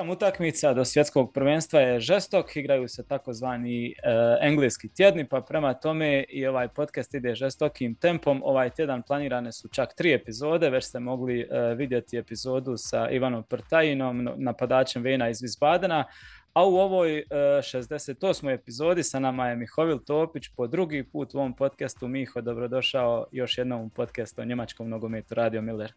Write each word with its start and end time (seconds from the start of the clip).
Ritam 0.00 0.10
utakmica 0.10 0.74
do 0.74 0.84
svjetskog 0.84 1.32
prvenstva 1.32 1.80
je 1.80 2.00
žestok, 2.00 2.56
igraju 2.56 2.88
se 2.88 3.06
takozvani 3.06 3.86
uh, 3.88 4.12
engleski 4.40 4.88
tjedni, 4.88 5.28
pa 5.28 5.40
prema 5.40 5.74
tome 5.74 6.24
i 6.28 6.46
ovaj 6.46 6.68
podcast 6.68 7.14
ide 7.14 7.34
žestokim 7.34 7.94
tempom. 7.94 8.42
Ovaj 8.44 8.70
tjedan 8.70 9.02
planirane 9.02 9.52
su 9.52 9.68
čak 9.68 9.94
tri 9.96 10.14
epizode, 10.14 10.70
već 10.70 10.84
ste 10.84 11.00
mogli 11.00 11.44
uh, 11.44 11.78
vidjeti 11.78 12.18
epizodu 12.18 12.76
sa 12.76 13.10
Ivanom 13.10 13.42
Prtajinom, 13.42 14.28
napadačem 14.36 15.02
Vena 15.02 15.28
iz 15.28 15.42
Vizbadena, 15.42 16.04
a 16.52 16.66
u 16.66 16.76
ovoj 16.76 17.18
uh, 17.18 17.24
68. 17.30 18.54
epizodi 18.54 19.02
sa 19.02 19.18
nama 19.18 19.48
je 19.48 19.56
Mihovil 19.56 19.98
Topić 19.98 20.48
po 20.56 20.66
drugi 20.66 21.04
put 21.04 21.34
u 21.34 21.38
ovom 21.38 21.52
podcastu. 21.52 22.08
Miho, 22.08 22.40
dobrodošao 22.40 23.26
još 23.32 23.58
jednom 23.58 23.80
u 23.80 23.88
podcastu 23.88 24.42
o 24.42 24.44
njemačkom 24.44 24.88
nogometu 24.88 25.34
Radio 25.34 25.62
Miller. 25.62 25.92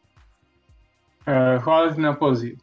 Hvala 1.63 1.93
ti 1.93 2.01
na 2.01 2.15
pozivu. 2.15 2.57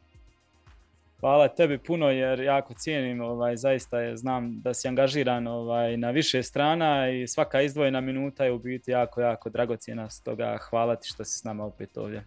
Hvala 1.20 1.48
tebi 1.48 1.78
puno 1.78 2.10
jer 2.10 2.40
jako 2.40 2.74
cijenim, 2.74 3.20
ovaj, 3.20 3.56
zaista 3.56 4.00
je, 4.00 4.16
znam 4.16 4.60
da 4.60 4.74
si 4.74 4.88
angažiran 4.88 5.46
ovaj, 5.46 5.96
na 5.96 6.10
više 6.10 6.42
strana 6.42 7.10
i 7.10 7.26
svaka 7.26 7.60
izdvojena 7.60 8.00
minuta 8.00 8.44
je 8.44 8.52
u 8.52 8.58
biti 8.58 8.90
jako, 8.90 9.20
jako 9.20 9.50
dragocjena, 9.50 10.10
stoga 10.10 10.58
hvala 10.70 10.96
ti 10.96 11.08
što 11.08 11.24
si 11.24 11.38
s 11.38 11.44
nama 11.44 11.64
opet 11.64 11.96
ovdje. 11.96 12.24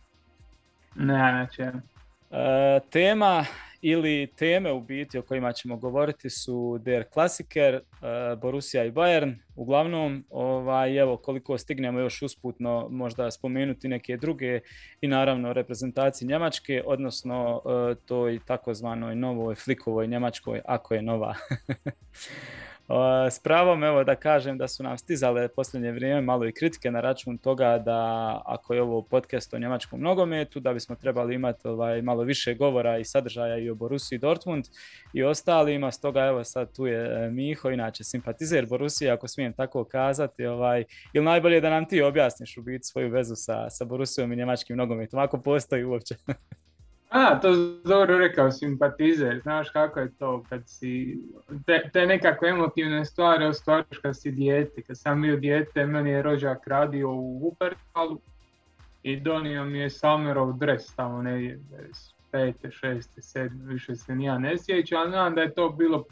Ne, 0.95 1.33
neće. 1.33 1.63
E, 2.31 2.80
tema 2.89 3.45
ili 3.86 4.28
teme 4.36 4.72
u 4.72 4.81
biti 4.81 5.17
o 5.17 5.22
kojima 5.22 5.52
ćemo 5.52 5.78
govoriti 5.78 6.30
su 6.30 6.78
Der 6.78 7.03
Klassiker, 7.14 7.76
uh, 7.76 8.40
Borussia 8.40 8.86
i 8.86 8.92
Bayern. 8.92 9.36
Uglavnom, 9.56 10.25
ovaj, 10.30 10.98
evo, 10.98 11.17
koliko 11.17 11.58
stignemo 11.58 12.00
još 12.00 12.22
usputno 12.22 12.88
možda 12.90 13.31
spomenuti 13.31 13.88
neke 13.88 14.17
druge 14.17 14.59
i 15.02 15.08
naravno 15.08 15.53
reprezentaciji 15.53 16.28
Njemačke, 16.28 16.84
odnosno 16.86 17.62
uh, 17.66 17.98
toj 18.06 18.40
takozvanoj 18.45 19.16
novoj 19.16 19.56
flikovoj 19.56 20.08
Njemačkoj, 20.08 20.62
ako 20.66 20.94
je 20.94 21.02
nova. 21.02 21.36
S 23.31 23.39
pravom 23.39 23.84
evo 23.84 24.03
da 24.03 24.16
kažem 24.16 24.58
da 24.58 24.67
su 24.67 24.84
nam 24.84 24.98
stizale 24.98 25.48
posljednje 25.48 25.92
vrijeme 25.92 26.22
malo 26.22 26.48
i 26.48 26.52
kritike 26.52 26.92
na 26.92 27.02
račun 27.02 27.38
toga 27.38 27.78
da 27.78 28.42
ako 28.45 28.73
je 28.73 28.81
ovo 28.81 29.02
podcast 29.02 29.53
o 29.53 29.59
njemačkom 29.59 30.02
nogometu 30.02 30.59
da 30.59 30.73
bismo 30.73 30.95
trebali 30.95 31.36
imati 31.36 31.67
ovaj 31.67 32.02
malo 32.02 32.23
više 32.23 32.53
govora 32.53 32.98
i 32.98 33.06
sadržaja 33.06 33.58
i 33.58 33.70
o 33.70 33.75
Borussiji 33.75 34.20
Dortmund 34.20 34.66
i 35.14 35.23
ostalima. 35.23 35.92
Stoga 35.92 36.25
evo 36.25 36.44
sad 36.44 36.75
tu 36.75 36.88
je 36.88 37.25
e, 37.25 37.31
Miho 37.31 37.70
inače 37.70 38.03
simpatizer 38.03 38.66
Borussije 38.66 39.12
ako 39.12 39.28
smijem 39.28 39.53
tako 39.53 39.84
kazati 39.84 40.45
ovaj 40.45 40.84
ili 41.14 41.25
najbolje 41.25 41.62
da 41.62 41.70
nam 41.70 41.86
ti 41.86 42.02
objasniš 42.02 42.58
u 42.58 42.62
biti 42.62 42.84
svoju 42.84 43.09
vezu 43.09 43.36
sa, 43.36 43.70
sa 43.70 43.86
Borussijom 43.86 44.34
i 44.34 44.36
njemačkim 44.36 44.78
nogometom 44.78 45.20
ako 45.20 45.42
postoji 45.42 45.84
uopće 45.84 46.16
A, 47.14 47.39
to 47.39 47.50
dobro 47.83 48.17
rekao, 48.17 48.52
simpatizer, 48.52 49.39
znaš 49.42 49.69
kako 49.69 50.00
je 50.00 50.11
to 50.19 50.44
kad 50.50 50.61
si, 50.66 51.19
te, 51.66 51.89
te 51.94 52.06
nekako 52.06 52.45
emotivne 52.45 53.06
stvari 53.06 53.45
ostvariš 53.45 53.97
kad 53.97 54.19
si 54.19 54.31
dijete, 54.31 54.81
kad 54.81 54.97
sam 55.00 55.22
bio 55.22 55.36
dijete, 55.36 55.86
meni 55.86 56.09
je 56.09 56.22
rođak 56.22 56.67
radio 56.67 57.09
u 57.09 57.39
Wuppertalu 57.41 58.17
i 59.03 59.19
donio 59.19 59.66
mi 59.66 59.80
je 59.80 59.89
Samerov 59.89 60.58
dres 60.58 60.95
tamo 60.95 61.22
negdje, 61.22 61.59
pete, 62.31 62.72
šeste, 62.72 63.22
sedme, 63.22 63.73
više 63.73 63.95
se 63.95 64.16
nija 64.16 64.38
ne 64.38 64.56
ali 64.97 65.09
znam 65.09 65.36
da 65.36 65.41
je 65.41 65.53
to 65.53 65.69
bilo 65.69 66.03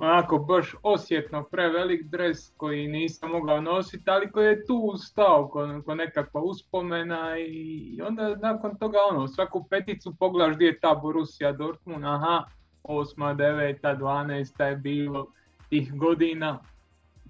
onako 0.00 0.38
baš 0.38 0.74
osjetno 0.82 1.42
prevelik 1.42 2.02
dres 2.02 2.52
koji 2.56 2.88
nisam 2.88 3.30
mogao 3.30 3.60
nositi, 3.60 4.10
ali 4.10 4.30
koji 4.30 4.46
je 4.46 4.66
tu 4.66 4.94
stao 4.98 5.48
ko, 5.48 5.82
ko 5.84 5.94
nekakva 5.94 6.40
uspomena 6.40 7.38
i 7.38 8.00
onda 8.06 8.36
nakon 8.36 8.78
toga 8.78 8.98
ono, 9.10 9.28
svaku 9.28 9.64
peticu 9.70 10.14
pogledaš 10.18 10.54
gdje 10.54 10.66
je 10.66 10.80
ta 10.80 10.94
Borussia 10.94 11.52
Dortmund, 11.52 12.04
aha, 12.04 12.44
osma, 12.82 13.34
deveta, 13.34 13.94
dvanaesta 13.94 14.66
je 14.66 14.76
bilo 14.76 15.26
tih 15.68 15.94
godina, 15.94 16.58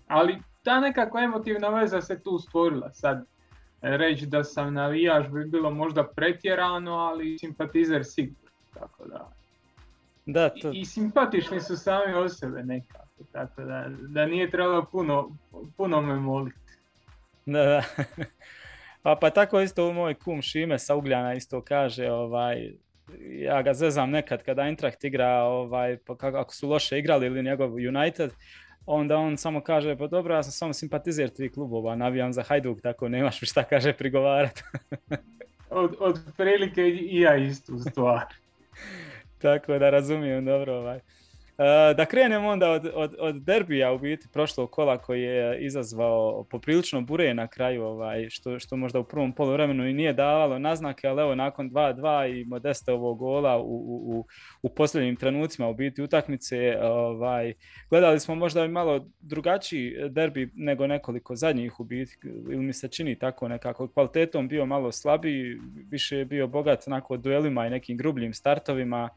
ali 0.07 0.39
ta 0.63 0.81
nekakva 0.81 1.23
emotivna 1.23 1.69
veza 1.69 2.01
se 2.01 2.23
tu 2.23 2.39
stvorila 2.39 2.93
sad. 2.93 3.25
Reći 3.83 4.27
da 4.27 4.45
sam 4.45 4.75
navijač 4.75 5.29
bi 5.29 5.45
bilo 5.45 5.71
možda 5.71 6.05
pretjerano, 6.05 6.93
ali 6.93 7.39
simpatizer 7.39 8.05
sigurno, 8.05 8.51
tako 8.75 9.05
da 9.05 9.40
da, 10.27 10.49
to... 10.49 10.71
I, 10.73 10.81
I 10.81 10.85
simpatični 10.85 11.61
su 11.61 11.77
sami 11.77 12.15
od 12.15 12.39
sebe 12.39 12.63
nekako, 12.63 13.25
tako 13.33 13.63
da, 13.63 13.87
da 13.89 14.27
nije 14.27 14.51
trebalo 14.51 14.85
puno, 14.85 15.37
puno 15.77 16.01
me 16.03 16.15
moliti. 16.15 16.59
Da, 17.47 17.65
da. 17.65 17.83
Pa, 19.03 19.17
pa 19.21 19.31
tako 19.31 19.61
isto 19.61 19.93
moj 19.93 20.15
kum 20.15 20.43
Šime 20.43 20.79
sa 20.79 20.95
Ugljana 20.95 21.35
isto 21.35 21.61
kaže, 21.61 22.11
ovaj, 22.11 22.73
ja 23.31 23.63
ga 23.63 23.75
zezam 23.75 24.11
nekad 24.11 24.43
kada 24.43 24.63
Eintracht 24.63 25.05
igra, 25.05 25.43
ovaj, 25.43 25.97
pa 25.97 26.17
kako, 26.17 26.39
ako 26.39 26.55
su 26.55 26.69
loše 26.69 26.99
igrali 26.99 27.27
ili 27.27 27.43
njegov 27.43 27.75
United, 27.75 28.33
onda 28.87 29.17
on 29.17 29.37
samo 29.37 29.61
kaže, 29.61 29.97
pa 29.97 30.07
dobro, 30.07 30.35
ja 30.35 30.43
sam 30.43 30.53
samo 30.53 30.73
simpatizer 30.73 31.29
tri 31.29 31.49
klubova, 31.53 31.97
navijam 31.97 32.33
za 32.33 32.43
Hajduk, 32.43 32.81
tako 32.81 33.09
nemaš 33.09 33.43
mi 33.43 33.47
šta 33.47 33.65
kaže 33.65 33.93
prigovarati. 33.93 34.63
od, 35.71 35.97
od 35.99 36.21
prilike 36.37 36.83
i 36.89 37.21
ja 37.21 37.37
istu 37.37 37.79
stvar. 37.79 38.25
Tako 39.43 39.79
da 39.79 39.91
razumijem 39.91 40.45
dobro 40.45 40.75
ovaj. 40.75 41.01
Uh, 41.61 41.97
da 41.97 42.07
krenemo 42.07 42.49
onda 42.49 42.71
od, 42.71 42.91
od, 42.95 43.15
od 43.19 43.37
derbija 43.37 43.93
u 43.93 43.99
biti 43.99 44.29
prošlog 44.29 44.71
kola 44.71 44.99
koji 44.99 45.23
je 45.23 45.65
izazvao 45.65 46.45
poprilično 46.45 47.01
bure 47.01 47.35
na 47.35 47.47
kraju 47.47 47.85
ovaj, 47.85 48.31
što, 48.31 48.59
što 48.59 48.77
možda 48.77 48.99
u 48.99 49.05
prvom 49.05 49.33
poluvremenu 49.33 49.89
i 49.89 49.93
nije 49.93 50.13
davalo 50.13 50.59
naznake, 50.59 51.09
ali 51.09 51.23
evo 51.23 51.35
nakon 51.35 51.71
2-2 51.71 52.41
i 52.41 52.45
Modestovog 52.45 53.19
gola 53.19 53.59
u, 53.59 53.65
u, 53.65 54.27
u, 54.63 54.69
posljednjim 54.69 55.17
trenucima 55.17 55.69
u 55.69 55.75
biti 55.75 56.03
utakmice 56.03 56.79
ovaj, 56.83 57.55
gledali 57.91 58.21
smo 58.21 58.35
možda 58.35 58.65
i 58.65 58.69
malo 58.69 59.07
drugačiji 59.21 59.97
derbi 60.09 60.51
nego 60.55 60.87
nekoliko 60.87 61.37
zadnjih 61.37 61.81
u 61.81 61.85
biti 61.85 62.17
ili 62.25 62.57
mi 62.57 62.73
se 62.73 62.89
čini 62.89 63.19
tako 63.19 63.49
nekako. 63.49 63.89
Kvalitetom 63.89 64.49
bio 64.49 64.67
malo 64.67 64.93
slabiji, 64.93 65.59
više 65.91 66.17
je 66.17 66.25
bio 66.25 66.47
bogat 66.47 66.87
onako 66.87 67.17
duelima 67.17 67.67
i 67.67 67.71
nekim 67.71 67.97
grubljim 67.97 68.35
startovima 68.35 69.09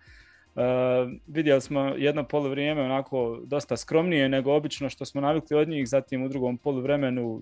vidjeli 1.27 1.61
smo 1.61 1.81
jedno 1.81 2.23
poluvrijeme 2.23 2.81
onako 2.81 3.39
dosta 3.43 3.77
skromnije 3.77 4.29
nego 4.29 4.53
obično 4.53 4.89
što 4.89 5.05
smo 5.05 5.21
navikli 5.21 5.57
od 5.57 5.69
njih, 5.69 5.89
zatim 5.89 6.23
u 6.23 6.29
drugom 6.29 6.57
poluvremenu 6.57 7.41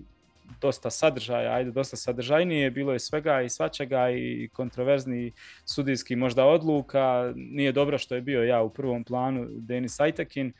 dosta 0.60 0.90
sadržaja, 0.90 1.52
ajde 1.52 1.70
dosta 1.70 1.96
sadržajnije, 1.96 2.70
bilo 2.70 2.92
je 2.92 2.98
svega 2.98 3.42
i 3.42 3.48
svačega 3.48 4.10
i 4.10 4.48
kontroverzni 4.52 5.32
sudijski 5.64 6.16
možda 6.16 6.46
odluka, 6.46 7.32
nije 7.36 7.72
dobro 7.72 7.98
što 7.98 8.14
je 8.14 8.20
bio 8.20 8.42
ja 8.42 8.62
u 8.62 8.70
prvom 8.70 9.04
planu 9.04 9.46
Denis 9.50 10.00
Ajtekin. 10.00 10.52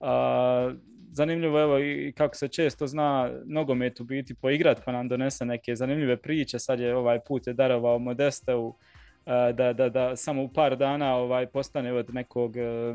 Uh, 0.00 0.08
zanimljivo 1.12 1.60
evo 1.60 1.78
i 1.78 2.12
kako 2.16 2.34
se 2.34 2.48
često 2.48 2.86
zna 2.86 3.30
nogomet 3.44 4.00
u 4.00 4.04
biti 4.04 4.34
poigrat 4.34 4.82
pa 4.84 4.92
nam 4.92 5.08
donese 5.08 5.44
neke 5.44 5.76
zanimljive 5.76 6.16
priče, 6.16 6.58
sad 6.58 6.80
je 6.80 6.96
ovaj 6.96 7.20
put 7.20 7.46
je 7.46 7.52
darovao 7.52 7.98
Modesteu 7.98 8.74
da, 9.26 9.72
da, 9.72 9.88
da 9.88 10.16
samo 10.16 10.42
u 10.42 10.48
par 10.48 10.76
dana 10.76 11.16
ovaj 11.16 11.46
postane 11.46 11.92
od 11.92 12.14
nekog 12.14 12.56
e, 12.56 12.94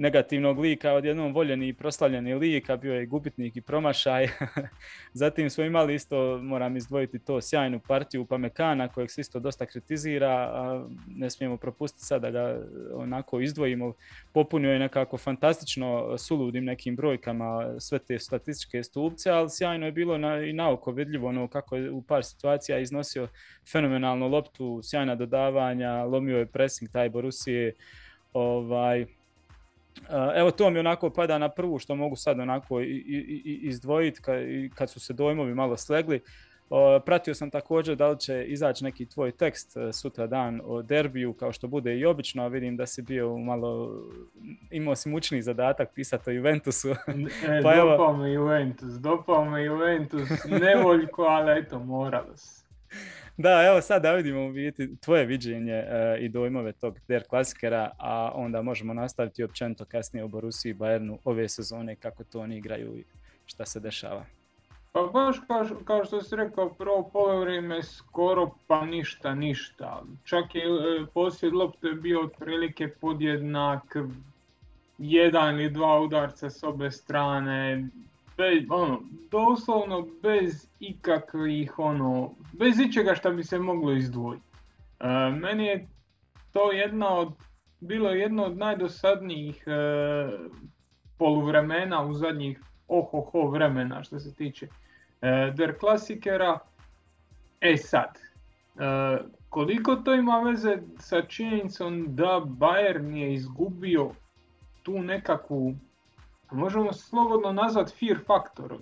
negativnog 0.00 0.58
lika 0.58 0.92
odjednom 0.92 1.32
voljeni 1.32 1.68
i 1.68 1.72
proslavljeni 1.72 2.34
lik, 2.34 2.70
a 2.70 2.76
bio 2.76 2.94
je 2.94 3.06
gubitnik 3.06 3.56
i 3.56 3.60
promašaj. 3.60 4.28
Zatim 5.12 5.50
smo 5.50 5.64
imali 5.64 5.94
isto, 5.94 6.38
moram 6.42 6.76
izdvojiti 6.76 7.18
to, 7.18 7.40
sjajnu 7.40 7.80
partiju 7.88 8.24
Pamekana 8.24 8.88
kojeg 8.88 9.10
se 9.10 9.20
isto 9.20 9.40
dosta 9.40 9.66
kritizira, 9.66 10.30
a 10.30 10.86
ne 11.16 11.30
smijemo 11.30 11.56
propustiti 11.56 12.04
sad 12.04 12.22
da 12.22 12.58
onako 12.94 13.40
izdvojimo. 13.40 13.92
Popunio 14.32 14.72
je 14.72 14.78
nekako 14.78 15.18
fantastično 15.18 16.18
suludim 16.18 16.64
nekim 16.64 16.96
brojkama 16.96 17.80
sve 17.80 17.98
te 17.98 18.18
statističke 18.18 18.82
stupce, 18.82 19.30
ali 19.30 19.50
sjajno 19.50 19.86
je 19.86 19.92
bilo 19.92 20.18
na, 20.18 20.38
i 20.42 20.52
naoko 20.52 20.92
vidljivo 20.92 21.28
ono 21.28 21.48
kako 21.48 21.76
je 21.76 21.90
u 21.90 22.02
par 22.02 22.24
situacija 22.24 22.78
iznosio 22.78 23.28
fenomenalnu 23.72 24.28
loptu, 24.28 24.80
sjajna 24.82 25.14
dodavanja, 25.14 26.04
lomio 26.04 26.38
je 26.38 26.46
pressing 26.46 26.90
taj 26.92 27.08
Borusije, 27.08 27.74
ovaj, 28.32 29.06
Evo 30.34 30.50
to 30.50 30.70
mi 30.70 30.78
onako 30.78 31.10
pada 31.10 31.38
na 31.38 31.48
prvu 31.48 31.78
što 31.78 31.94
mogu 31.94 32.16
sad 32.16 32.40
onako 32.40 32.80
izdvojiti 33.62 34.20
kad 34.74 34.90
su 34.90 35.00
se 35.00 35.12
dojmovi 35.12 35.54
malo 35.54 35.76
slegli. 35.76 36.20
Pratio 37.04 37.34
sam 37.34 37.50
također 37.50 37.96
da 37.96 38.08
li 38.08 38.18
će 38.18 38.44
izaći 38.44 38.84
neki 38.84 39.06
tvoj 39.06 39.32
tekst 39.32 39.76
e, 39.76 39.92
sutra 39.92 40.26
dan 40.26 40.60
o 40.64 40.82
derbiju 40.82 41.32
kao 41.32 41.52
što 41.52 41.68
bude 41.68 41.98
i 41.98 42.04
obično, 42.06 42.42
a 42.42 42.48
vidim 42.48 42.76
da 42.76 42.86
si 42.86 43.02
bio 43.02 43.38
malo, 43.38 44.02
imao 44.70 44.96
si 44.96 45.08
mučni 45.08 45.42
zadatak 45.42 45.88
pisati 45.94 46.30
o 46.30 46.32
Juventusu. 46.32 46.88
E, 47.48 47.62
pa 47.62 47.76
dopao 47.76 48.16
me 48.16 48.32
Juventus, 48.32 48.92
dopao 48.92 49.44
me 49.44 49.64
Juventus, 49.64 50.28
nevoljko, 50.60 51.22
ali 51.22 51.60
eto, 51.60 51.78
moralo 51.78 52.36
se. 52.36 52.59
Da, 53.42 53.64
evo 53.66 53.80
sad 53.80 54.02
da 54.02 54.14
vidimo 54.14 54.50
biti 54.52 54.96
tvoje 54.96 55.26
viđenje 55.26 55.72
e, 55.72 56.18
i 56.20 56.28
dojmove 56.28 56.72
tog 56.72 56.98
Der 57.08 57.22
Klasikera, 57.28 57.90
a 57.98 58.32
onda 58.34 58.62
možemo 58.62 58.94
nastaviti 58.94 59.44
općenito 59.44 59.84
kasnije 59.84 60.24
u 60.24 60.28
Borussiji 60.28 60.70
i 60.70 60.74
Bayernu 60.74 61.18
ove 61.24 61.48
sezone 61.48 61.96
kako 61.96 62.24
to 62.24 62.40
oni 62.40 62.56
igraju 62.56 62.98
i 62.98 63.04
šta 63.46 63.66
se 63.66 63.80
dešava. 63.80 64.24
Pa 64.92 65.02
baš 65.02 65.36
kao, 65.46 65.66
kao 65.84 66.04
što 66.04 66.22
si 66.22 66.36
rekao, 66.36 66.74
prvo 66.74 67.10
polovreme 67.12 67.82
skoro 67.82 68.50
pa 68.66 68.86
ništa, 68.86 69.34
ništa. 69.34 70.02
Čak 70.24 70.54
je 70.54 70.62
e, 70.62 71.06
posljed 71.14 71.52
lopte 71.52 71.88
bio 71.88 72.20
otprilike 72.20 72.88
podjednak, 72.88 73.96
jedan 74.98 75.60
ili 75.60 75.70
dva 75.70 76.00
udarca 76.00 76.50
s 76.50 76.62
obe 76.62 76.90
strane, 76.90 77.88
bez, 78.40 78.64
ono, 78.70 79.02
doslovno 79.30 80.08
bez 80.22 80.68
ikakvih, 80.80 81.78
ono, 81.78 82.34
bez 82.52 82.80
ičega 82.80 83.14
što 83.14 83.30
bi 83.30 83.44
se 83.44 83.58
moglo 83.58 83.92
izdvojiti. 83.92 84.44
E, 85.00 85.06
meni 85.30 85.66
je 85.66 85.88
to 86.52 86.72
jedna 86.72 87.14
od, 87.14 87.32
bilo 87.80 88.10
jedno 88.10 88.44
od 88.44 88.56
najdosadnijih 88.56 89.64
e, 89.66 89.72
poluvremena 91.18 92.02
u 92.02 92.14
zadnjih 92.14 92.60
ohoho 92.88 93.50
vremena 93.50 94.02
što 94.02 94.18
se 94.20 94.34
tiče 94.34 94.66
e, 95.22 95.52
Der 95.56 95.78
Klasikera. 95.78 96.58
E 97.60 97.76
sad, 97.76 98.18
e, 98.18 99.18
koliko 99.48 99.96
to 99.96 100.14
ima 100.14 100.38
veze 100.38 100.78
sa 100.98 101.22
činjenicom 101.22 102.06
da 102.08 102.42
Bayern 102.44 103.16
je 103.16 103.34
izgubio 103.34 104.10
tu 104.82 105.02
nekakvu, 105.02 105.74
možemo 106.52 106.92
slobodno 106.92 107.52
nazvat 107.52 107.92
fear 107.98 108.18
faktor. 108.26 108.72
E, 108.72 108.78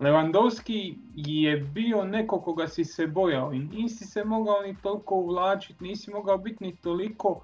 Lewandowski 0.00 0.94
je 1.14 1.56
bio 1.56 2.04
neko 2.04 2.40
koga 2.40 2.68
si 2.68 2.84
se 2.84 3.06
bojao 3.06 3.52
i 3.52 3.58
nisi 3.58 4.04
se 4.04 4.24
mogao 4.24 4.62
ni 4.62 4.76
toliko 4.82 5.14
uvlačiti, 5.14 5.84
nisi 5.84 6.10
mogao 6.10 6.38
biti 6.38 6.64
ni 6.64 6.76
toliko, 6.76 7.40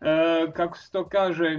e, 0.00 0.52
kako 0.52 0.78
se 0.78 0.90
to 0.90 1.08
kaže, 1.08 1.58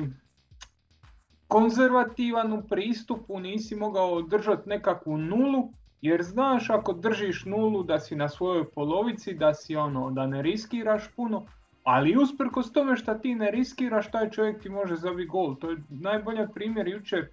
konzervativan 1.48 2.54
u 2.54 2.64
pristupu, 2.64 3.40
nisi 3.40 3.76
mogao 3.76 4.22
držati 4.22 4.70
nekakvu 4.70 5.18
nulu, 5.18 5.74
jer 6.02 6.24
znaš 6.24 6.70
ako 6.70 6.94
držiš 6.94 7.46
nulu 7.46 7.84
da 7.84 8.00
si 8.00 8.16
na 8.16 8.30
svojoj 8.30 8.72
polovici, 8.72 9.34
da 9.34 9.54
si 9.54 9.76
ono, 9.76 10.12
da 10.12 10.28
ne 10.28 10.42
riskiraš 10.42 11.12
puno, 11.16 11.46
ali 11.84 12.18
usprkos 12.18 12.74
tome 12.74 12.96
što 12.96 13.14
ti 13.14 13.36
ne 13.36 13.52
riskiraš, 13.52 14.12
taj 14.12 14.30
čovjek 14.30 14.62
ti 14.62 14.70
može 14.70 14.96
zabiti 14.96 15.28
gol. 15.28 15.56
To 15.56 15.72
je 15.72 15.78
najbolji 15.90 16.48
primjer 16.54 16.88
jučer, 16.88 17.30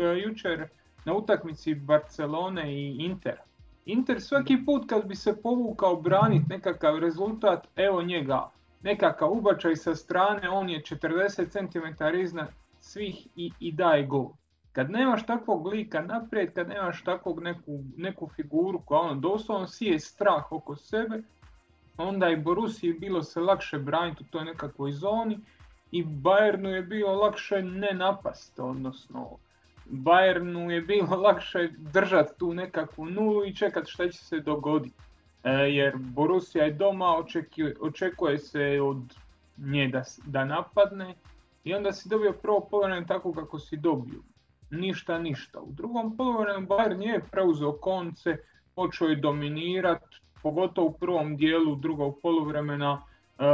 e, 0.00 0.20
jučer 0.24 0.68
na 1.04 1.14
utakmici 1.14 1.74
Barcelone 1.74 2.74
i 2.74 2.96
Inter. 2.98 3.36
Inter 3.84 4.20
svaki 4.20 4.64
put 4.66 4.88
kad 4.88 5.06
bi 5.06 5.14
se 5.14 5.42
povukao 5.42 5.96
braniti 5.96 6.46
nekakav 6.48 6.98
rezultat, 6.98 7.68
evo 7.76 8.02
njega, 8.02 8.50
nekakav 8.82 9.32
ubačaj 9.32 9.76
sa 9.76 9.94
strane, 9.94 10.48
on 10.50 10.70
je 10.70 10.80
40 10.80 11.48
cm 11.50 12.16
iznad 12.20 12.48
svih 12.80 13.26
i, 13.36 13.50
i 13.60 13.72
daje 13.72 14.06
gol. 14.06 14.28
Kad 14.72 14.90
nemaš 14.90 15.26
takvog 15.26 15.66
lika 15.66 16.02
naprijed, 16.02 16.54
kad 16.54 16.68
nemaš 16.68 17.04
takvog 17.04 17.42
neku, 17.42 17.84
neku 17.96 18.28
figuru 18.36 18.80
koja 18.84 19.00
ono 19.00 19.14
doslovno 19.14 19.66
sije 19.66 19.98
strah 20.00 20.52
oko 20.52 20.76
sebe, 20.76 21.22
onda 21.96 22.26
je 22.26 22.36
Borusiji 22.36 22.92
bilo 22.92 23.22
se 23.22 23.40
lakše 23.40 23.78
braniti 23.78 24.22
u 24.22 24.26
toj 24.30 24.44
nekakvoj 24.44 24.92
zoni 24.92 25.38
i 25.92 26.04
Bayernu 26.04 26.68
je 26.68 26.82
bilo 26.82 27.14
lakše 27.14 27.62
ne 27.62 27.94
napast, 27.94 28.58
odnosno 28.58 29.38
Bayernu 29.90 30.70
je 30.70 30.80
bilo 30.80 31.16
lakše 31.26 31.68
držati 31.78 32.38
tu 32.38 32.54
nekakvu 32.54 33.06
nulu 33.06 33.44
i 33.44 33.56
čekati 33.56 33.90
šta 33.90 34.08
će 34.08 34.18
se 34.18 34.40
dogoditi. 34.40 34.96
E, 35.44 35.50
jer 35.50 35.96
Borussia 35.96 36.64
je 36.64 36.72
doma, 36.72 37.16
očekuje, 37.16 37.76
očekuje 37.80 38.38
se 38.38 38.80
od 38.82 39.16
nje 39.56 39.88
da, 39.88 40.02
da 40.26 40.44
napadne 40.44 41.14
i 41.64 41.74
onda 41.74 41.92
si 41.92 42.08
dobio 42.08 42.32
prvo 42.32 42.60
polovremeno 42.70 43.06
tako 43.06 43.32
kako 43.32 43.58
si 43.58 43.76
dobio. 43.76 44.20
Ništa, 44.70 45.18
ništa. 45.18 45.60
U 45.60 45.72
drugom 45.72 46.16
polovremenu 46.16 46.66
Bayern 46.66 46.98
nije 46.98 47.20
preuzeo 47.30 47.72
konce, 47.72 48.36
počeo 48.74 49.08
je 49.08 49.16
dominirati, 49.16 50.16
pogotovo 50.42 50.86
u 50.86 50.92
prvom 50.92 51.36
dijelu 51.36 51.74
drugog 51.74 52.18
poluvremena. 52.22 53.02
E, 53.38 53.44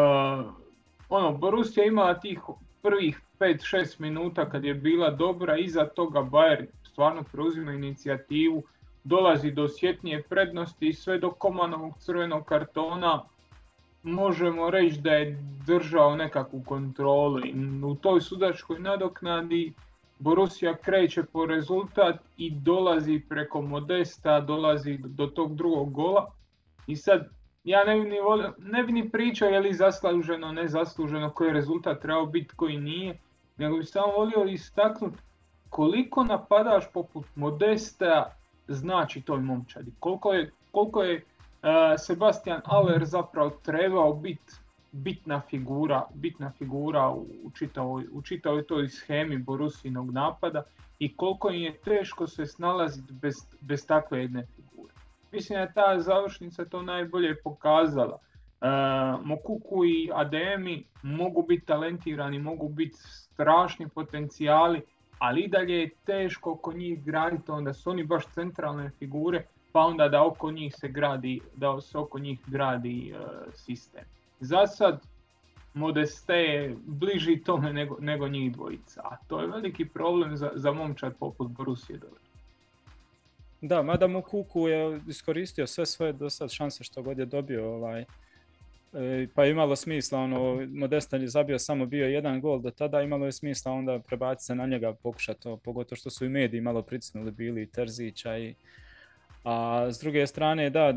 ono, 1.09 1.33
Borussia 1.33 1.85
imala 1.85 2.21
tih 2.21 2.41
prvih 2.83 3.21
5-6 3.41 4.01
minuta 4.01 4.51
kad 4.51 4.65
je 4.65 4.75
bila 4.75 5.11
dobra, 5.11 5.57
iza 5.57 5.85
toga 5.85 6.21
Bayern 6.21 6.67
stvarno 6.85 7.23
preuzima 7.33 7.73
inicijativu, 7.73 8.63
dolazi 9.05 9.51
do 9.51 9.65
osjetnije 9.65 10.23
prednosti 10.23 10.89
i 10.89 10.93
sve 10.93 11.19
do 11.19 11.31
Komanovog 11.31 11.99
crvenog 11.99 12.45
kartona 12.45 13.23
možemo 14.03 14.71
reći 14.71 15.01
da 15.01 15.11
je 15.11 15.39
držao 15.67 16.17
nekakvu 16.17 16.63
kontrolu. 16.67 17.43
U 17.85 17.95
toj 17.95 18.21
sudačkoj 18.21 18.79
nadoknadi 18.79 19.73
Borussia 20.19 20.77
kreće 20.77 21.23
po 21.23 21.47
rezultat 21.47 22.21
i 22.37 22.51
dolazi 22.51 23.23
preko 23.29 23.63
Modesta, 23.63 24.41
dolazi 24.41 24.99
do 24.99 25.27
tog 25.27 25.57
drugog 25.57 25.93
gola. 25.93 26.27
I 26.89 26.97
sad 26.97 27.29
ja 27.65 27.85
ne 27.85 28.01
bi 28.01 28.09
ni, 28.09 28.17
ne 28.59 28.83
bi 28.83 28.93
ni 28.93 29.09
pričao 29.11 29.49
je 29.49 29.61
li 29.61 29.75
zasluženo, 29.75 30.53
nezasluženo, 30.53 31.31
koji 31.31 31.49
je 31.49 31.55
rezultat 31.55 32.03
trebao 32.03 32.27
biti, 32.27 32.55
koji 32.57 32.79
nije 32.79 33.19
nego 33.59 33.77
bi 33.77 33.85
samo 33.85 34.13
volio 34.13 34.45
istaknuti 34.45 35.19
koliko 35.71 36.25
napadaš 36.25 36.85
poput 36.93 37.27
Modesta 37.35 38.33
znači 38.69 39.21
toj 39.21 39.41
momčadi. 39.41 39.93
Koliko 40.01 40.33
je, 40.33 40.51
koliko 40.73 41.03
je 41.03 41.17
uh, 41.17 41.69
Sebastian 41.99 42.61
Aller 42.65 43.05
zapravo 43.05 43.51
trebao 43.51 44.15
biti 44.15 44.53
bitna 44.93 45.41
figura, 45.41 46.07
bitna 46.15 46.53
figura 46.59 47.11
u 47.43 47.51
čitavoj, 47.59 48.07
u 48.13 48.23
čitavoj 48.23 48.67
toj 48.67 48.89
schemi 48.89 49.39
Borusinog 49.39 50.11
napada 50.11 50.63
i 50.99 51.17
koliko 51.17 51.51
im 51.51 51.63
je 51.63 51.77
teško 51.77 52.27
se 52.27 52.47
snalaziti 52.47 53.13
bez, 53.13 53.35
bez 53.61 53.87
takve 53.87 54.21
jedne 54.21 54.47
figure. 54.57 54.95
Mislim 55.33 55.57
da 55.57 55.61
je 55.61 55.73
ta 55.75 56.01
završnica 56.01 56.65
to 56.65 56.83
najbolje 56.83 57.43
pokazala. 57.43 58.19
E, 58.61 58.67
Mokuku 59.25 59.85
i 59.85 60.11
Ademi 60.15 60.85
mogu 61.03 61.43
biti 61.43 61.67
talentirani, 61.67 62.39
mogu 62.39 62.69
biti 62.69 62.97
strašni 62.97 63.89
potencijali, 63.89 64.83
ali 65.19 65.41
i 65.41 65.49
dalje 65.49 65.75
je 65.75 65.91
teško 66.07 66.53
oko 66.53 66.73
njih 66.73 67.05
graditi, 67.05 67.51
onda 67.51 67.73
su 67.73 67.91
oni 67.91 68.05
baš 68.05 68.27
centralne 68.27 68.91
figure, 68.99 69.47
pa 69.73 69.81
onda 69.81 70.09
da 70.09 70.27
oko 70.27 70.51
njih 70.51 70.75
se 70.75 70.89
gradi, 70.89 71.41
da 71.57 71.81
se 71.81 71.99
oko 71.99 72.19
njih 72.19 72.39
gradi 72.47 73.15
e, 73.15 73.17
sistem. 73.53 74.05
Za 74.41 74.67
sad 74.67 75.01
Modeste 75.75 76.35
je 76.35 76.77
bliži 76.87 77.43
tome 77.45 77.73
nego, 77.73 77.97
nego 78.01 78.29
njih 78.29 78.53
dvojica, 78.53 79.01
a 79.05 79.17
to 79.29 79.41
je 79.41 79.47
veliki 79.47 79.85
problem 79.85 80.37
za, 80.37 80.51
za 80.55 80.73
momčad 80.73 81.17
poput 81.17 81.51
Borusije 81.51 81.99
Da, 83.61 83.83
mada 83.83 84.07
Mokuku 84.07 84.69
je 84.69 85.01
iskoristio 85.09 85.67
sve 85.67 85.87
svoje 85.87 86.13
do 86.13 86.31
sad 86.31 86.51
šanse 86.51 86.85
što 86.85 87.03
god 87.03 87.19
je 87.19 87.27
dobio 87.27 87.75
ovaj, 87.75 88.05
E, 88.93 89.27
pa 89.35 89.45
je 89.45 89.51
imalo 89.51 89.77
smisla, 89.77 90.19
ono, 90.19 90.67
Modestan 90.67 91.23
je 91.23 91.29
zabio 91.29 91.59
samo 91.59 91.87
bio 91.87 92.07
jedan 92.07 92.41
gol 92.41 92.61
do 92.61 92.71
tada, 92.71 93.03
imalo 93.03 93.27
je 93.27 93.33
smisla 93.33 93.73
onda 93.73 93.99
prebaciti 93.99 94.45
se 94.45 94.55
na 94.55 94.67
njega, 94.67 94.93
pokušati 94.93 95.43
to, 95.43 95.57
pogotovo 95.57 95.97
što 95.97 96.11
su 96.11 96.25
i 96.25 96.29
mediji 96.29 96.61
malo 96.61 96.83
pritisnuli 96.83 97.31
bili 97.31 97.67
Terzića 97.67 98.39
i 98.39 98.55
a 99.45 99.87
s 99.91 99.99
druge 99.99 100.27
strane, 100.27 100.71
da, 100.71 100.95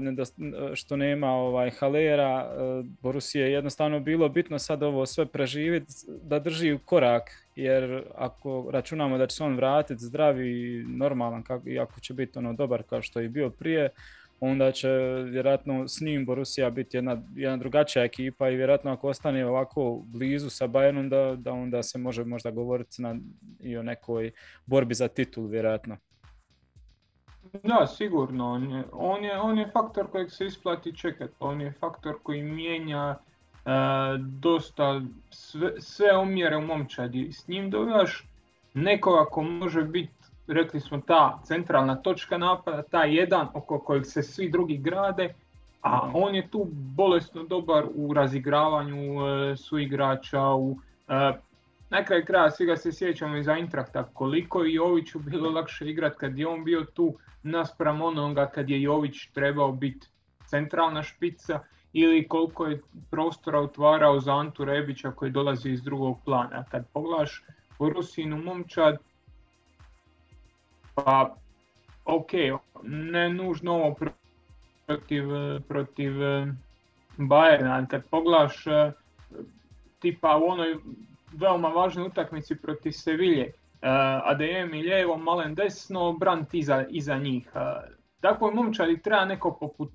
što 0.73 0.95
nema 0.95 1.27
ovaj 1.27 1.69
Halera, 1.69 2.51
e, 2.51 2.83
Borusije 3.01 3.45
je 3.45 3.53
jednostavno 3.53 3.99
bilo 3.99 4.29
bitno 4.29 4.59
sad 4.59 4.83
ovo 4.83 5.05
sve 5.05 5.25
preživjeti, 5.25 5.93
da 6.23 6.39
drži 6.39 6.77
korak, 6.85 7.40
jer 7.55 8.03
ako 8.15 8.69
računamo 8.71 9.17
da 9.17 9.27
će 9.27 9.35
se 9.35 9.43
on 9.43 9.55
vratiti 9.55 10.05
zdravi 10.05 10.49
i 10.49 10.83
normalan, 10.83 11.43
i 11.65 11.79
ako 11.79 11.99
će 11.99 12.13
biti 12.13 12.39
ono 12.39 12.53
dobar 12.53 12.83
kao 12.83 13.01
što 13.01 13.19
je 13.19 13.29
bio 13.29 13.49
prije, 13.49 13.89
onda 14.39 14.71
će 14.71 14.89
vjerojatno 15.25 15.87
s 15.87 16.01
njim 16.01 16.25
Borussia 16.25 16.69
biti 16.69 16.97
jedna, 16.97 17.21
jedna 17.35 17.57
drugačija 17.57 18.05
ekipa 18.05 18.49
i 18.49 18.55
vjerojatno 18.55 18.91
ako 18.91 19.07
ostane 19.07 19.45
ovako 19.45 20.01
blizu 20.05 20.49
sa 20.49 20.67
Bayernom 20.67 21.09
da, 21.09 21.35
da 21.35 21.51
onda 21.51 21.83
se 21.83 21.97
može 21.97 22.23
možda 22.23 22.51
govoriti 22.51 23.01
na, 23.01 23.15
i 23.59 23.77
o 23.77 23.83
nekoj 23.83 24.31
borbi 24.65 24.93
za 24.93 25.07
titul 25.07 25.47
vjerojatno. 25.47 25.97
Da, 27.63 27.87
sigurno. 27.87 28.51
On 28.91 29.23
je, 29.23 29.39
on 29.39 29.57
je, 29.57 29.71
faktor 29.73 30.11
kojeg 30.11 30.31
se 30.31 30.45
isplati 30.45 30.97
čekati. 30.97 31.33
On 31.39 31.61
je 31.61 31.73
faktor 31.79 32.15
koji 32.23 32.43
mijenja 32.43 33.17
dosta 34.19 35.01
sve, 35.29 35.71
sve 35.79 36.17
omjere 36.17 36.57
u 36.57 36.61
momčadi. 36.61 37.31
S 37.31 37.47
njim 37.47 37.69
dobivaš 37.69 38.27
nekoga 38.73 39.25
ko 39.25 39.41
može 39.41 39.83
biti 39.83 40.21
rekli 40.47 40.79
smo 40.79 41.01
ta 41.01 41.39
centralna 41.43 41.95
točka 41.95 42.37
napada, 42.37 42.81
ta 42.81 43.03
jedan 43.03 43.47
oko 43.53 43.79
kojeg 43.79 44.05
se 44.05 44.23
svi 44.23 44.49
drugi 44.49 44.77
grade, 44.77 45.33
a 45.81 46.11
on 46.13 46.35
je 46.35 46.47
tu 46.47 46.67
bolesno 46.71 47.43
dobar 47.43 47.85
u 47.95 48.13
razigravanju 48.13 49.27
e, 49.27 49.55
suigrača, 49.57 50.41
u, 50.41 50.77
e, 51.07 51.33
na 51.89 52.05
kraju 52.05 52.25
kraja 52.25 52.51
svi 52.51 52.65
ga 52.65 52.77
se 52.77 52.91
sjećamo 52.91 53.37
iz 53.37 53.47
Eintrakta, 53.47 54.03
koliko 54.03 54.63
je 54.63 54.73
Joviću 54.73 55.19
bilo 55.19 55.49
lakše 55.49 55.89
igrati 55.89 56.17
kad 56.17 56.37
je 56.37 56.47
on 56.47 56.63
bio 56.63 56.85
tu 56.93 57.15
naspram 57.43 58.01
onoga 58.01 58.45
kad 58.45 58.69
je 58.69 58.81
Jović 58.81 59.27
trebao 59.33 59.71
biti 59.71 60.07
centralna 60.45 61.03
špica 61.03 61.59
ili 61.93 62.27
koliko 62.27 62.65
je 62.67 62.81
prostora 63.11 63.59
otvarao 63.59 64.19
za 64.19 64.33
Antu 64.33 64.65
Rebića 64.65 65.11
koji 65.11 65.31
dolazi 65.31 65.69
iz 65.69 65.83
drugog 65.83 66.17
plana. 66.25 66.63
Kad 66.71 66.87
pogledaš 66.93 67.43
Rusinu 67.79 68.37
momčad, 68.37 68.97
pa 70.95 71.35
ok, 72.05 72.31
ne 72.83 73.29
nužno 73.29 73.73
ovo 73.73 73.95
protiv, 74.85 75.23
protiv 75.67 76.13
Bayerna, 77.17 77.87
kad 77.87 78.03
poglaš 78.09 78.63
tipa 79.99 80.37
u 80.37 80.45
onoj 80.45 80.75
veoma 81.33 81.67
važnoj 81.67 82.05
utakmici 82.05 82.55
protiv 82.55 82.91
Sevilje, 82.91 83.51
ADM 84.23 84.73
i 84.73 84.83
lijevo, 84.83 85.17
Malen 85.17 85.55
desno, 85.55 86.13
Brant 86.13 86.53
iza, 86.53 86.85
iza 86.89 87.17
njih. 87.17 87.51
Takvoj 88.19 88.53
momčadi 88.53 89.01
treba 89.01 89.25
neko 89.25 89.57
poput 89.59 89.91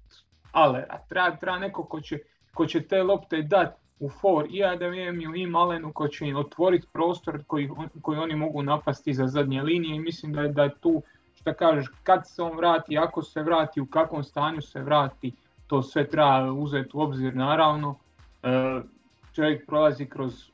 Alera, 0.56 0.98
treba, 1.08 1.36
treba 1.36 1.58
neko 1.58 1.84
ko 1.84 2.00
će, 2.00 2.18
ko 2.54 2.66
će 2.66 2.80
te 2.82 3.02
lopte 3.02 3.42
dati 3.42 3.80
u 4.00 4.08
for 4.08 4.46
i 4.50 4.64
ADM-u 4.64 5.34
i 5.36 5.46
Malenu 5.46 5.92
ko 5.92 6.08
će 6.08 6.26
im 6.26 6.36
otvoriti 6.36 6.86
prostor 6.92 7.44
koji, 7.46 7.70
koji 8.02 8.18
oni 8.18 8.36
mogu 8.36 8.62
napasti 8.62 9.14
za 9.14 9.26
zadnje 9.26 9.62
linije 9.62 9.96
i 9.96 10.00
mislim 10.00 10.32
da 10.32 10.40
je, 10.40 10.48
da 10.48 10.62
je 10.62 10.74
tu 10.80 11.02
što 11.34 11.54
kažeš 11.54 11.86
kad 12.02 12.28
se 12.28 12.42
on 12.42 12.56
vrati, 12.56 12.98
ako 12.98 13.22
se 13.22 13.42
vrati, 13.42 13.80
u 13.80 13.86
kakvom 13.86 14.24
stanju 14.24 14.62
se 14.62 14.80
vrati, 14.82 15.32
to 15.66 15.82
sve 15.82 16.08
treba 16.08 16.52
uzeti 16.52 16.90
u 16.92 17.00
obzir 17.00 17.36
naravno. 17.36 17.98
E, 18.42 18.80
čovjek 19.34 19.66
prolazi 19.66 20.06
kroz 20.06 20.50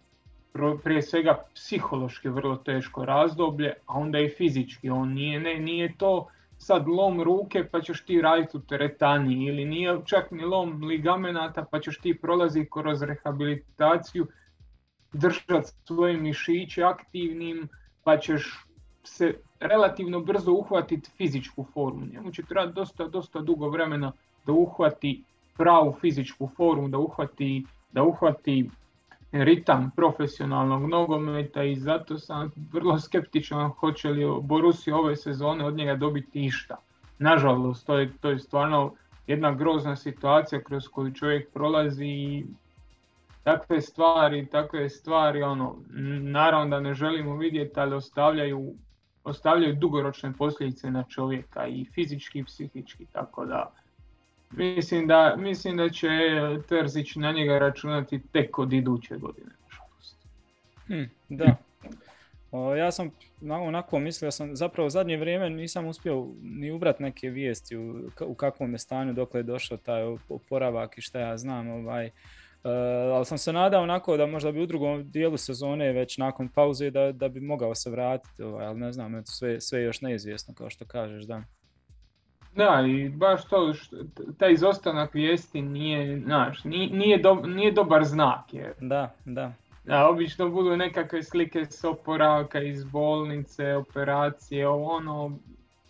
prije 0.85 1.03
svega 1.03 1.45
psihološki 1.55 2.29
vrlo 2.29 2.57
teško 2.57 3.05
razdoblje, 3.05 3.73
a 3.87 3.99
onda 3.99 4.19
i 4.19 4.29
fizički. 4.29 4.91
On 4.91 5.13
nije, 5.13 5.41
ne, 5.41 5.55
nije 5.55 5.95
to 5.99 6.29
sad 6.63 6.89
lom 6.89 7.23
ruke 7.23 7.65
pa 7.71 7.81
ćeš 7.81 8.05
ti 8.05 8.21
raditi 8.21 8.57
u 8.57 8.61
teretani 8.61 9.47
ili 9.47 9.65
nije 9.65 10.01
čak 10.07 10.31
ni 10.31 10.45
lom 10.45 10.83
ligamenata 10.83 11.65
pa 11.71 11.81
ćeš 11.81 11.99
ti 11.99 12.19
prolaziti 12.23 12.71
kroz 12.71 13.03
rehabilitaciju, 13.03 14.27
držati 15.13 15.71
svoje 15.85 16.17
mišiće 16.17 16.83
aktivnim 16.83 17.69
pa 18.05 18.17
ćeš 18.19 18.67
se 19.05 19.35
relativno 19.61 20.21
brzo 20.21 20.53
uhvatiti 20.53 21.11
fizičku 21.17 21.65
formu. 21.75 22.07
Njemu 22.07 22.33
će 22.33 22.43
trebati 22.43 22.75
dosta, 22.75 23.09
dosta 23.09 23.41
dugo 23.41 23.69
vremena 23.69 24.13
da 24.47 24.53
uhvati 24.53 25.25
pravu 25.57 25.97
fizičku 26.01 26.49
formu, 26.57 26.89
da 26.89 26.99
uhvati, 26.99 27.65
da 27.93 28.03
uhvati 28.03 28.71
ritam 29.33 29.91
profesionalnog 29.97 30.89
nogometa 30.89 31.63
i 31.63 31.77
zato 31.77 32.19
sam 32.19 32.51
vrlo 32.73 32.99
skeptičan 32.99 33.69
hoće 33.69 34.09
li 34.09 34.25
Borussia 34.43 34.97
ove 34.97 35.17
sezone 35.17 35.65
od 35.65 35.77
njega 35.77 35.97
dobiti 35.97 36.45
išta. 36.45 36.77
Nažalost, 37.19 37.87
to 37.87 37.99
je, 37.99 38.13
to 38.21 38.31
je 38.31 38.39
stvarno 38.39 38.95
jedna 39.27 39.53
grozna 39.53 39.97
situacija 39.97 40.63
kroz 40.63 40.89
koju 40.89 41.15
čovjek 41.15 41.53
prolazi 41.53 42.07
i 42.07 42.45
takve 43.43 43.81
stvari, 43.81 44.47
takve 44.47 44.89
stvari, 44.89 45.43
ono, 45.43 45.77
naravno 46.21 46.77
da 46.77 46.81
ne 46.81 46.95
želimo 46.95 47.37
vidjeti, 47.37 47.81
ali 47.81 47.95
ostavljaju, 47.95 48.75
ostavljaju 49.25 49.75
dugoročne 49.75 50.33
posljedice 50.33 50.91
na 50.91 51.05
čovjeka 51.09 51.67
i 51.67 51.85
fizički 51.85 52.39
i 52.39 52.45
psihički, 52.45 53.07
tako 53.13 53.45
da 53.45 53.73
Mislim 54.53 55.07
da, 55.07 55.37
mislim 55.39 55.77
da 55.77 55.89
će 55.91 56.09
Terzić 56.69 57.17
na 57.17 57.33
njega 57.33 57.59
računati 57.59 58.21
tek 58.33 58.59
od 58.59 58.73
iduće 58.73 59.17
godine. 59.17 59.51
Hm, 60.87 61.03
da. 61.29 61.57
O, 62.51 62.75
ja 62.75 62.93
sam 62.93 63.11
onako 63.43 63.99
mislio 63.99 64.31
sam, 64.31 64.57
zapravo 64.57 64.87
u 64.87 64.91
zadnje 64.91 65.17
vrijeme 65.17 65.51
nisam 65.51 65.87
uspio 65.87 66.27
ni 66.43 66.71
ubrat 66.71 67.01
neke 67.01 67.31
vijesti 67.31 67.77
u, 67.77 68.11
u 68.21 68.35
kakvom 68.35 68.73
je 68.73 68.79
stanju 68.79 69.13
dok 69.13 69.35
je 69.35 69.43
došao 69.43 69.79
taj 69.79 70.03
oporavak 70.29 70.99
i 70.99 71.01
šta 71.01 71.21
ja 71.21 71.37
znam. 71.37 71.69
Ovaj, 71.69 72.11
Uh, 72.65 72.71
ali 73.15 73.25
sam 73.25 73.39
se 73.39 73.53
nadao 73.53 73.83
onako 73.83 74.17
da 74.17 74.27
možda 74.27 74.53
bi 74.53 74.63
u 74.63 74.67
drugom 74.67 75.11
dijelu 75.11 75.37
sezone 75.37 75.93
već 75.93 76.19
nakon 76.19 76.49
pauze 76.49 76.91
da, 76.91 77.13
da 77.13 77.29
bi 77.29 77.41
mogao 77.41 77.75
se 77.75 77.91
vratiti, 77.91 78.43
ovaj, 78.43 78.67
ali 78.67 78.81
ne 78.81 78.93
znam, 78.93 79.25
sve, 79.25 79.61
sve 79.61 79.83
još 79.83 80.01
neizvjesno 80.01 80.55
kao 80.55 80.71
što 80.71 80.85
kažeš, 80.85 81.25
da. 81.25 81.43
Da, 82.57 82.85
i 82.87 83.09
baš 83.09 83.45
to, 83.45 83.73
taj 84.39 84.53
izostanak 84.53 85.15
vijesti 85.15 85.63
nije, 85.63 86.21
znaš, 86.21 86.65
nije, 86.65 87.19
do, 87.19 87.35
nije 87.35 87.73
dobar 87.73 88.05
znak. 88.05 88.55
Jer... 88.55 88.73
Da, 88.81 89.15
da. 89.25 89.53
Da, 89.85 90.09
obično 90.09 90.49
budu 90.49 90.77
nekakve 90.77 91.23
slike 91.23 91.67
s 91.71 91.85
oporavka 91.85 92.61
iz 92.61 92.85
bolnice, 92.85 93.75
operacije, 93.75 94.69
ono, 94.69 95.39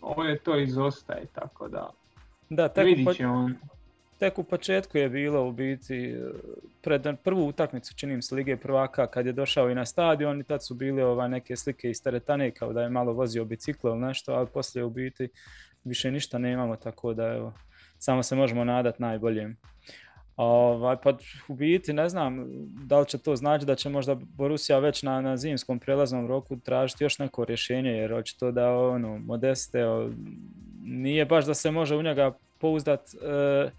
ovo 0.00 0.24
je 0.24 0.38
to 0.38 0.58
izostaje, 0.58 1.26
tako 1.34 1.68
da. 1.68 1.90
Da, 2.48 2.68
tek 2.68 2.84
vidit 2.84 3.16
će 3.16 3.26
on. 3.26 3.54
Tek 4.18 4.38
u 4.38 4.42
početku 4.42 4.98
je 4.98 5.08
bilo 5.08 5.48
u 5.48 5.52
biti 5.52 6.16
pred 6.82 7.06
prvu 7.24 7.46
utakmicu 7.46 7.94
činim 7.94 8.22
se 8.22 8.34
Lige 8.34 8.56
prvaka 8.56 9.06
kad 9.06 9.26
je 9.26 9.32
došao 9.32 9.70
i 9.70 9.74
na 9.74 9.86
stadion 9.86 10.40
i 10.40 10.44
tad 10.44 10.64
su 10.64 10.74
bile 10.74 11.04
ovaj, 11.04 11.28
neke 11.28 11.56
slike 11.56 11.90
iz 11.90 12.02
teretane 12.02 12.50
kao 12.50 12.72
da 12.72 12.82
je 12.82 12.88
malo 12.88 13.12
vozio 13.12 13.44
biciklo 13.44 13.90
ili 13.90 14.00
nešto, 14.00 14.32
ali 14.32 14.46
poslije 14.46 14.84
u 14.84 14.90
biti 14.90 15.28
više 15.84 16.10
ništa 16.10 16.38
nemamo, 16.38 16.76
tako 16.76 17.14
da 17.14 17.26
evo, 17.26 17.52
samo 17.98 18.22
se 18.22 18.36
možemo 18.36 18.64
nadati 18.64 19.02
najboljem. 19.02 19.56
Ovaj, 20.36 20.96
pa 21.02 21.18
u 21.48 21.54
biti 21.54 21.92
ne 21.92 22.08
znam 22.08 22.46
da 22.86 23.00
li 23.00 23.06
će 23.06 23.18
to 23.18 23.36
znači 23.36 23.66
da 23.66 23.74
će 23.74 23.88
možda 23.88 24.14
Borussia 24.14 24.78
već 24.78 25.02
na, 25.02 25.20
na 25.20 25.36
zimskom 25.36 25.78
prelaznom 25.78 26.26
roku 26.26 26.56
tražiti 26.56 27.04
još 27.04 27.18
neko 27.18 27.44
rješenje 27.44 27.90
jer 27.90 28.14
očito 28.14 28.50
da 28.50 28.76
ono, 28.76 29.18
Modeste 29.18 29.84
nije 30.84 31.24
baš 31.24 31.44
da 31.44 31.54
se 31.54 31.70
može 31.70 31.96
u 31.96 32.02
njega 32.02 32.32
pouzdat 32.58 33.00
e, 33.00 33.70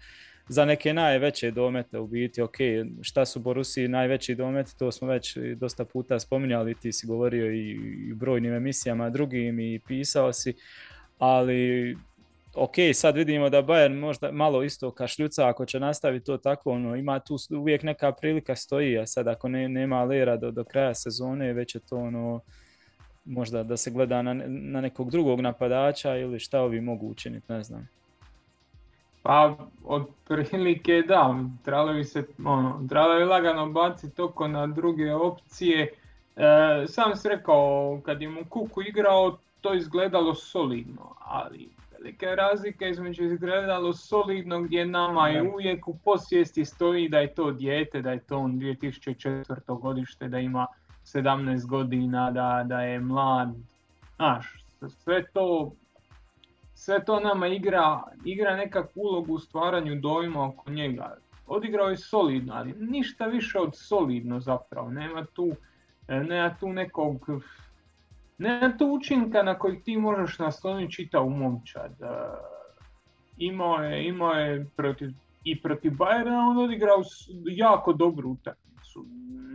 za 0.48 0.64
neke 0.64 0.94
najveće 0.94 1.50
domete 1.50 1.98
u 1.98 2.06
biti, 2.06 2.42
ok, 2.42 2.56
šta 3.02 3.24
su 3.24 3.40
Borusi 3.40 3.88
najveći 3.88 4.34
dometi, 4.34 4.78
to 4.78 4.92
smo 4.92 5.08
već 5.08 5.36
dosta 5.56 5.84
puta 5.84 6.20
spominjali, 6.20 6.74
ti 6.74 6.92
si 6.92 7.06
govorio 7.06 7.52
i, 7.52 7.78
u 8.12 8.14
brojnim 8.14 8.54
emisijama 8.54 9.10
drugim 9.10 9.60
i 9.60 9.80
pisao 9.86 10.32
si, 10.32 10.54
ali 11.18 11.96
ok, 12.54 12.74
sad 12.94 13.16
vidimo 13.16 13.50
da 13.50 13.62
Bayern 13.62 14.00
možda 14.00 14.32
malo 14.32 14.62
isto 14.62 14.90
kašljuca 14.90 15.48
ako 15.48 15.66
će 15.66 15.80
nastaviti 15.80 16.26
to 16.26 16.36
tako, 16.36 16.70
ono, 16.70 16.96
ima 16.96 17.18
tu 17.18 17.36
uvijek 17.50 17.82
neka 17.82 18.12
prilika 18.12 18.56
stoji, 18.56 18.98
a 18.98 19.06
sad 19.06 19.28
ako 19.28 19.48
ne, 19.48 19.68
nema 19.68 20.04
lera 20.04 20.36
do, 20.36 20.50
do 20.50 20.64
kraja 20.64 20.94
sezone, 20.94 21.52
već 21.52 21.74
je 21.74 21.80
to 21.80 21.96
ono, 21.96 22.40
možda 23.24 23.62
da 23.62 23.76
se 23.76 23.90
gleda 23.90 24.22
na, 24.22 24.34
na 24.46 24.80
nekog 24.80 25.10
drugog 25.10 25.40
napadača 25.40 26.16
ili 26.16 26.38
šta 26.40 26.60
ovi 26.60 26.80
mogu 26.80 27.06
učiniti, 27.06 27.52
ne 27.52 27.62
znam. 27.62 27.88
Pa, 29.22 29.56
od 29.84 30.06
prilike 30.28 31.02
da, 31.08 31.44
trebalo 31.64 31.92
bi 31.92 32.04
se, 32.04 32.24
ono, 32.44 32.86
trebalo 32.88 33.18
bi 33.18 33.24
lagano 33.24 33.70
baciti 33.70 34.22
oko 34.22 34.48
na 34.48 34.66
druge 34.66 35.14
opcije. 35.14 35.92
E, 36.36 36.86
sam 36.86 37.16
si 37.16 37.28
rekao, 37.28 38.00
kad 38.04 38.22
je 38.22 38.28
mu 38.28 38.40
Kuku 38.48 38.82
igrao, 38.82 39.38
to 39.64 39.74
izgledalo 39.74 40.34
solidno, 40.34 41.14
ali 41.18 41.68
velika 41.92 42.26
je 42.26 42.36
razlika 42.36 42.86
između 42.86 43.24
izgledalo 43.24 43.92
solidno 43.92 44.60
gdje 44.62 44.86
nama 44.86 45.28
je 45.28 45.42
uvijek 45.42 45.88
u 45.88 45.98
posvijesti 46.04 46.64
stoji 46.64 47.08
da 47.08 47.18
je 47.18 47.34
to 47.34 47.50
dijete, 47.50 48.02
da 48.02 48.10
je 48.10 48.18
to 48.18 48.38
on 48.38 48.52
2004. 48.52 49.80
godište, 49.80 50.28
da 50.28 50.38
ima 50.38 50.66
17 51.04 51.66
godina, 51.66 52.30
da, 52.30 52.64
da 52.66 52.80
je 52.80 53.00
mlad. 53.00 53.54
Znaš, 54.16 54.64
sve 54.88 55.24
to, 55.32 55.72
sve 56.74 57.04
to 57.04 57.20
nama 57.20 57.46
igra, 57.46 58.02
igra 58.24 58.56
nekakvu 58.56 59.00
ulogu 59.00 59.34
u 59.34 59.38
stvaranju 59.38 60.00
dojma 60.00 60.44
oko 60.44 60.70
njega. 60.70 61.16
Odigrao 61.46 61.88
je 61.88 61.96
solidno, 61.96 62.54
ali 62.54 62.74
ništa 62.78 63.26
više 63.26 63.58
od 63.58 63.76
solidno 63.76 64.40
zapravo. 64.40 64.90
Nema 64.90 65.24
tu, 65.24 65.52
nema 66.08 66.54
tu 66.60 66.72
nekog 66.72 67.26
nema 68.38 68.76
to 68.78 68.86
učinka 68.86 69.42
na 69.42 69.58
koji 69.58 69.82
ti 69.82 69.96
možeš 69.96 70.38
nasloniti 70.38 71.08
u 71.24 71.30
momčad. 71.30 71.92
Imao 73.36 73.76
je, 73.76 74.08
imao 74.08 74.32
je 74.32 74.66
protiv, 74.76 75.10
i 75.44 75.62
protiv 75.62 75.92
Bayerna 75.92 76.50
on 76.50 76.58
odigrao 76.58 77.02
jako 77.44 77.92
dobru 77.92 78.30
utakmicu. 78.30 79.06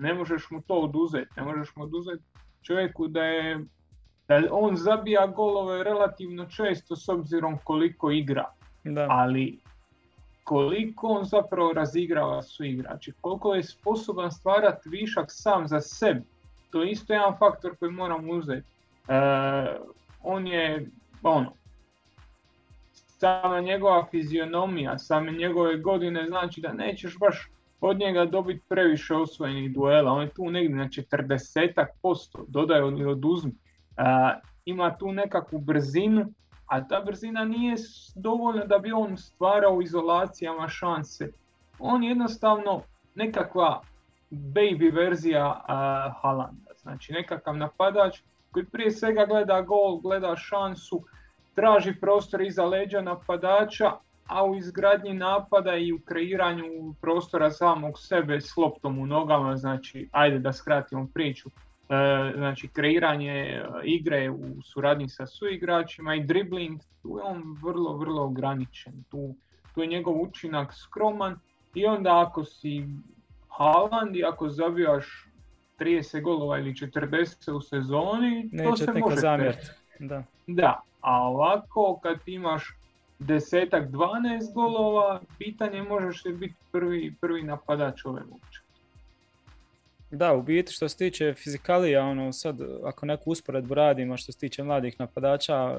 Ne 0.02 0.14
možeš 0.14 0.52
mu 0.52 0.62
to 0.62 0.74
oduzeti, 0.74 1.30
ne 1.38 1.44
možeš 1.44 1.76
mu 1.76 1.84
oduzeti 1.84 2.24
čovjeku 2.62 3.08
da 3.08 3.24
je 3.24 3.66
da 4.30 4.42
on 4.52 4.76
zabija 4.76 5.28
golove 5.28 5.84
relativno 5.84 6.46
često 6.46 6.96
s 6.96 7.10
obzirom 7.10 7.58
koliko 7.64 8.12
igra. 8.12 8.46
Da. 8.84 9.08
Ali 9.10 9.60
koliko 10.44 11.08
on 11.08 11.26
zapravo 11.26 11.74
razigrava 11.74 12.42
su 12.42 12.64
igrači, 12.64 13.14
koliko 13.22 13.56
je 13.56 13.64
sposoban 13.64 14.32
stvarati 14.32 14.90
višak 14.90 15.26
sam 15.30 15.68
za 15.68 15.82
sebe 15.82 16.22
to 16.72 16.84
je 16.84 16.92
isto 16.92 17.14
jedan 17.14 17.38
faktor 17.40 17.76
koji 17.76 17.92
moramo 17.92 18.34
uzeti. 18.34 18.68
E, 19.08 19.14
on 20.24 20.48
je, 20.48 20.90
ono, 21.24 21.54
sama 22.92 23.62
njegova 23.62 24.06
fizionomija, 24.12 24.98
same 24.98 25.32
njegove 25.32 25.78
godine 25.78 26.26
znači 26.28 26.62
da 26.62 26.74
nećeš 26.74 27.18
baš 27.20 27.50
od 27.82 28.00
njega 28.00 28.26
dobiti 28.26 28.62
previše 28.70 29.16
osvojenih 29.16 29.74
duela. 29.74 30.12
On 30.12 30.22
je 30.22 30.30
tu 30.30 30.52
negdje 30.52 30.76
na 30.76 30.88
40 30.88 31.86
posto, 32.02 32.46
dodaj 32.48 32.80
ili 32.80 33.06
oduzmi. 33.06 33.52
E, 33.52 34.04
ima 34.66 34.98
tu 34.98 35.12
nekakvu 35.12 35.60
brzinu, 35.60 36.26
a 36.66 36.88
ta 36.88 37.02
brzina 37.06 37.46
nije 37.46 37.76
dovoljna 38.16 38.66
da 38.66 38.78
bi 38.80 38.92
on 38.92 39.18
stvarao 39.18 39.74
u 39.74 39.82
izolacijama 39.82 40.68
šanse. 40.68 41.32
On 41.80 42.04
jednostavno 42.04 42.82
nekakva 43.16 43.82
baby 44.32 44.96
verzija 44.96 45.48
uh, 45.48 46.22
Halanda. 46.22 46.72
Znači 46.82 47.14
nekakav 47.14 47.58
napadač 47.58 48.20
koji 48.52 48.66
prije 48.66 48.92
svega 48.92 49.26
gleda 49.26 49.62
gol, 49.62 49.98
gleda 49.98 50.36
šansu, 50.36 51.04
traži 51.56 51.96
prostor 52.02 52.42
iza 52.42 52.66
leđa 52.66 53.02
napadača, 53.02 53.92
a 54.28 54.46
u 54.46 54.56
izgradnji 54.56 55.14
napada 55.14 55.76
i 55.76 55.94
u 55.94 56.00
kreiranju 56.00 56.94
prostora 57.02 57.52
samog 57.52 58.00
sebe 58.00 58.42
s 58.42 58.58
loptom 58.58 59.00
u 59.00 59.06
nogama, 59.06 59.58
znači 59.58 60.10
ajde 60.12 60.40
da 60.40 60.54
skratimo 60.54 61.08
priču, 61.14 61.50
e, 61.50 62.34
znači 62.36 62.68
kreiranje 62.68 63.32
e, 63.32 63.66
igre 63.84 64.30
u 64.30 64.62
suradnji 64.62 65.10
sa 65.10 65.26
suigračima 65.26 66.16
i 66.16 66.24
dribling, 66.24 66.82
tu 67.02 67.18
je 67.18 67.24
on 67.24 67.58
vrlo, 67.64 67.98
vrlo 67.98 68.24
ograničen, 68.24 69.04
tu, 69.12 69.36
tu 69.74 69.82
je 69.82 69.88
njegov 69.88 70.22
učinak 70.22 70.74
skroman 70.74 71.40
i 71.74 71.86
onda 71.86 72.26
ako 72.28 72.46
si 72.46 72.88
Haaland 73.60 74.16
i 74.16 74.24
ako 74.24 74.50
zabijaš 74.50 75.28
30 75.80 76.22
golova 76.22 76.58
ili 76.58 76.74
40 76.74 77.52
u 77.52 77.62
sezoni, 77.62 78.50
to 78.64 78.78
se 78.78 78.94
može 78.94 79.58
Da. 80.00 80.24
da, 80.48 80.82
a 81.02 81.22
ovako 81.22 82.00
kad 82.04 82.18
imaš 82.26 82.76
desetak, 83.20 83.90
12 83.90 84.54
golova, 84.54 85.22
pitanje 85.38 85.84
možeš 85.84 86.26
li 86.26 86.34
biti 86.34 86.56
prvi, 86.72 87.16
prvi 87.22 87.44
napadač 87.44 88.06
ove 88.06 88.22
uopće. 88.32 88.60
Da, 90.12 90.34
u 90.34 90.42
biti 90.42 90.74
što 90.74 90.90
se 90.90 90.98
tiče 90.98 91.34
fizikalija, 91.34 92.04
ono 92.04 92.34
sad 92.34 92.58
ako 92.84 93.06
neku 93.06 93.32
usporedbu 93.32 93.74
radimo 93.74 94.18
što 94.18 94.32
se 94.32 94.40
tiče 94.40 94.64
mladih 94.64 95.00
napadača, 95.00 95.56
e, 95.56 95.78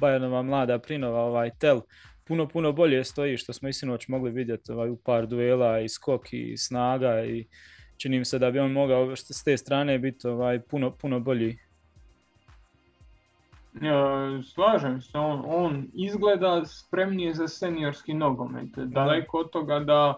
Bayernova 0.00 0.42
mlada 0.42 0.78
Prinova, 0.78 1.20
ovaj 1.20 1.50
Tel, 1.58 1.80
puno, 2.24 2.48
puno 2.48 2.72
bolje 2.72 3.04
stoji 3.04 3.36
što 3.36 3.52
smo 3.52 3.68
i 3.68 3.72
sinoć 3.72 4.08
mogli 4.08 4.30
vidjeti 4.30 4.72
ovaj, 4.72 4.90
u 4.90 4.96
par 4.96 5.26
duela 5.26 5.80
i 5.80 5.88
skok 5.88 6.32
i 6.32 6.56
snaga 6.56 7.24
i 7.24 7.46
čini 7.96 8.18
mi 8.18 8.24
se 8.24 8.38
da 8.38 8.50
bi 8.50 8.58
on 8.58 8.72
mogao 8.72 9.16
s 9.16 9.44
te 9.44 9.56
strane 9.56 9.98
biti 9.98 10.28
ovaj, 10.28 10.60
puno, 10.60 10.90
puno 10.90 11.20
bolji 11.20 11.58
slažem 14.42 15.00
se, 15.00 15.18
on, 15.18 15.42
on 15.46 15.86
izgleda 15.94 16.64
spremnije 16.64 17.34
za 17.34 17.48
seniorski 17.48 18.14
nogomet. 18.14 18.68
Daleko 18.76 19.38
od 19.38 19.50
toga 19.50 19.80
da 19.80 20.14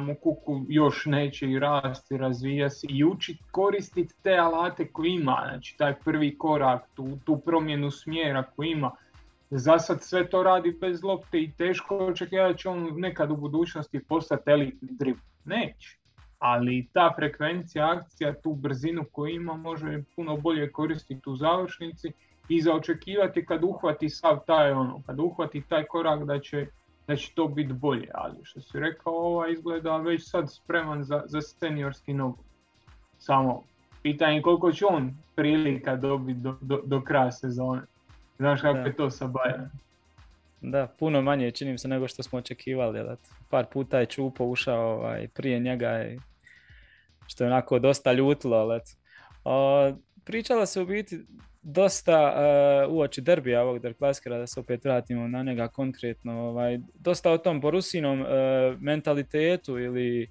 mu 0.00 0.14
kuku 0.14 0.64
još 0.68 1.06
neće 1.06 1.50
i 1.50 1.58
rasti, 1.58 2.16
razvija 2.16 2.70
se 2.70 2.86
i 2.90 3.04
učiti 3.04 3.42
koristiti 3.50 4.14
te 4.22 4.36
alate 4.36 4.88
koje 4.88 5.10
ima. 5.10 5.46
Znači 5.48 5.76
taj 5.78 5.94
prvi 5.94 6.38
korak, 6.38 6.88
tu, 6.94 7.18
tu 7.24 7.38
promjenu 7.38 7.90
smjera 7.90 8.42
koju 8.42 8.70
ima. 8.70 8.90
Za 9.50 9.78
sad 9.78 10.02
sve 10.02 10.28
to 10.28 10.42
radi 10.42 10.76
bez 10.80 11.02
lopte 11.04 11.40
i 11.40 11.52
teško 11.58 11.96
očekivati 11.96 12.52
da 12.52 12.58
će 12.58 12.68
on 12.68 13.00
nekad 13.00 13.30
u 13.30 13.36
budućnosti 13.36 14.04
postati 14.04 14.50
elitni 14.50 14.88
dribl. 14.90 15.20
Neće. 15.44 15.98
Ali 16.38 16.88
ta 16.92 17.12
frekvencija 17.16 17.90
akcija, 17.90 18.34
tu 18.34 18.54
brzinu 18.54 19.04
koju 19.12 19.34
ima 19.34 19.54
može 19.54 20.02
puno 20.16 20.36
bolje 20.36 20.72
koristiti 20.72 21.30
u 21.30 21.36
završnici 21.36 22.12
i 22.48 22.60
za 22.60 22.74
očekivati 22.74 23.46
kad 23.46 23.64
uhvati 23.64 24.08
sav 24.08 24.38
taj 24.46 24.72
ono, 24.72 25.02
kad 25.06 25.20
uhvati 25.20 25.62
taj 25.68 25.84
korak 25.84 26.24
da 26.24 26.40
će, 26.40 26.66
da 27.06 27.16
će 27.16 27.32
to 27.34 27.48
biti 27.48 27.72
bolje, 27.72 28.08
ali 28.14 28.36
što 28.42 28.60
si 28.60 28.80
rekao, 28.80 29.12
ova 29.12 29.48
izgleda 29.48 29.96
već 29.96 30.30
sad 30.30 30.52
spreman 30.52 31.04
za, 31.04 31.22
za 31.26 31.40
seniorski 31.40 32.14
nogu. 32.14 32.38
Samo 33.18 33.62
pitanje 34.02 34.42
koliko 34.42 34.72
će 34.72 34.86
on 34.86 35.14
prilika 35.34 35.96
dobiti 35.96 36.40
do, 36.40 36.56
do, 36.60 36.82
do 36.84 37.00
kraja 37.00 37.32
sezone. 37.32 37.82
Znaš 38.36 38.60
kako 38.60 38.78
je 38.78 38.96
to 38.96 39.10
sa 39.10 39.24
Bayernom. 39.24 39.68
Da, 40.60 40.86
puno 40.98 41.22
manje 41.22 41.50
čini 41.50 41.78
se 41.78 41.88
nego 41.88 42.08
što 42.08 42.22
smo 42.22 42.38
očekivali. 42.38 43.02
Da. 43.02 43.16
Par 43.50 43.66
puta 43.72 44.00
je 44.00 44.06
Čupo 44.06 44.44
ušao 44.44 44.94
ovaj, 44.94 45.28
prije 45.28 45.60
njega 45.60 46.04
i 46.04 46.18
što 47.26 47.44
je 47.44 47.50
onako 47.50 47.78
dosta 47.78 48.12
ljutilo. 48.12 48.80
Ali, 49.44 49.94
pričalo 50.24 50.66
se 50.66 50.80
u 50.80 50.86
biti 50.86 51.20
dosta 51.62 52.34
uh, 52.88 52.94
uoči 52.94 53.20
derbija 53.20 53.62
ovog 53.62 53.78
Der 53.78 53.94
Klaskera, 53.94 54.38
da 54.38 54.46
se 54.46 54.60
opet 54.60 54.84
vratimo 54.84 55.28
na 55.28 55.42
njega 55.42 55.68
konkretno, 55.68 56.32
ovaj, 56.32 56.78
dosta 56.94 57.30
o 57.30 57.38
tom 57.38 57.60
Borusinom 57.60 58.20
uh, 58.20 58.26
mentalitetu 58.80 59.78
ili 59.78 60.30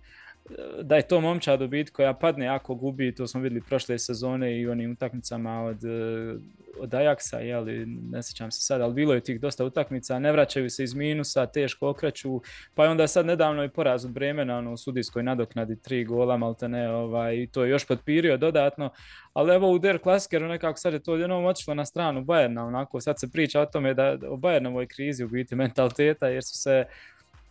da 0.82 0.96
je 0.96 1.08
to 1.08 1.22
momčad 1.22 1.62
u 1.62 1.70
koja 1.94 2.14
padne 2.14 2.48
ako 2.48 2.76
gubi, 2.76 3.16
to 3.16 3.28
smo 3.28 3.42
vidjeli 3.42 3.66
prošle 3.70 4.00
sezone 4.00 4.60
i 4.60 4.68
onim 4.68 4.92
utakmicama 4.92 5.62
od, 5.62 5.84
e, 5.84 6.36
od 6.80 6.90
Ajaxa, 6.90 7.38
jeli, 7.38 7.86
ne 7.86 8.24
sjećam 8.24 8.52
se 8.52 8.62
sad, 8.62 8.82
ali 8.82 8.94
bilo 8.94 9.14
je 9.14 9.22
tih 9.22 9.40
dosta 9.40 9.66
utakmica, 9.66 10.20
ne 10.20 10.32
vraćaju 10.32 10.70
se 10.70 10.84
iz 10.84 10.94
minusa, 10.94 11.46
teško 11.46 11.90
okreću, 11.90 12.42
pa 12.76 12.84
je 12.84 12.90
onda 12.90 13.08
sad 13.08 13.26
nedavno 13.26 13.64
i 13.64 13.70
poraz 13.70 14.06
od 14.06 14.12
Bremena 14.12 14.58
ono, 14.58 14.74
u 14.74 14.78
sudijskoj 14.78 15.24
nadoknadi 15.24 15.76
tri 15.82 16.04
gola, 16.04 16.38
malte 16.38 16.68
ne, 16.68 16.90
ovaj, 16.90 17.48
to 17.52 17.64
je 17.64 17.70
još 17.70 17.86
podpirio 17.86 18.38
dodatno, 18.38 18.90
ali 19.34 19.56
evo 19.56 19.72
u 19.72 19.80
Der 19.80 20.00
Klaskeru 20.00 20.48
nekako 20.48 20.80
sad 20.80 20.94
je 20.94 21.04
to 21.04 21.16
jednom 21.16 21.46
otišlo 21.46 21.74
na 21.74 21.86
stranu 21.86 22.24
Bajerna, 22.24 22.66
onako, 22.66 23.02
sad 23.02 23.20
se 23.20 23.32
priča 23.32 23.62
o 23.62 23.66
tome 23.66 23.94
da 23.94 24.18
o 24.30 24.38
Bajernovoj 24.38 24.88
krizi 24.88 25.24
u 25.24 25.28
biti 25.28 25.56
mentaliteta, 25.56 26.28
jer 26.28 26.44
su 26.44 26.58
se 26.58 26.86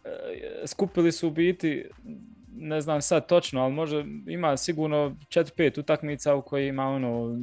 e, 0.04 0.66
skupili 0.66 1.12
su 1.12 1.28
u 1.28 1.30
biti 1.30 1.84
ne 2.56 2.80
znam 2.80 3.02
sad 3.02 3.26
točno, 3.26 3.62
ali 3.62 3.72
može 3.72 4.04
ima 4.26 4.56
sigurno 4.56 5.16
4-5 5.28 5.80
utakmica 5.80 6.34
u 6.34 6.42
kojima 6.42 6.88
ono 6.88 7.38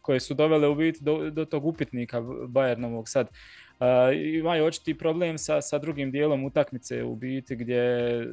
koje 0.00 0.20
su 0.20 0.34
dovele 0.34 0.68
u 0.68 0.74
biti 0.74 1.04
do, 1.04 1.30
do 1.30 1.44
tog 1.44 1.66
upitnika 1.66 2.20
Bayernovog 2.20 3.02
sad. 3.06 3.28
Uh, 3.80 3.86
imaju 4.38 4.64
očiti 4.64 4.98
problem 4.98 5.38
sa, 5.38 5.60
sa 5.60 5.78
drugim 5.78 6.10
dijelom 6.10 6.44
utakmice 6.44 7.04
u 7.04 7.16
biti 7.16 7.56
gdje 7.56 8.26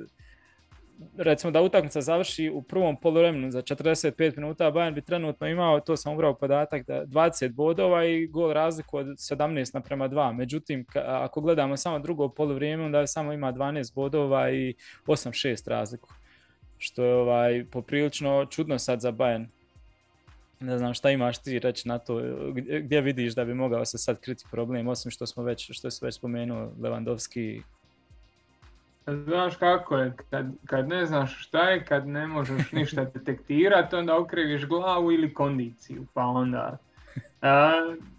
recimo 1.17 1.51
da 1.51 1.61
utakmica 1.61 2.01
završi 2.01 2.49
u 2.49 2.61
prvom 2.61 2.99
poluvremenu 2.99 3.51
za 3.51 3.61
45 3.61 4.37
minuta, 4.37 4.71
Bayern 4.71 4.93
bi 4.93 5.01
trenutno 5.01 5.47
imao, 5.47 5.79
to 5.79 5.97
sam 5.97 6.13
ubrao 6.13 6.33
podatak, 6.33 6.87
da 6.87 7.05
20 7.05 7.53
bodova 7.53 8.05
i 8.05 8.27
gol 8.27 8.53
razliku 8.53 8.97
od 8.97 9.05
17 9.05 9.73
naprema 9.73 10.09
2. 10.09 10.33
Međutim, 10.33 10.85
ako 11.05 11.41
gledamo 11.41 11.77
samo 11.77 11.99
drugo 11.99 12.29
poluvrijeme, 12.29 12.85
onda 12.85 13.07
samo 13.07 13.33
ima 13.33 13.53
12 13.53 13.93
bodova 13.95 14.51
i 14.51 14.73
8-6 15.07 15.69
razliku. 15.69 16.09
Što 16.77 17.03
je 17.03 17.15
ovaj, 17.15 17.65
poprilično 17.71 18.45
čudno 18.45 18.79
sad 18.79 19.01
za 19.01 19.11
Bayern. 19.11 19.45
Ne 20.59 20.77
znam 20.77 20.93
šta 20.93 21.11
imaš 21.11 21.37
ti 21.37 21.59
reći 21.59 21.87
na 21.87 21.97
to, 21.97 22.21
gdje 22.81 23.01
vidiš 23.01 23.35
da 23.35 23.45
bi 23.45 23.53
mogao 23.53 23.85
se 23.85 23.97
sad 23.97 24.19
kriti 24.19 24.45
problem, 24.51 24.87
osim 24.87 25.11
što 25.11 25.25
smo 25.25 25.43
već, 25.43 25.71
što 25.71 25.91
se 25.91 26.05
već 26.05 26.15
spomenuo 26.15 26.71
Lewandowski 26.79 27.61
Znaš 29.25 29.55
kako 29.55 29.97
je, 29.97 30.13
kad, 30.29 30.47
kad 30.65 30.87
ne 30.87 31.05
znaš 31.05 31.47
šta 31.47 31.69
je, 31.69 31.85
kad 31.85 32.07
ne 32.07 32.27
možeš 32.27 32.71
ništa 32.79 33.03
detektirati, 33.03 33.95
onda 33.95 34.19
okriviš 34.19 34.65
glavu 34.65 35.11
ili 35.11 35.33
kondiciju, 35.33 36.05
pa 36.13 36.23
onda... 36.23 36.77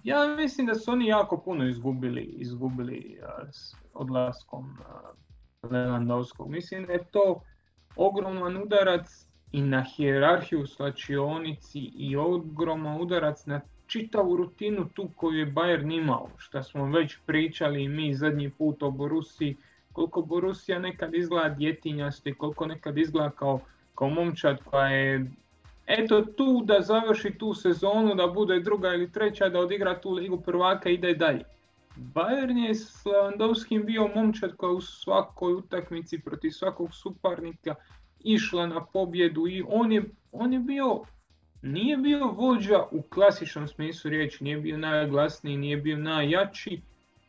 ja 0.05 0.37
mislim 0.37 0.67
da 0.67 0.75
su 0.75 0.91
oni 0.91 1.07
jako 1.07 1.37
puno 1.37 1.69
izgubili, 1.69 2.23
izgubili 2.23 3.19
s 3.51 3.75
odlaskom 3.95 4.79
Lewandowskog. 5.63 6.49
Mislim 6.49 6.87
da 6.87 6.93
je 6.93 7.05
to 7.05 7.43
ogroman 7.97 8.57
udarac 8.57 9.27
i 9.53 9.63
na 9.63 9.83
hijerarhiju 9.83 10.67
slačionici 10.67 11.79
i 11.79 12.17
ogroman 12.17 13.01
udarac 13.01 13.47
na 13.47 13.61
čitavu 13.87 14.37
rutinu 14.37 14.89
tu 14.89 15.09
koju 15.17 15.39
je 15.39 15.53
Bayern 15.53 15.97
imao, 15.97 16.29
što 16.37 16.63
smo 16.63 16.85
već 16.85 17.19
pričali 17.27 17.83
i 17.85 17.89
mi 17.89 18.15
zadnji 18.15 18.51
put 18.51 18.83
o 18.83 18.91
Borusi 18.91 19.57
koliko 19.93 20.23
Borussia 20.23 20.79
nekad 20.79 21.15
izgleda 21.15 21.55
djetinjasto 21.55 22.29
i 22.29 22.35
koliko 22.35 22.67
nekad 22.67 22.99
izgleda 22.99 23.31
kao, 23.31 23.61
kao 23.95 24.09
momčad 24.09 24.59
koja 24.65 24.89
je 24.89 25.31
eto 25.87 26.23
tu 26.37 26.63
da 26.65 26.81
završi 26.81 27.31
tu 27.39 27.55
sezonu, 27.55 28.15
da 28.15 28.27
bude 28.27 28.61
druga 28.61 28.95
ili 28.95 29.13
treća, 29.13 29.49
da 29.49 29.61
odigra 29.61 30.01
tu 30.01 30.11
ligu 30.11 30.41
prvaka 30.41 30.91
i 30.91 30.95
ide 30.95 31.15
dalje. 31.15 31.45
Bayern 31.97 32.67
je 32.67 32.75
s 32.75 33.05
Lewandowskim 33.05 33.85
bio 33.85 34.09
momčad 34.15 34.57
koja 34.57 34.73
u 34.73 34.81
svakoj 34.81 35.53
utakmici 35.53 36.19
protiv 36.19 36.51
svakog 36.51 36.95
suparnika 36.95 37.75
išla 38.21 38.67
na 38.67 38.85
pobjedu 38.85 39.49
i 39.49 39.65
on 39.69 39.93
je, 39.93 40.03
on 40.33 40.53
je 40.53 40.59
bio 40.59 41.01
nije 41.63 41.97
bio 41.97 42.27
vođa 42.27 42.85
u 42.91 43.03
klasičnom 43.03 43.69
smislu 43.69 44.11
riječi, 44.11 44.45
nije 44.45 44.57
bio 44.57 44.79
najglasniji, 44.79 45.57
nije 45.57 45.77
bio 45.77 45.97
najjači, 45.97 46.81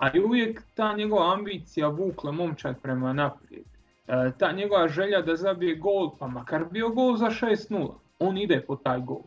ali 0.02 0.24
uvijek 0.24 0.62
ta 0.76 0.94
njegova 0.94 1.34
ambicija 1.34 1.88
vukla 1.88 2.32
momčad 2.32 2.82
prema 2.82 3.14
naprijed. 3.14 3.64
E, 4.08 4.32
ta 4.38 4.52
njegova 4.52 4.88
želja 4.88 5.22
da 5.22 5.36
zabije 5.36 5.76
gol, 5.76 6.10
pa 6.20 6.28
makar 6.28 6.66
bio 6.72 6.90
gol 6.90 7.18
za 7.18 7.26
6-0, 7.26 7.94
on 8.20 8.38
ide 8.38 8.62
po 8.68 8.76
taj 8.76 9.00
gol. 9.00 9.22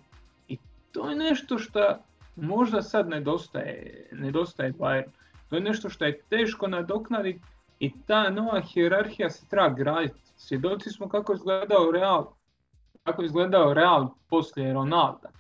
I 0.49 0.59
to 0.93 1.11
je 1.11 1.17
nešto 1.17 1.59
što 1.59 1.99
možda 2.37 2.83
sad 2.83 3.09
nedostaje, 3.09 4.09
nedostaje 4.13 4.73
Bayern. 4.73 5.11
To 5.49 5.57
je 5.57 5.63
nešto 5.63 5.89
što 5.89 6.05
je 6.05 6.21
teško 6.29 6.67
nadoknaditi 6.67 7.41
i 7.79 7.93
ta 8.07 8.31
nova 8.31 8.61
hjerarhija 8.61 9.31
se 9.31 9.49
treba 9.49 9.69
graditi. 9.69 10.21
Svjedoci 10.37 10.91
smo 10.91 11.09
kako 11.09 11.33
je 11.33 11.37
izgledao 11.37 11.91
Real, 11.91 12.27
kako 13.05 13.23
je 13.23 13.27
izgledao 13.27 13.75
Real 13.75 14.09
poslije 14.31 14.73
Ronalda. 14.73 15.31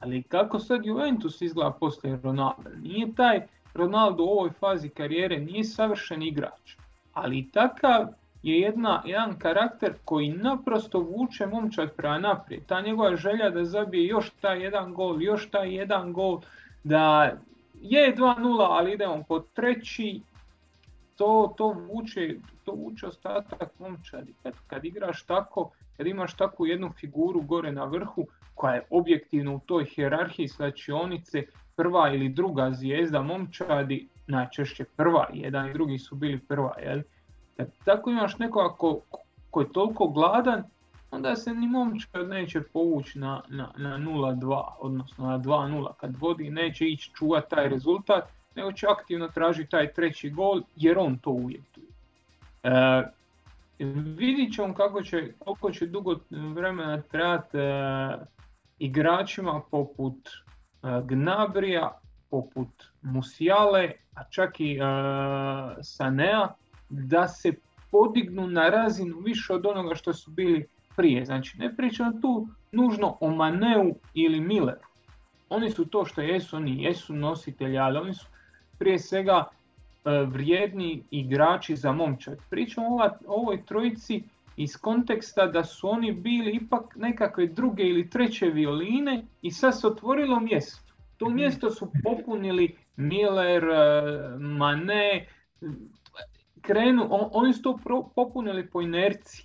Ali 0.00 0.22
kako 0.22 0.58
sad 0.58 0.86
Juventus 0.86 1.42
izgleda 1.42 1.70
poslije 1.70 2.20
Ronalda? 2.22 2.70
Nije 2.82 3.14
taj 3.14 3.46
Ronaldo 3.74 4.24
u 4.24 4.28
ovoj 4.28 4.50
fazi 4.50 4.88
karijere 4.88 5.38
nije 5.38 5.64
savršen 5.64 6.22
igrač, 6.22 6.76
ali 7.12 7.50
takav 7.50 8.06
je 8.42 8.60
jedna, 8.60 9.02
jedan 9.06 9.38
karakter 9.38 9.94
koji 10.04 10.28
naprosto 10.28 10.98
vuče 10.98 11.46
momčad 11.46 11.92
prema 11.96 12.18
naprijed. 12.18 12.66
Ta 12.66 12.80
njegova 12.80 13.16
želja 13.16 13.50
da 13.50 13.64
zabije 13.64 14.06
još 14.06 14.30
taj 14.30 14.62
jedan 14.62 14.94
gol, 14.94 15.22
još 15.22 15.50
taj 15.50 15.74
jedan 15.74 16.12
gol, 16.12 16.40
da 16.84 17.32
je 17.80 18.16
2-0, 18.16 18.66
ali 18.70 18.92
idemo 18.92 19.24
po 19.28 19.40
treći, 19.40 20.20
to, 21.16 21.54
to, 21.56 21.68
vuče, 21.68 22.34
to 22.64 22.72
vuče 22.72 23.06
ostatak 23.06 23.78
momčadi. 23.78 24.34
Kad, 24.42 24.54
kad 24.66 24.84
igraš 24.84 25.22
tako, 25.22 25.70
kad 25.96 26.06
imaš 26.06 26.34
takvu 26.34 26.66
jednu 26.66 26.92
figuru 27.00 27.40
gore 27.40 27.72
na 27.72 27.84
vrhu, 27.84 28.26
koja 28.54 28.74
je 28.74 28.86
objektivno 28.90 29.54
u 29.54 29.60
toj 29.66 29.84
hjerarhiji 29.84 30.48
slačionice 30.48 31.42
prva 31.78 32.08
ili 32.14 32.28
druga 32.28 32.70
zvijezda 32.70 33.22
momčadi, 33.22 34.08
najčešće 34.26 34.84
prva, 34.84 35.26
jedan 35.32 35.68
i 35.68 35.72
drugi 35.72 35.98
su 35.98 36.14
bili 36.14 36.38
prva, 36.38 36.74
jel? 36.82 37.00
Kad 37.56 37.70
tako 37.84 38.10
imaš 38.10 38.38
nekoga 38.38 38.74
ko, 38.74 39.00
ko 39.50 39.60
je 39.60 39.72
toliko 39.72 40.08
gladan, 40.08 40.64
onda 41.10 41.36
se 41.36 41.54
ni 41.54 41.66
momčad 41.66 42.28
neće 42.28 42.60
povući 42.60 43.18
na, 43.18 43.40
na, 43.48 43.70
na 43.76 43.98
0-2, 43.98 44.62
odnosno 44.80 45.26
na 45.26 45.38
2-0. 45.38 45.92
Kad 46.00 46.16
vodi 46.16 46.50
neće 46.50 46.86
ići 46.86 47.10
čuvati 47.14 47.50
taj 47.50 47.68
rezultat, 47.68 48.24
nego 48.54 48.72
će 48.72 48.86
aktivno 48.86 49.28
tražiti 49.28 49.70
taj 49.70 49.92
treći 49.92 50.30
gol 50.30 50.62
jer 50.76 50.98
on 50.98 51.18
to 51.18 51.30
uvjetuje. 51.30 51.86
E, 52.62 53.02
vidit 54.16 54.54
ćemo 54.54 54.74
kako 54.74 55.02
će, 55.02 55.32
koliko 55.38 55.70
će 55.70 55.86
dugo 55.86 56.18
vremena 56.30 57.02
trebati 57.02 57.58
e, 57.58 58.18
igračima 58.78 59.60
poput 59.70 60.16
Gnabrija, 60.82 61.98
poput 62.30 62.68
Musijale, 63.02 63.92
a 64.14 64.24
čak 64.30 64.60
i 64.60 64.72
e, 64.72 64.82
Sanea, 65.82 66.48
da 66.88 67.28
se 67.28 67.52
podignu 67.90 68.46
na 68.46 68.68
razinu 68.68 69.18
više 69.18 69.52
od 69.52 69.66
onoga 69.66 69.94
što 69.94 70.12
su 70.12 70.30
bili 70.30 70.66
prije. 70.96 71.24
Znači 71.24 71.58
ne 71.58 71.76
pričam 71.76 72.20
tu 72.20 72.48
nužno 72.72 73.16
o 73.20 73.30
Maneu 73.30 73.94
ili 74.14 74.40
Milleru. 74.40 74.88
Oni 75.48 75.70
su 75.70 75.84
to 75.84 76.04
što 76.04 76.20
jesu, 76.20 76.56
oni 76.56 76.82
jesu 76.82 77.14
nositelji, 77.14 77.78
ali 77.78 77.98
oni 77.98 78.14
su 78.14 78.26
prije 78.78 78.98
svega 78.98 79.44
e, 79.44 80.10
vrijedni 80.26 81.04
igrači 81.10 81.76
za 81.76 81.92
momčad. 81.92 82.38
Pričam 82.50 82.84
o 82.84 83.08
ovoj 83.26 83.64
trojici 83.66 84.22
iz 84.58 84.76
konteksta 84.76 85.46
da 85.46 85.64
su 85.64 85.88
oni 85.88 86.12
bili 86.12 86.50
ipak 86.50 86.96
nekakve 86.96 87.46
druge 87.46 87.82
ili 87.82 88.10
treće 88.10 88.46
violine 88.46 89.24
i 89.42 89.50
sad 89.50 89.80
se 89.80 89.86
otvorilo 89.86 90.40
mjesto. 90.40 90.92
To 91.16 91.26
mhm. 91.26 91.34
mjesto 91.34 91.70
su 91.70 91.92
popunili 92.04 92.76
Miller, 92.96 93.64
e, 93.64 94.38
Mane, 94.38 95.26
krenu, 96.60 97.08
oni 97.10 97.52
su 97.52 97.62
to 97.62 97.78
popunili 98.14 98.66
po 98.66 98.80
inerciji. 98.80 99.44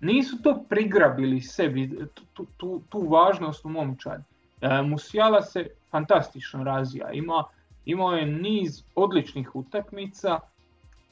Nisu 0.00 0.42
to 0.42 0.64
prigrabili 0.68 1.40
sebi, 1.40 2.06
tu, 2.14 2.46
tu, 2.56 2.82
tu 2.88 3.08
važnost 3.08 3.64
u 3.64 3.68
momčad. 3.68 4.22
E, 4.60 4.82
Musijala 4.82 5.42
se 5.42 5.66
fantastično 5.90 6.64
razvija, 6.64 7.12
ima, 7.12 7.44
imao 7.84 8.12
je 8.12 8.26
niz 8.26 8.82
odličnih 8.94 9.56
utakmica, 9.56 10.40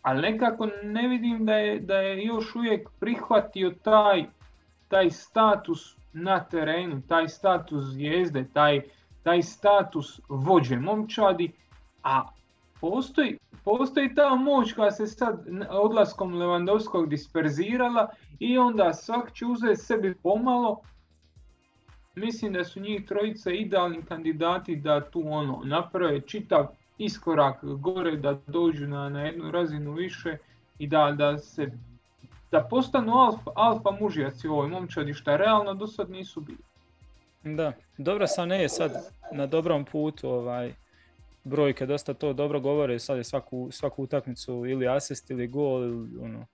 ali 0.08 0.22
nekako 0.22 0.68
ne 0.82 1.08
vidim 1.08 1.46
da 1.46 1.54
je, 1.54 1.80
da 1.80 1.94
je 1.94 2.24
još 2.24 2.54
uvijek 2.54 2.88
prihvatio 3.00 3.74
taj, 3.82 4.24
taj 4.88 5.10
status 5.10 5.96
na 6.12 6.44
terenu, 6.44 7.02
taj 7.08 7.28
status 7.28 7.84
zvijezde, 7.84 8.46
taj, 8.52 8.80
taj 9.22 9.42
status 9.42 10.20
vođe 10.28 10.76
momčadi, 10.76 11.52
a 12.02 12.22
postoji, 12.80 13.38
postoji 13.64 14.14
ta 14.14 14.34
moć 14.34 14.72
koja 14.72 14.90
se 14.90 15.06
sad 15.06 15.46
odlaskom 15.70 16.34
Levandovskog 16.34 17.08
disperzirala 17.08 18.08
i 18.38 18.58
onda 18.58 18.92
svak 18.92 19.32
će 19.32 19.46
uzeti 19.46 19.76
sebi 19.76 20.14
pomalo. 20.22 20.80
Mislim 22.14 22.52
da 22.52 22.64
su 22.64 22.80
njih 22.80 23.06
trojica 23.06 23.50
idealni 23.50 24.02
kandidati 24.02 24.76
da 24.76 25.10
tu 25.10 25.22
ono 25.26 25.60
naprave 25.64 26.20
čitav 26.20 26.66
iskorak 26.98 27.64
gore, 27.64 28.16
da 28.16 28.40
dođu 28.46 28.88
na, 28.88 29.08
na 29.08 29.22
jednu 29.22 29.50
razinu 29.50 29.92
više 29.92 30.36
i 30.78 30.86
da, 30.86 31.14
da 31.16 31.38
se 31.38 31.70
da 32.50 32.62
postanu 32.70 33.12
alfa, 33.12 33.50
alfa 33.54 33.90
mužijaci 34.00 34.48
u 34.48 34.52
ovoj 34.52 34.68
momčadi, 34.68 35.14
šta 35.14 35.36
realno 35.36 35.74
do 35.74 35.86
sad 35.86 36.10
nisu 36.10 36.40
bili. 36.40 36.58
Da, 37.44 37.72
dobro 37.98 38.26
ne 38.46 38.62
je 38.62 38.68
sad 38.68 38.92
na 39.32 39.46
dobrom 39.46 39.84
putu, 39.84 40.28
ovaj, 40.28 40.74
brojke 41.44 41.86
dosta 41.86 42.14
to 42.14 42.32
dobro 42.32 42.60
govore, 42.60 42.98
sad 42.98 43.16
je 43.16 43.24
svaku, 43.24 43.68
svaku 43.70 44.02
utakmicu 44.02 44.66
ili 44.66 44.88
asist 44.88 45.30
ili 45.30 45.46
gol, 45.46 45.82
ono, 46.20 46.46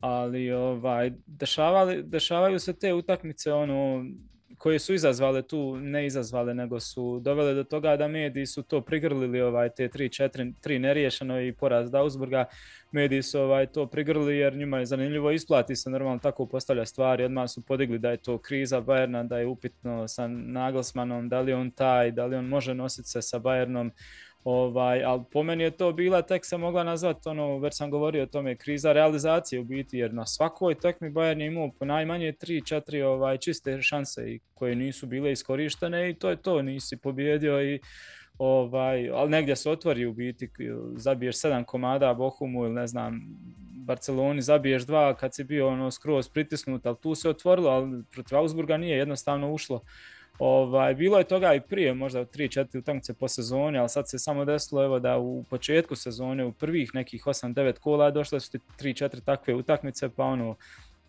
ali 0.00 0.52
ovaj, 0.52 1.12
dešavali, 1.26 2.02
dešavaju 2.02 2.58
se 2.58 2.72
te 2.72 2.94
utakmice 2.94 3.52
ono, 3.52 4.04
koje 4.60 4.78
su 4.78 4.94
izazvale 4.94 5.42
tu, 5.42 5.76
ne 5.76 6.06
izazvale, 6.06 6.54
nego 6.54 6.80
su 6.80 7.20
dovele 7.20 7.54
do 7.54 7.64
toga 7.64 7.96
da 7.96 8.08
mediji 8.08 8.46
su 8.46 8.62
to 8.62 8.80
prigrlili, 8.80 9.40
ovaj, 9.40 9.68
te 9.68 9.88
3-4, 9.88 10.52
3 10.64 10.78
neriješeno 10.78 11.40
i 11.40 11.52
poraz 11.52 11.90
Dausburga, 11.90 12.44
mediji 12.92 13.22
su 13.22 13.40
ovaj, 13.40 13.66
to 13.66 13.86
prigrlili 13.86 14.36
jer 14.36 14.56
njima 14.56 14.78
je 14.78 14.86
zanimljivo 14.86 15.30
isplati 15.30 15.76
se 15.76 15.90
normalno 15.90 16.18
tako 16.18 16.46
postavlja 16.46 16.86
stvari, 16.86 17.24
odmah 17.24 17.50
su 17.50 17.62
podigli 17.62 17.98
da 17.98 18.10
je 18.10 18.16
to 18.16 18.38
kriza 18.38 18.80
Bayerna, 18.80 19.28
da 19.28 19.38
je 19.38 19.46
upitno 19.46 20.08
sa 20.08 20.28
Nagelsmanom, 20.28 21.28
da 21.28 21.40
li 21.40 21.52
on 21.52 21.70
taj, 21.70 22.10
da 22.10 22.26
li 22.26 22.36
on 22.36 22.44
može 22.44 22.74
nositi 22.74 23.08
se 23.08 23.22
sa 23.22 23.38
Bayernom, 23.38 23.90
Ovaj, 24.44 25.04
ali 25.04 25.22
po 25.32 25.42
meni 25.42 25.64
je 25.64 25.70
to 25.70 25.92
bila, 25.92 26.22
tek 26.22 26.44
se 26.44 26.56
mogla 26.56 26.84
nazvati, 26.84 27.28
ono, 27.28 27.58
već 27.58 27.76
sam 27.76 27.90
govorio 27.90 28.22
o 28.22 28.26
tome, 28.26 28.56
kriza 28.56 28.92
realizacije 28.92 29.60
u 29.60 29.64
biti, 29.64 29.98
jer 29.98 30.14
na 30.14 30.26
svakoj 30.26 30.74
tekmi 30.74 31.10
Bayern 31.10 31.40
je 31.40 31.46
imao 31.46 31.70
po 31.78 31.84
najmanje 31.84 32.32
3-4 32.32 33.02
ovaj, 33.02 33.38
čiste 33.38 33.82
šanse 33.82 34.38
koje 34.54 34.74
nisu 34.74 35.06
bile 35.06 35.32
iskorištene 35.32 36.10
i 36.10 36.14
to 36.14 36.30
je 36.30 36.36
to, 36.36 36.62
nisi 36.62 36.96
pobjedio 36.96 37.62
i 37.62 37.80
ovaj, 38.38 39.10
ali 39.10 39.30
negdje 39.30 39.56
se 39.56 39.70
otvori 39.70 40.06
u 40.06 40.12
biti, 40.12 40.50
zabiješ 40.96 41.36
sedam 41.36 41.64
komada 41.64 42.14
Bohumu 42.14 42.64
ili 42.64 42.74
ne 42.74 42.86
znam, 42.86 43.20
Barceloni 43.84 44.42
zabiješ 44.42 44.82
dva 44.82 45.14
kad 45.14 45.34
si 45.34 45.44
bio 45.44 45.68
ono 45.68 45.90
skroz 45.90 46.28
pritisnut, 46.28 46.86
ali 46.86 46.96
tu 47.02 47.14
se 47.14 47.28
otvorilo, 47.28 47.70
ali 47.70 48.02
protiv 48.10 48.38
Augsburga 48.38 48.76
nije 48.76 48.98
jednostavno 48.98 49.52
ušlo. 49.52 49.80
Ovaj, 50.40 50.94
bilo 50.94 51.18
je 51.18 51.24
toga 51.24 51.54
i 51.54 51.60
prije, 51.60 51.94
možda 51.94 52.24
3-4 52.24 52.78
utakmice 52.78 53.14
po 53.14 53.28
sezoni, 53.28 53.78
ali 53.78 53.88
sad 53.88 54.08
se 54.08 54.18
samo 54.18 54.44
desilo 54.44 54.84
evo, 54.84 54.98
da 54.98 55.18
u 55.18 55.44
početku 55.50 55.96
sezone, 55.96 56.44
u 56.44 56.52
prvih 56.52 56.94
nekih 56.94 57.24
8-9 57.24 57.78
kola 57.78 58.10
došle 58.10 58.40
su 58.40 58.50
ti 58.50 58.58
3-4 58.78 59.24
takve 59.24 59.54
utakmice, 59.54 60.08
pa 60.08 60.24
ono, 60.24 60.56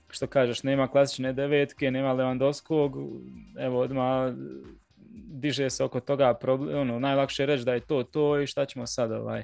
što 0.10 0.28
kažeš, 0.28 0.64
nema 0.64 0.88
klasične 0.88 1.34
devetke, 1.34 1.92
nema 1.92 2.16
Lewandowskog, 2.16 3.20
evo 3.60 3.80
odmah 3.80 4.34
diže 5.14 5.70
se 5.70 5.84
oko 5.84 6.00
toga 6.00 6.34
problem, 6.34 6.80
ono, 6.80 7.00
najlakše 7.00 7.46
reći 7.46 7.66
da 7.66 7.74
je 7.74 7.80
to 7.80 8.04
to 8.04 8.40
i 8.40 8.48
šta 8.48 8.66
ćemo 8.66 8.88
sad 8.88 9.12
ovaj. 9.12 9.44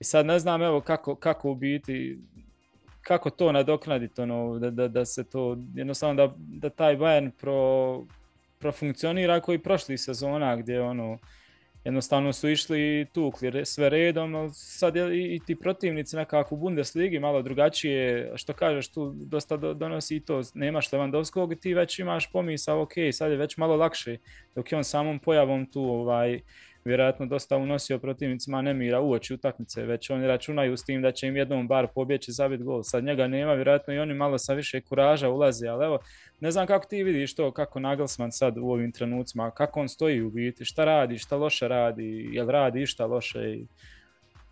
I 0.00 0.04
sad 0.04 0.26
ne 0.26 0.38
znam 0.38 0.62
evo 0.62 0.80
kako, 0.80 1.14
kako 1.14 1.50
u 1.50 1.54
biti, 1.54 2.18
kako 3.02 3.30
to 3.30 3.52
nadoknaditi, 3.52 4.20
ono, 4.20 4.58
da, 4.58 4.70
da, 4.70 4.88
da 4.88 5.04
se 5.04 5.24
to, 5.24 5.56
jednostavno 5.74 6.14
da, 6.14 6.34
da 6.36 6.70
taj 6.70 6.96
Bayern 6.96 7.30
pro, 7.30 8.04
profunkcionira 8.60 9.40
koji 9.40 9.58
prošli 9.58 9.98
sezona 9.98 10.56
gdje 10.56 10.82
ono 10.82 11.18
jednostavno 11.84 12.32
su 12.32 12.48
išli 12.48 13.00
i 13.00 13.06
tukli 13.12 13.66
sve 13.66 13.88
redom, 13.88 14.34
ali 14.34 14.50
sad 14.52 14.96
je 14.96 15.34
i 15.34 15.40
ti 15.46 15.54
protivnici 15.54 16.16
nekako 16.16 16.54
u 16.54 16.58
Bundesligi 16.58 17.18
malo 17.18 17.42
drugačije, 17.42 18.32
što 18.36 18.52
kažeš 18.52 18.88
tu 18.88 19.12
dosta 19.16 19.56
donosi 19.56 20.16
i 20.16 20.20
to, 20.20 20.42
nemaš 20.54 20.90
Lewandowskog 20.90 21.60
ti 21.60 21.74
već 21.74 21.98
imaš 21.98 22.32
pomisao, 22.32 22.82
ok, 22.82 22.92
sad 23.12 23.30
je 23.30 23.36
već 23.36 23.56
malo 23.56 23.76
lakše, 23.76 24.16
dok 24.54 24.72
je 24.72 24.78
on 24.78 24.84
samom 24.84 25.18
pojavom 25.18 25.66
tu 25.66 25.82
ovaj, 25.82 26.40
vjerojatno 26.90 27.26
dosta 27.26 27.56
unosio 27.56 27.98
protivnicima 27.98 28.62
nemira 28.62 29.00
u 29.00 29.12
oči 29.12 29.34
utakmice, 29.34 29.82
već 29.82 30.10
oni 30.10 30.26
računaju 30.26 30.76
s 30.76 30.84
tim 30.84 31.02
da 31.02 31.12
će 31.12 31.26
im 31.26 31.36
jednom 31.36 31.68
bar 31.68 31.86
pobjeći 31.94 32.32
zabiti 32.32 32.64
gol. 32.64 32.82
Sad 32.82 33.04
njega 33.04 33.26
nema, 33.26 33.52
vjerojatno 33.52 33.94
i 33.94 33.98
oni 33.98 34.14
malo 34.14 34.38
sa 34.38 34.54
više 34.54 34.80
kuraža 34.80 35.30
ulaze, 35.30 35.68
ali 35.68 35.84
evo, 35.84 35.98
ne 36.40 36.50
znam 36.50 36.66
kako 36.66 36.86
ti 36.86 37.02
vidiš 37.02 37.34
to, 37.34 37.50
kako 37.52 37.80
Nagelsmann 37.80 38.32
sad 38.32 38.58
u 38.58 38.70
ovim 38.70 38.92
trenucima, 38.92 39.50
kako 39.50 39.80
on 39.80 39.88
stoji 39.88 40.22
u 40.22 40.30
biti, 40.30 40.64
šta 40.64 40.84
radi, 40.84 41.18
šta 41.18 41.36
loše 41.36 41.68
radi, 41.68 42.28
jel 42.32 42.48
radi 42.48 42.82
išta 42.82 43.06
loše 43.06 43.54
i 43.54 43.66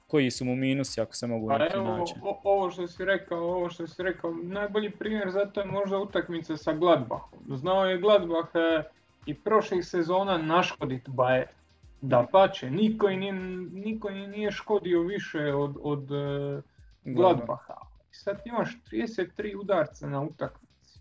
koji 0.08 0.30
su 0.30 0.44
mu 0.44 0.56
minusi 0.56 1.00
ako 1.00 1.14
se 1.14 1.26
mogu 1.26 1.48
pa 1.48 1.66
evo, 1.74 2.04
ovo 2.44 2.70
što 2.70 2.86
si 2.86 3.04
rekao, 3.04 3.38
ovo 3.38 3.70
što 3.70 3.86
si 3.86 4.02
rekao, 4.02 4.34
najbolji 4.42 4.90
primjer 4.90 5.30
za 5.30 5.46
to 5.46 5.60
je 5.60 5.66
možda 5.66 5.98
utakmica 5.98 6.56
sa 6.56 6.72
Gladbachom. 6.72 7.38
Znao 7.48 7.84
je 7.84 7.98
Gladbach 7.98 8.48
e, 8.54 8.82
i 9.26 9.34
prošlih 9.34 9.86
sezona 9.86 10.38
naškodit 10.38 11.08
Bayern. 11.08 11.57
Da 12.00 12.26
pače, 12.32 12.70
niko, 12.70 13.08
nije, 13.08 13.32
niko 13.72 14.10
nije 14.10 14.50
škodio 14.50 15.02
više 15.02 15.54
od, 15.54 15.76
od 15.82 16.10
uh, 16.10 16.62
Gladbaha. 17.04 17.74
Sad 18.10 18.40
imaš 18.44 18.78
33 18.92 19.56
udarca 19.60 20.08
na 20.08 20.22
utakmici. 20.22 21.00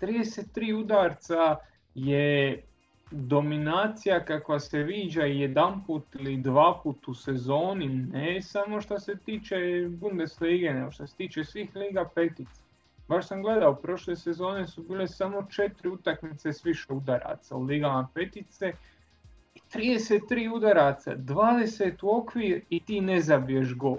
33 0.00 0.82
udarca 0.82 1.56
je 1.94 2.62
dominacija 3.10 4.24
kakva 4.24 4.60
se 4.60 4.82
viđa 4.82 5.22
jedan 5.22 5.84
put 5.86 6.14
ili 6.14 6.36
dva 6.36 6.80
put 6.82 7.08
u 7.08 7.14
sezoni, 7.14 7.88
ne 7.88 8.42
samo 8.42 8.80
što 8.80 8.98
se 8.98 9.16
tiče 9.24 9.56
Bundesliga, 9.88 10.72
nego 10.72 10.90
što 10.90 11.06
se 11.06 11.16
tiče 11.16 11.44
svih 11.44 11.76
liga 11.76 12.10
petica. 12.14 12.62
Baš 13.08 13.28
sam 13.28 13.42
gledao, 13.42 13.74
prošle 13.74 14.16
sezone 14.16 14.66
su 14.66 14.82
bile 14.82 15.08
samo 15.08 15.46
četiri 15.50 15.88
utakmice 15.88 16.52
s 16.52 16.64
više 16.64 16.92
udaraca 16.92 17.56
u 17.56 17.62
ligama 17.62 18.08
petice, 18.14 18.72
33 19.74 20.54
udaraca, 20.54 21.16
20 21.16 21.92
u 22.02 22.16
okvir 22.16 22.60
i 22.70 22.80
ti 22.80 23.00
ne 23.00 23.20
zabiješ 23.20 23.74
gol. 23.74 23.98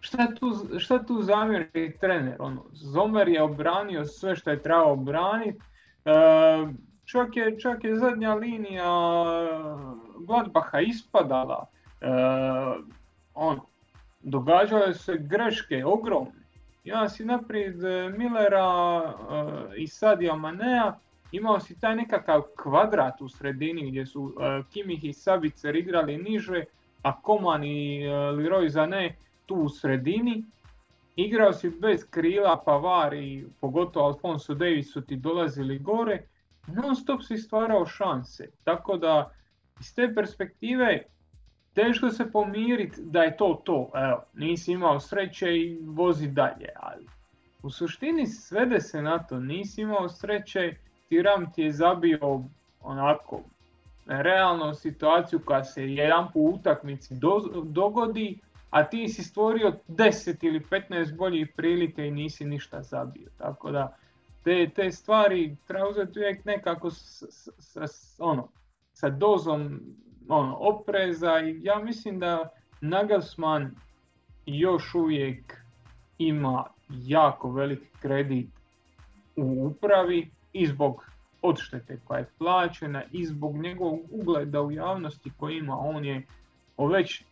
Šta 0.00 0.34
tu, 0.34 0.78
šta 0.78 1.02
tu 1.02 1.22
zamjeri 1.22 1.96
trener? 2.00 2.36
Ono, 2.38 2.64
Zomer 2.72 3.28
je 3.28 3.42
obranio 3.42 4.04
sve 4.04 4.36
što 4.36 4.50
je 4.50 4.62
trebao 4.62 4.92
obraniti. 4.92 5.60
E, 6.04 6.12
čak, 7.04 7.36
je, 7.36 7.60
čak 7.60 7.84
je 7.84 7.96
zadnja 7.96 8.34
linija 8.34 9.14
Gladbaha 10.18 10.80
ispadala. 10.80 11.66
E, 12.00 12.06
on, 13.34 13.60
događale 14.20 14.94
se 14.94 15.16
greške 15.18 15.84
ogromne. 15.84 16.42
Ja 16.84 17.08
si 17.08 17.24
naprijed 17.24 17.76
Millera 18.18 19.02
e, 19.02 19.76
i 19.76 19.86
Sadija 19.86 20.34
Manea 20.36 20.92
imao 21.32 21.60
si 21.60 21.80
taj 21.80 21.96
nekakav 21.96 22.42
kvadrat 22.62 23.20
u 23.20 23.28
sredini 23.28 23.90
gdje 23.90 24.06
su 24.06 24.22
uh, 24.22 24.32
Kimih 24.72 25.04
i 25.04 25.12
Sabicer 25.12 25.76
igrali 25.76 26.18
niže, 26.18 26.64
a 27.02 27.20
Koman 27.20 27.64
i 27.64 28.06
uh, 28.06 28.12
Leroy 28.12 28.68
Zane 28.68 29.16
tu 29.46 29.54
u 29.54 29.68
sredini. 29.68 30.44
Igrao 31.16 31.52
si 31.52 31.70
bez 31.70 32.04
krila, 32.10 32.62
Pavar 32.64 33.14
i 33.14 33.46
pogotovo 33.60 34.06
Alfonso 34.06 34.54
Davis 34.54 34.92
su 34.92 35.00
ti 35.00 35.16
dolazili 35.16 35.78
gore. 35.78 36.22
Non 36.66 36.96
stop 36.96 37.22
si 37.22 37.36
stvarao 37.36 37.86
šanse. 37.86 38.48
Tako 38.64 38.96
da 38.96 39.32
iz 39.80 39.94
te 39.94 40.14
perspektive 40.14 41.02
teško 41.74 42.10
se 42.10 42.32
pomiriti 42.32 42.96
da 43.02 43.22
je 43.22 43.36
to 43.36 43.62
to. 43.64 43.90
Evo, 43.94 44.24
nisi 44.34 44.72
imao 44.72 45.00
sreće 45.00 45.56
i 45.56 45.78
vozi 45.82 46.28
dalje. 46.28 46.68
Ali 46.76 47.06
u 47.62 47.70
suštini 47.70 48.26
svede 48.26 48.80
se 48.80 49.02
na 49.02 49.18
to. 49.18 49.40
Nisi 49.40 49.80
imao 49.80 50.08
sreće 50.08 50.74
Tiram 51.12 51.52
ti 51.52 51.62
je 51.62 51.72
zabio 51.72 52.42
onako 52.80 53.40
realnu 54.06 54.74
situaciju 54.74 55.40
koja 55.44 55.64
se 55.64 55.82
jedan 55.82 56.32
po 56.32 56.40
utakmici 56.40 57.14
dogodi, 57.64 58.38
a 58.70 58.84
ti 58.84 59.08
si 59.08 59.22
stvorio 59.22 59.72
10 59.88 60.46
ili 60.46 60.60
15 60.60 61.16
boljih 61.16 61.48
prilike 61.56 62.06
i 62.06 62.10
nisi 62.10 62.44
ništa 62.44 62.82
zabio. 62.82 63.28
Tako 63.38 63.70
da 63.70 63.96
te, 64.44 64.70
te 64.74 64.92
stvari 64.92 65.56
treba 65.66 65.88
uzeti 65.88 66.18
uvijek 66.18 66.44
nekako 66.44 66.90
s, 66.90 67.22
s, 67.58 67.76
s, 67.76 68.20
ono, 68.20 68.48
sa 68.92 69.08
dozom 69.08 69.80
ono, 70.28 70.56
opreza 70.60 71.40
i 71.40 71.60
ja 71.62 71.78
mislim 71.78 72.18
da 72.18 72.48
Nagelsmann 72.80 73.70
još 74.46 74.94
uvijek 74.94 75.56
ima 76.18 76.64
jako 76.90 77.50
veliki 77.50 77.88
kredit 78.00 78.50
u 79.36 79.66
upravi 79.66 80.30
i 80.52 80.66
zbog 80.66 81.04
odštete 81.42 82.00
koja 82.04 82.18
je 82.18 82.30
plaćena 82.38 83.02
i 83.12 83.26
zbog 83.26 83.56
njegovog 83.56 84.00
ugleda 84.10 84.62
u 84.62 84.72
javnosti 84.72 85.30
koji 85.36 85.56
ima. 85.56 85.78
On 85.78 86.04
je 86.04 86.26
već 86.78 87.24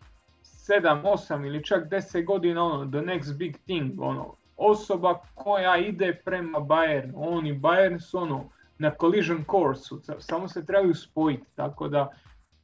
7, 0.42 1.02
8 1.02 1.46
ili 1.46 1.64
čak 1.64 1.88
10 1.88 2.24
godina 2.24 2.64
ono, 2.64 2.90
the 2.90 2.98
next 2.98 3.37
big 3.37 3.56
thing, 3.56 4.00
ono, 4.00 4.35
osoba 4.56 5.20
koja 5.35 5.76
ide 5.76 6.20
prema 6.24 6.59
Bayernu. 6.59 7.12
On 7.16 7.46
i 7.46 7.61
Bayern 7.61 7.98
su 7.98 8.18
ono, 8.18 8.44
na 8.78 8.92
collision 9.00 9.44
course 9.50 9.94
samo 10.18 10.48
se 10.48 10.66
trebaju 10.66 10.94
spojiti, 10.94 11.46
tako 11.54 11.88
da 11.88 12.12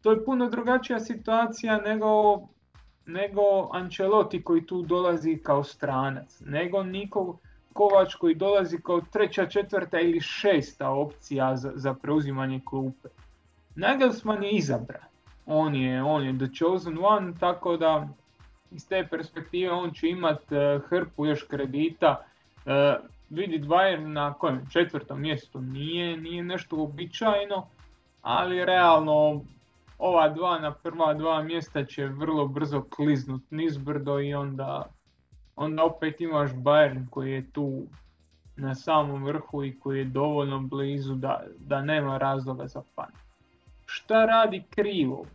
to 0.03 0.11
je 0.11 0.25
puno 0.25 0.51
drugačija 0.51 1.01
situacija 1.01 1.81
nego, 1.81 2.41
nego 3.07 3.43
Ancelotti 3.73 4.43
koji 4.43 4.67
tu 4.67 4.83
dolazi 4.83 5.41
kao 5.43 5.65
stranac, 5.65 6.41
nego 6.41 6.83
nikog 6.83 7.41
Kovač 7.77 8.15
koji 8.15 8.35
dolazi 8.35 8.79
kao 8.83 9.01
treća, 9.13 9.47
četvrta 9.47 10.01
ili 10.01 10.21
šesta 10.21 10.91
opcija 10.91 11.57
za, 11.57 11.73
za 11.75 11.95
preuzimanje 11.95 12.61
klupe. 12.65 13.09
Nagelsmann 13.75 14.45
je 14.45 14.51
izabran. 14.51 15.03
On 15.47 15.75
je, 15.75 16.03
on 16.03 16.25
je 16.25 16.39
the 16.39 16.49
chosen 16.59 16.99
one, 17.03 17.33
tako 17.41 17.77
da 17.77 18.09
iz 18.71 18.89
te 18.89 19.07
perspektive 19.11 19.73
on 19.73 19.93
će 19.93 20.09
imati 20.09 20.55
uh, 20.55 20.83
hrpu 20.89 21.27
još 21.27 21.43
kredita. 21.43 22.25
Uh, 22.67 22.73
vidi 23.31 23.59
Bayern 23.59 24.13
na 24.13 24.33
kojem 24.35 24.67
četvrtom 24.73 25.21
mjestu 25.21 25.61
nije, 25.61 26.17
nije 26.17 26.43
nešto 26.43 26.77
običajno, 26.77 27.67
ali 28.23 28.65
realno 28.65 29.41
ova 29.99 30.29
dva 30.29 30.59
na 30.59 30.73
prva 30.73 31.15
dva 31.15 31.43
mjesta 31.43 31.85
će 31.85 32.07
vrlo 32.07 32.47
brzo 32.47 32.83
kliznut 32.97 33.43
nizbrdo 33.51 34.21
i 34.21 34.35
onda 34.35 34.87
onda 35.57 35.85
opet 35.85 36.21
imaš 36.21 36.51
Bayern 36.51 37.11
koji 37.11 37.33
je 37.33 37.51
tu 37.51 37.83
na 38.57 38.75
samom 38.75 39.25
vrhu 39.25 39.65
i 39.65 39.79
koji 39.81 39.99
je 39.99 40.05
dovoljno 40.05 40.61
blizu 40.61 41.15
da, 41.15 41.45
da 41.59 41.83
nema 41.83 42.19
razloga 42.19 42.67
za 42.67 42.83
pan. 42.95 43.11
Šta 43.87 44.25
radi 44.25 44.63
krivo? 44.71 45.27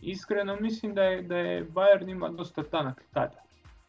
Iskreno 0.00 0.56
mislim 0.60 0.94
da 0.94 1.02
je, 1.02 1.22
da 1.22 1.36
je 1.36 1.68
Bayern 1.68 2.10
ima 2.10 2.28
dosta 2.28 2.62
tanak 2.62 3.02
kadar. 3.12 3.40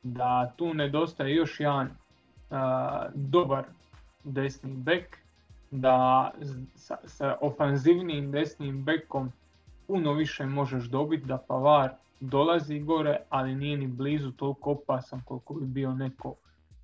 Da 0.03 0.53
tu 0.55 0.73
nedostaje 0.73 1.35
još 1.35 1.59
jedan 1.59 1.89
dobar 3.13 3.65
desni 4.23 4.73
bek, 4.73 5.17
da 5.71 6.31
sa, 6.75 6.97
sa 7.05 7.37
ofanzivnim 7.41 8.31
desnim 8.31 8.83
bekom 8.83 9.31
puno 9.87 10.13
više 10.13 10.45
možeš 10.45 10.83
dobiti, 10.83 11.25
da 11.25 11.37
Pavar 11.37 11.89
dolazi 12.21 12.79
gore, 12.79 13.17
ali 13.29 13.55
nije 13.55 13.77
ni 13.77 13.87
blizu 13.87 14.31
toliko 14.31 14.71
opasan 14.71 15.21
koliko 15.25 15.53
bi 15.53 15.65
bio 15.65 15.93
neko 15.93 16.35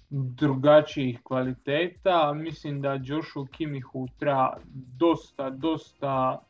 drugačijih 0.09 1.19
kvaliteta. 1.23 2.33
Mislim 2.33 2.81
da 2.81 2.99
Joshu 3.03 3.45
Kimihu 3.45 4.07
treba 4.19 4.57
dosta, 4.99 5.49
dosta, 5.49 6.41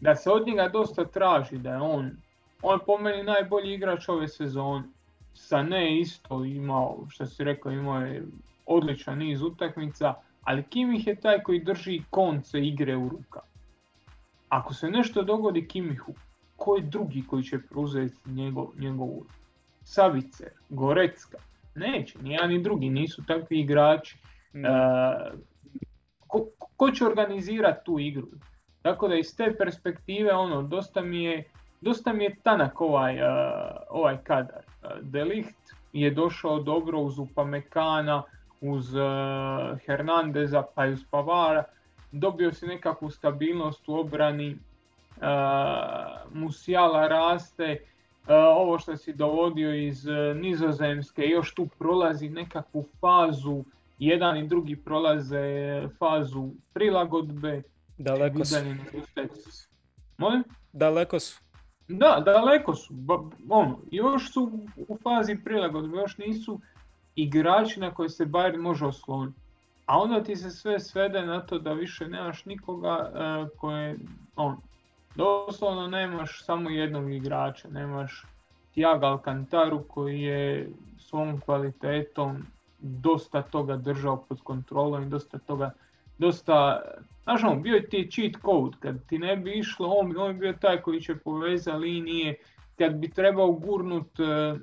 da 0.00 0.14
se 0.14 0.30
od 0.30 0.46
njega 0.46 0.68
dosta 0.68 1.04
traži, 1.04 1.58
da 1.58 1.70
je 1.70 1.80
on, 1.80 2.10
on 2.62 2.78
po 2.86 2.98
meni 2.98 3.22
najbolji 3.22 3.74
igrač 3.74 4.08
ove 4.08 4.28
sezone. 4.28 4.84
Sa 5.34 5.62
ne 5.62 6.00
isto 6.00 6.44
imao, 6.44 7.06
što 7.08 7.26
si 7.26 7.44
rekao, 7.44 7.72
imao 7.72 8.00
je 8.00 8.24
odličan 8.66 9.18
niz 9.18 9.42
utakmica, 9.42 10.14
ali 10.42 10.62
Kimih 10.62 11.06
je 11.06 11.20
taj 11.20 11.42
koji 11.42 11.64
drži 11.64 12.02
konce 12.10 12.60
igre 12.60 12.96
u 12.96 13.08
ruka. 13.08 13.40
Ako 14.48 14.74
se 14.74 14.88
nešto 14.88 15.22
dogodi 15.22 15.68
Kimihu, 15.68 16.12
ko 16.56 16.76
je 16.76 16.82
drugi 16.82 17.24
koji 17.26 17.42
će 17.42 17.58
preuzeti 17.58 18.30
njegov, 18.30 18.66
njegovu 18.78 19.26
Savice, 19.84 20.50
Gorecka, 20.68 21.38
neće, 21.74 22.18
ni 22.22 22.32
jedan 22.32 22.50
ni 22.50 22.62
drugi, 22.62 22.90
nisu 22.90 23.24
takvi 23.26 23.60
igrači. 23.60 24.16
Mm. 24.54 24.62
ko, 26.26 26.46
ko, 26.76 26.90
će 26.90 27.06
organizirati 27.06 27.84
tu 27.84 27.98
igru? 27.98 28.26
Tako 28.82 29.08
da 29.08 29.14
iz 29.14 29.36
te 29.36 29.54
perspektive 29.58 30.32
ono, 30.32 30.62
dosta 30.62 31.00
mi 31.00 31.24
je, 31.24 31.44
dosta 31.80 32.12
mi 32.12 32.24
je 32.24 32.36
tanak 32.42 32.80
ovaj, 32.80 33.14
uh, 33.14 33.22
ovaj 33.90 34.16
kadar. 34.24 34.62
Uh, 34.82 34.90
Delicht 35.02 35.74
je 35.92 36.10
došao 36.10 36.60
dobro 36.60 36.98
uz 36.98 37.18
Upamekana, 37.18 38.22
uz 38.60 38.94
uh, 38.94 39.02
Hernandeza 39.86 40.62
pa 40.74 40.86
i 40.86 40.92
uz 40.92 41.04
Pavara. 41.10 41.64
Dobio 42.12 42.52
si 42.52 42.66
nekakvu 42.66 43.10
stabilnost 43.10 43.88
u 43.88 43.94
obrani, 43.94 44.56
Musiala 46.32 47.08
raste, 47.08 47.78
ovo 48.28 48.78
što 48.78 48.96
si 48.96 49.12
dovodio 49.12 49.74
iz 49.74 50.06
e, 50.06 50.34
Nizozemske 50.34 51.22
još 51.22 51.54
tu 51.54 51.68
prolazi 51.78 52.28
nekakvu 52.28 52.84
fazu, 53.00 53.64
jedan 53.98 54.36
i 54.36 54.48
drugi 54.48 54.76
prolaze 54.76 55.82
fazu 55.98 56.50
prilagodbe. 56.72 57.62
Daleko 57.98 58.44
su. 58.44 58.56
Molim? 60.18 60.44
Daleko 60.72 61.20
su. 61.20 61.40
Da, 61.88 62.22
daleko 62.24 62.74
su. 62.74 62.94
ono, 63.48 63.78
još 63.90 64.32
su 64.32 64.50
u 64.88 64.98
fazi 65.02 65.36
prilagodbe, 65.44 65.96
još 65.96 66.18
nisu 66.18 66.60
igrači 67.16 67.80
na 67.80 67.94
koje 67.94 68.08
se 68.08 68.26
Bayern 68.26 68.60
može 68.60 68.86
osloniti. 68.86 69.38
A 69.86 69.98
onda 69.98 70.22
ti 70.22 70.36
se 70.36 70.50
sve 70.50 70.80
svede 70.80 71.22
na 71.22 71.40
to 71.40 71.58
da 71.58 71.72
više 71.72 72.08
nemaš 72.08 72.44
nikoga 72.44 73.10
uh, 73.12 73.58
koje, 73.58 73.96
on, 74.36 74.56
doslovno 75.14 75.86
nemaš 75.86 76.44
samo 76.44 76.70
jednog 76.70 77.12
igrača, 77.12 77.68
nemaš 77.68 78.26
Tiago 78.74 79.06
Alcantaru 79.06 79.82
koji 79.88 80.20
je 80.20 80.68
svom 80.98 81.40
kvalitetom 81.40 82.46
dosta 82.78 83.42
toga 83.42 83.76
držao 83.76 84.24
pod 84.28 84.42
kontrolom 84.42 85.02
i 85.02 85.08
dosta 85.08 85.38
toga, 85.38 85.70
dosta, 86.18 86.80
znaš 87.22 87.44
ono, 87.44 87.56
bio 87.56 87.74
je 87.74 87.88
ti 87.88 88.08
cheat 88.10 88.32
code, 88.42 88.76
kad 88.80 89.06
ti 89.06 89.18
ne 89.18 89.36
bi 89.36 89.58
išlo, 89.58 89.88
on, 89.88 90.18
on 90.18 90.32
bi 90.32 90.38
bio 90.38 90.52
taj 90.60 90.82
koji 90.82 91.00
će 91.00 91.16
povezati 91.16 91.78
linije, 91.78 92.34
kad 92.78 92.94
bi 92.94 93.10
trebao 93.10 93.52
gurnut, 93.52 94.20
e, 94.20 94.54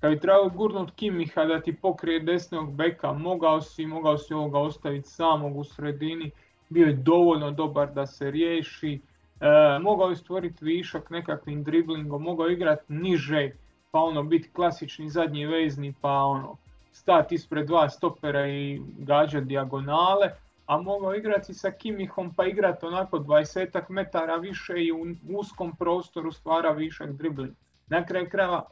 kad 0.00 0.10
bi 0.12 0.20
trebao 0.20 0.48
gurnut 0.48 0.90
Kimiha 0.94 1.44
da 1.44 1.60
ti 1.60 1.76
pokrije 1.76 2.20
desnog 2.20 2.74
beka, 2.74 3.12
mogao 3.12 3.60
si, 3.60 3.86
mogao 3.86 4.18
si 4.18 4.34
ovoga 4.34 4.58
ostaviti 4.58 5.08
samog 5.08 5.56
u 5.56 5.64
sredini, 5.64 6.30
bio 6.68 6.86
je 6.86 6.92
dovoljno 6.92 7.50
dobar 7.50 7.92
da 7.92 8.06
se 8.06 8.30
riješi, 8.30 9.00
E, 9.42 9.78
mogao 9.78 10.08
je 10.10 10.16
stvoriti 10.16 10.64
višak 10.64 11.10
nekakvim 11.10 11.64
driblingom, 11.64 12.22
mogao 12.22 12.48
igrati 12.48 12.92
niže, 12.92 13.50
pa 13.90 13.98
ono 14.00 14.22
biti 14.22 14.50
klasični 14.52 15.10
zadnji 15.10 15.46
vezni, 15.46 15.94
pa 16.00 16.12
ono 16.12 16.56
stati 16.92 17.34
ispred 17.34 17.66
dva 17.66 17.88
stopera 17.88 18.48
i 18.48 18.80
gađati 18.98 19.46
dijagonale, 19.46 20.30
a 20.66 20.82
mogao 20.82 21.14
igrati 21.14 21.54
sa 21.54 21.70
Kimihom 21.70 22.34
pa 22.34 22.46
igrati 22.46 22.86
onako 22.86 23.18
20 23.18 23.82
metara 23.88 24.36
više 24.36 24.72
i 24.84 24.92
u 24.92 25.06
uskom 25.28 25.76
prostoru 25.76 26.32
stvara 26.32 26.70
višak 26.70 27.12
dribling. 27.12 27.54
Na 27.88 28.06
kraju 28.06 28.28
krajeva 28.30 28.64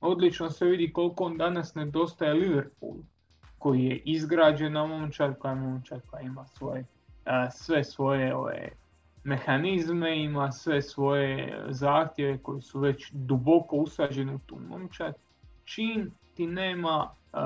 odlično 0.00 0.50
se 0.50 0.64
vidi 0.64 0.92
koliko 0.92 1.24
on 1.24 1.36
danas 1.36 1.74
nedostaje 1.74 2.34
Liverpool 2.34 2.96
koji 3.58 3.84
je 3.84 3.96
izgrađena 3.96 4.86
momčad 4.86 5.38
koja 5.38 5.54
momčad 5.54 6.00
koja 6.10 6.20
ima 6.20 6.46
svoje, 6.46 6.84
sve 7.50 7.84
svoje 7.84 8.34
ove, 8.34 8.70
mehanizme, 9.24 10.24
ima 10.24 10.52
sve 10.52 10.82
svoje 10.82 11.64
zahtjeve 11.68 12.38
koji 12.38 12.62
su 12.62 12.80
već 12.80 13.10
duboko 13.12 13.76
usađeni 13.76 14.34
u 14.34 14.38
tu 14.38 14.58
momčad. 14.68 15.14
Čim 15.64 16.10
ti 16.34 16.46
nema 16.46 17.10
uh, 17.32 17.40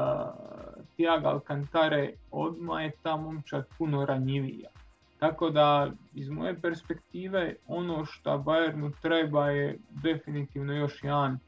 Tiago 0.97 1.29
Alcantare, 1.29 2.13
odmah 2.31 2.83
je 2.83 2.93
ta 3.03 3.17
momčad 3.17 3.67
puno 3.79 4.07
ranjivija. 4.07 4.71
Tako 5.19 5.51
da, 5.51 5.91
iz 6.15 6.29
moje 6.29 6.61
perspektive, 6.61 7.55
ono 7.67 8.05
što 8.05 8.31
Bayernu 8.31 8.93
treba 9.03 9.51
je 9.51 9.79
definitivno 9.91 10.73
još 10.73 11.05
jedan 11.05 11.39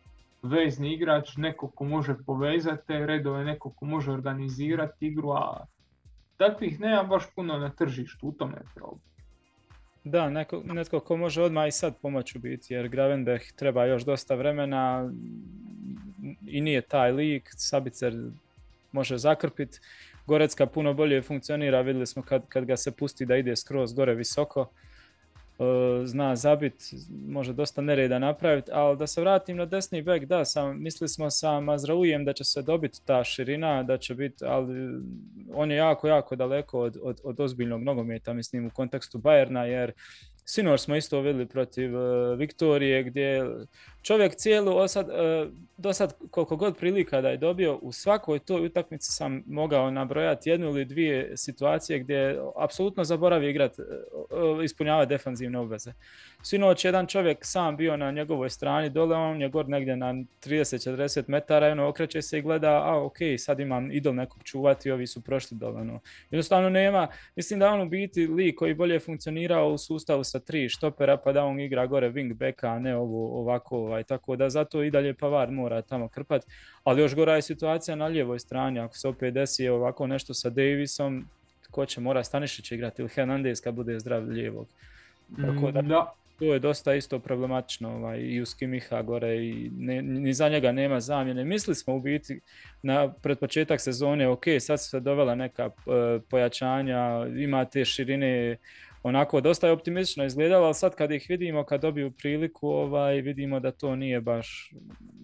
vezni 0.43 0.93
igrač, 0.93 1.37
neko 1.37 1.69
ko 1.69 1.85
može 1.85 2.15
povezati 2.27 2.87
te 2.87 3.07
redove, 3.07 3.45
neko 3.45 3.71
ko 3.71 3.85
može 3.85 4.13
organizirati 4.13 5.07
igru, 5.07 5.31
a 5.31 5.67
takvih 6.37 6.81
nema 6.81 7.03
baš 7.03 7.25
puno 7.35 7.59
na 7.59 7.71
tržištu, 7.71 8.29
u 8.29 8.33
tome 8.33 8.53
je 8.53 8.65
problem. 8.75 9.14
Da, 10.05 10.31
neko, 10.31 10.63
netko 10.65 11.01
ko 11.01 11.17
može 11.17 11.43
odmah 11.43 11.69
i 11.69 11.71
sad 11.71 11.97
pomoći 12.03 12.39
biti, 12.39 12.75
jer 12.75 12.89
Gravenberg 12.89 13.43
treba 13.57 13.85
još 13.85 14.03
dosta 14.03 14.35
vremena 14.35 15.11
i 16.47 16.61
nije 16.61 16.81
taj 16.81 17.13
lik, 17.13 17.49
Sabicer 17.57 18.15
može 18.93 19.19
zakrpiti. 19.19 19.81
Gorecka 20.27 20.67
puno 20.67 20.95
bolje 20.95 21.23
funkcionira, 21.23 21.81
vidjeli 21.81 22.07
smo 22.07 22.23
kad, 22.23 22.49
kad 22.49 22.65
ga 22.65 22.77
se 22.77 22.91
pusti 22.97 23.27
da 23.27 23.37
ide 23.37 23.57
skroz 23.57 23.95
gore 23.95 24.15
visoko. 24.15 24.71
E, 25.59 26.07
zna 26.07 26.37
zabit, 26.37 26.95
može 27.27 27.53
dosta 27.53 27.83
nereda 27.83 28.19
napraviti, 28.19 28.71
ali 28.73 28.97
da 28.97 29.07
se 29.07 29.21
vratim 29.21 29.57
na 29.57 29.67
desni 29.67 30.03
bek, 30.03 30.25
da, 30.25 30.45
sam, 30.45 30.83
mislili 30.83 31.09
smo 31.09 31.31
sa 31.31 31.61
Mazraujem 31.61 32.25
da 32.25 32.33
će 32.33 32.45
se 32.45 32.63
dobiti 32.63 33.05
ta 33.05 33.25
širina, 33.25 33.83
da 33.83 33.99
će 33.99 34.15
biti, 34.15 34.45
ali 34.45 35.03
on 35.55 35.71
je 35.71 35.77
jako, 35.77 36.09
jako 36.09 36.37
daleko 36.37 36.81
od, 36.81 36.97
od, 37.03 37.21
od 37.25 37.41
ozbiljnog 37.41 37.83
nogometa, 37.83 38.33
mislim, 38.33 38.67
u 38.67 38.71
kontekstu 38.71 39.19
Bajerna, 39.19 39.65
jer 39.65 39.93
Sinoć 40.45 40.81
smo 40.81 40.97
isto 40.97 41.21
vidjeli 41.21 41.47
protiv 41.47 41.97
uh, 41.97 42.39
Viktorije 42.39 43.03
gdje 43.03 43.45
čovjek 44.03 44.35
cijelu 44.35 44.77
osad, 44.77 45.09
uh, 45.09 45.53
do 45.77 45.93
sad 45.93 46.15
koliko 46.31 46.57
god 46.57 46.77
prilika 46.77 47.21
da 47.21 47.29
je 47.29 47.37
dobio 47.37 47.77
u 47.77 47.93
svakoj 47.93 48.39
toj 48.39 48.67
utakmici 48.67 49.13
sam 49.13 49.43
mogao 49.47 49.91
nabrojati 49.91 50.51
jednu 50.51 50.67
ili 50.67 50.85
dvije 50.85 51.37
situacije 51.37 51.99
gdje 51.99 52.41
apsolutno 52.57 53.05
zaboravi 53.05 53.51
igrat, 53.51 53.79
uh, 53.79 54.65
ispunjavati 54.65 55.09
defanzivne 55.09 55.59
obveze. 55.59 55.93
Sinoć 56.43 56.85
jedan 56.85 57.07
čovjek 57.07 57.39
sam 57.41 57.77
bio 57.77 57.97
na 57.97 58.11
njegovoj 58.11 58.51
strani 58.51 58.91
dole, 58.91 59.17
on 59.17 59.43
je 59.43 59.49
god 59.49 59.69
negdje 59.69 59.97
na 59.97 60.15
30-40 60.45 61.25
metara 61.27 61.73
ono 61.73 61.89
okreće 61.89 62.23
se 62.23 62.39
i 62.39 62.43
gleda, 62.43 62.83
a 62.85 63.05
ok, 63.05 63.17
sad 63.39 63.61
imam 63.61 63.93
idol 63.93 64.15
nekog 64.15 64.43
čuvati, 64.43 64.91
ovi 64.91 65.07
su 65.07 65.21
prošli 65.21 65.57
dole. 65.57 65.81
Ono. 65.81 66.01
Jednostavno 66.31 66.71
nema, 66.71 67.09
mislim 67.37 67.61
da 67.61 67.71
on 67.71 67.81
u 67.81 67.89
biti 67.89 68.27
lik 68.27 68.59
koji 68.59 68.75
bolje 68.75 69.01
funkcionirao 69.01 69.73
u 69.73 69.79
sustavu 69.79 70.25
sa 70.35 70.41
tri 70.41 70.69
štopera 70.69 71.17
pa 71.17 71.33
da 71.33 71.45
on 71.45 71.61
igra 71.61 71.87
gore 71.87 72.11
wing 72.11 72.35
backa, 72.35 72.73
a 72.73 72.79
ne 72.79 72.97
ovo 72.97 73.41
ovako, 73.41 73.77
ovaj, 73.77 74.03
tako 74.03 74.37
da 74.37 74.51
zato 74.51 74.83
i 74.83 74.91
dalje 74.91 75.15
Pavard 75.15 75.53
mora 75.53 75.83
tamo 75.83 76.09
krpat. 76.09 76.47
Ali 76.85 77.03
još 77.03 77.15
gora 77.15 77.37
je 77.37 77.43
situacija 77.43 77.97
na 77.97 78.07
lijevoj 78.07 78.39
strani, 78.39 78.81
ako 78.81 78.97
se 78.97 79.09
opet 79.09 79.35
desi 79.35 79.69
ovako 79.69 80.07
nešto 80.07 80.35
sa 80.35 80.51
Davisom, 80.51 81.29
ko 81.71 81.87
će 81.87 82.01
mora 82.01 82.25
Stanišić 82.25 82.73
igrati 82.73 83.03
ili 83.03 83.09
Hernandez 83.09 83.61
kad 83.61 83.75
bude 83.75 83.99
zdrav 83.99 84.25
lijevog. 84.25 84.67
Tako 85.37 85.71
da, 85.71 85.83
mm, 85.83 85.89
da 85.89 86.13
to 86.39 86.53
je 86.53 86.59
dosta 86.59 86.95
isto 86.95 87.19
problematično 87.19 87.95
ovaj, 87.97 88.21
i 88.21 88.41
u 88.41 88.47
Skimiha 88.47 89.03
gore 89.03 89.37
i 89.37 89.71
ne, 89.79 90.03
ni 90.03 90.33
za 90.33 90.49
njega 90.49 90.73
nema 90.73 91.01
zamjene. 91.01 91.45
Mislili 91.45 91.75
smo 91.75 91.95
u 91.95 92.01
biti 92.01 92.41
na 92.83 93.13
pred 93.13 93.39
početak 93.39 93.81
sezone, 93.81 94.29
ok, 94.29 94.45
sad 94.61 94.83
se 94.83 95.01
dovela 95.01 95.35
neka 95.35 95.67
uh, 95.67 95.75
pojačanja, 96.31 97.27
ima 97.37 97.65
te 97.65 97.85
širine 97.85 98.57
onako 99.05 99.41
dosta 99.41 99.67
je 99.67 99.73
optimistično 99.73 100.25
izgledalo, 100.25 100.65
ali 100.65 100.75
sad 100.75 100.95
kad 100.95 101.11
ih 101.11 101.27
vidimo, 101.29 101.65
kad 101.65 101.81
dobiju 101.81 102.11
priliku, 102.11 102.69
ovaj, 102.69 103.21
vidimo 103.21 103.61
da 103.61 103.71
to 103.71 103.97
nije 103.97 104.21
baš 104.21 104.73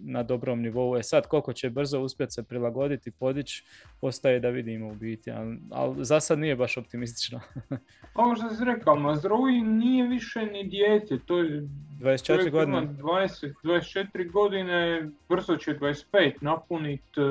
na 0.03 0.23
dobrom 0.23 0.61
nivou. 0.61 0.97
E 0.97 1.03
sad, 1.03 1.27
koliko 1.27 1.53
će 1.53 1.69
brzo 1.69 1.99
uspjeti 1.99 2.33
se 2.33 2.43
prilagoditi, 2.43 3.11
podići, 3.11 3.63
ostaje 4.01 4.39
da 4.39 4.49
vidimo 4.49 4.87
u 4.87 4.95
biti, 4.95 5.31
ali, 5.31 5.57
ali 5.71 6.05
za 6.05 6.19
sad 6.19 6.39
nije 6.39 6.55
baš 6.55 6.77
optimistično. 6.77 7.41
Ovo 8.15 8.35
što 8.35 8.49
si 8.49 8.65
rekao, 8.65 8.95
Mazrovi 8.95 9.61
nije 9.61 10.07
više 10.07 10.45
ni 10.45 10.63
dijete, 10.63 11.19
to 11.25 11.37
je 11.37 11.61
24 11.99 12.51
godine. 12.51 12.77
20, 12.77 13.53
24 13.63 14.31
godine, 14.31 15.09
brzo 15.29 15.55
će 15.55 15.71
25 15.71 16.31
napuniti 16.41 17.21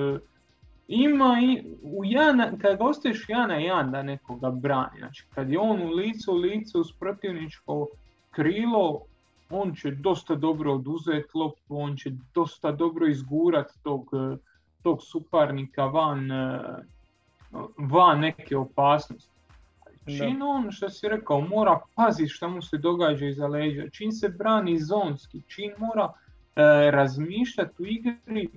ima 0.92 1.36
i 1.42 1.62
u 1.82 2.04
jedan, 2.04 2.58
kad 2.58 2.78
ga 2.78 2.84
ostaviš 2.84 3.24
jedan 3.28 3.48
na 3.48 3.54
jedan 3.54 3.90
da 3.90 4.02
nekoga 4.02 4.50
brani, 4.50 4.98
znači 4.98 5.24
kad 5.34 5.50
je 5.50 5.58
on 5.58 5.82
u 5.82 5.90
licu 5.90 6.32
u 6.32 6.36
licu 6.36 6.80
uz 6.80 6.92
protivničko 7.00 7.88
krilo, 8.30 9.00
on 9.50 9.74
će 9.74 9.90
dosta 9.90 10.34
dobro 10.34 10.74
oduzeti 10.74 11.28
loptu, 11.34 11.76
on 11.76 11.96
će 11.96 12.10
dosta 12.34 12.72
dobro 12.72 13.06
izgurat 13.06 13.66
tog, 13.82 14.10
tog 14.82 15.02
suparnika 15.02 15.84
van, 15.84 16.28
van 17.78 18.20
neke 18.20 18.56
opasnosti. 18.56 19.30
Čin 20.06 20.42
on, 20.42 20.70
što 20.70 20.88
si 20.88 21.08
rekao, 21.08 21.40
mora 21.40 21.80
paziti 21.94 22.28
što 22.28 22.48
mu 22.48 22.62
se 22.62 22.78
događa 22.78 23.26
iza 23.26 23.46
leđa, 23.46 23.88
čim 23.90 24.12
se 24.12 24.28
brani 24.28 24.78
zonski, 24.78 25.42
čin 25.48 25.72
mora 25.78 26.12
e, 26.56 26.90
razmišljati 26.90 27.82
u 27.82 27.86
igri 27.86 28.50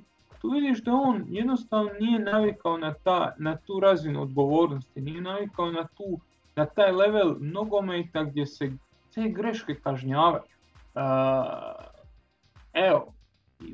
tu 0.43 0.49
vidiš 0.49 0.83
da 0.83 0.93
on 0.93 1.25
jednostavno 1.27 1.91
nije 1.99 2.19
navikao 2.19 2.77
na, 2.77 2.93
ta, 2.93 3.35
na 3.37 3.57
tu 3.57 3.79
razinu 3.79 4.21
odgovornosti, 4.21 5.01
nije 5.01 5.21
navikao 5.21 5.71
na, 5.71 5.87
tu, 5.87 6.19
na 6.55 6.65
taj 6.65 6.91
level 6.91 7.35
nogometa 7.39 8.23
gdje 8.23 8.45
se 8.45 8.71
te 9.13 9.29
greške 9.29 9.75
kažnjavaju. 9.75 10.43
Uh, 10.95 11.01
evo, 12.73 13.13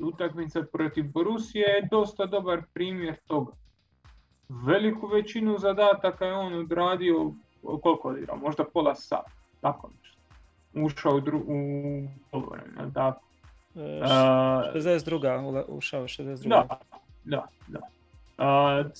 utakmica 0.02 0.62
protiv 0.72 1.12
Borusije 1.12 1.62
je 1.62 1.88
dosta 1.90 2.26
dobar 2.26 2.62
primjer 2.74 3.16
toga. 3.26 3.52
Veliku 4.48 5.06
većinu 5.06 5.58
zadataka 5.58 6.26
je 6.26 6.34
on 6.34 6.54
odradio, 6.54 7.32
koliko 7.82 8.08
odigrao, 8.08 8.36
možda 8.36 8.64
pola 8.64 8.94
sata, 8.94 9.30
tako 9.60 9.90
nešto. 10.00 10.18
Ušao 10.74 11.16
u, 11.16 11.20
dru, 11.20 11.38
u 11.38 12.02
tako. 12.94 13.29
62. 13.74 15.64
ušao 15.68 16.02
62. 16.02 16.48
Da, 16.48 16.78
da, 17.24 17.46
da. 17.68 18.90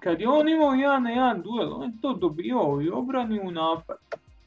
kad 0.00 0.20
je 0.20 0.28
on 0.28 0.48
imao 0.48 0.72
jedan 0.72 1.02
na 1.02 1.10
jedan 1.10 1.42
duel, 1.42 1.72
on 1.74 1.82
je 1.82 2.00
to 2.02 2.14
dobio 2.14 2.80
i 2.82 2.90
obrani 2.90 3.40
u 3.40 3.50
napad. 3.50 3.96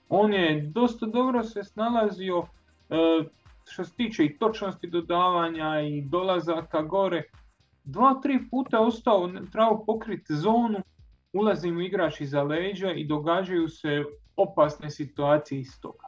On 0.10 0.34
je 0.34 0.62
dosta 0.62 1.06
dobro 1.06 1.44
se 1.44 1.64
snalazio 1.64 2.44
e, 2.90 2.96
što 3.66 3.84
se 3.84 3.94
tiče 3.96 4.26
i 4.26 4.38
točnosti 4.38 4.88
dodavanja 4.88 5.82
i 5.82 6.02
dolazaka 6.02 6.82
gore. 6.82 7.24
Dva, 7.84 8.20
tri 8.24 8.40
puta 8.52 8.80
ostao, 8.80 9.32
trebao 9.52 9.86
pokriti 9.86 10.36
zonu, 10.36 10.80
ulazi 11.34 11.72
mu 11.72 11.82
igrač 11.82 12.22
iza 12.22 12.44
leđa 12.44 12.92
i 12.92 13.06
događaju 13.06 13.70
se 13.70 14.04
opasne 14.36 14.90
situacije 14.90 15.60
iz 15.60 15.82
toga. 15.82 16.08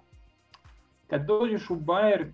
Kad 1.07 1.25
dođeš 1.25 1.69
u 1.69 1.75
Bayer, 1.75 2.25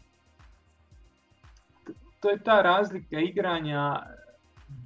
to 2.20 2.30
je 2.30 2.40
ta 2.40 2.62
razlika 2.62 3.20
igranja 3.20 4.04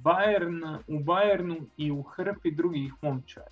Bayern, 0.04 0.78
u 0.88 0.98
Bayernu 0.98 1.66
i 1.76 1.90
u 1.90 2.02
hrpi 2.02 2.50
drugih 2.50 2.92
momčara. 3.02 3.46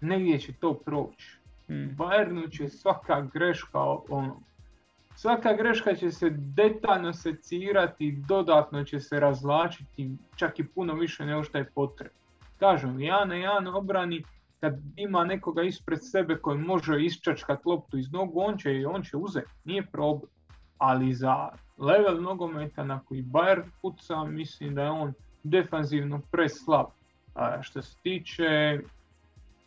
Negdje 0.00 0.38
će 0.38 0.52
to 0.52 0.74
proći. 0.74 1.38
Hmm. 1.66 1.84
U 1.84 2.02
Bayernu 2.02 2.56
će 2.56 2.68
svaka 2.68 3.20
greška 3.32 3.78
ono, 4.08 4.40
svaka 5.16 5.52
greška 5.52 5.94
će 5.94 6.10
se 6.10 6.30
detaljno 6.30 7.12
secirati, 7.12 8.22
dodatno 8.28 8.84
će 8.84 9.00
se 9.00 9.20
razlačiti, 9.20 10.16
čak 10.36 10.58
i 10.58 10.66
puno 10.66 10.94
više 10.94 11.26
nego 11.26 11.44
što 11.44 11.58
je 11.58 11.70
potrebno. 11.74 12.18
Kažem, 12.58 13.00
ja 13.00 13.24
na 13.24 13.34
jedan 13.34 13.66
obrani, 13.66 14.24
kad 14.60 14.78
ima 14.96 15.24
nekoga 15.24 15.62
ispred 15.62 15.98
sebe 16.02 16.36
koji 16.36 16.58
može 16.58 17.04
isčačkat 17.04 17.66
loptu 17.66 17.98
iz 17.98 18.12
nogu, 18.12 18.40
on 18.40 18.58
će, 18.58 18.86
on 18.88 19.02
će 19.02 19.16
uzeti, 19.16 19.50
nije 19.64 19.86
problem. 19.86 20.30
Ali 20.84 21.14
za 21.14 21.48
level 21.78 22.22
nogometa 22.22 22.84
na 22.84 23.00
koji 23.00 23.22
Bayern 23.22 23.64
puca, 23.82 24.24
mislim 24.24 24.74
da 24.74 24.82
je 24.82 24.90
on 24.90 25.12
defanzivno 25.42 26.20
preslab. 26.30 26.86
A 27.34 27.62
što 27.62 27.82
se 27.82 27.96
tiče 28.02 28.80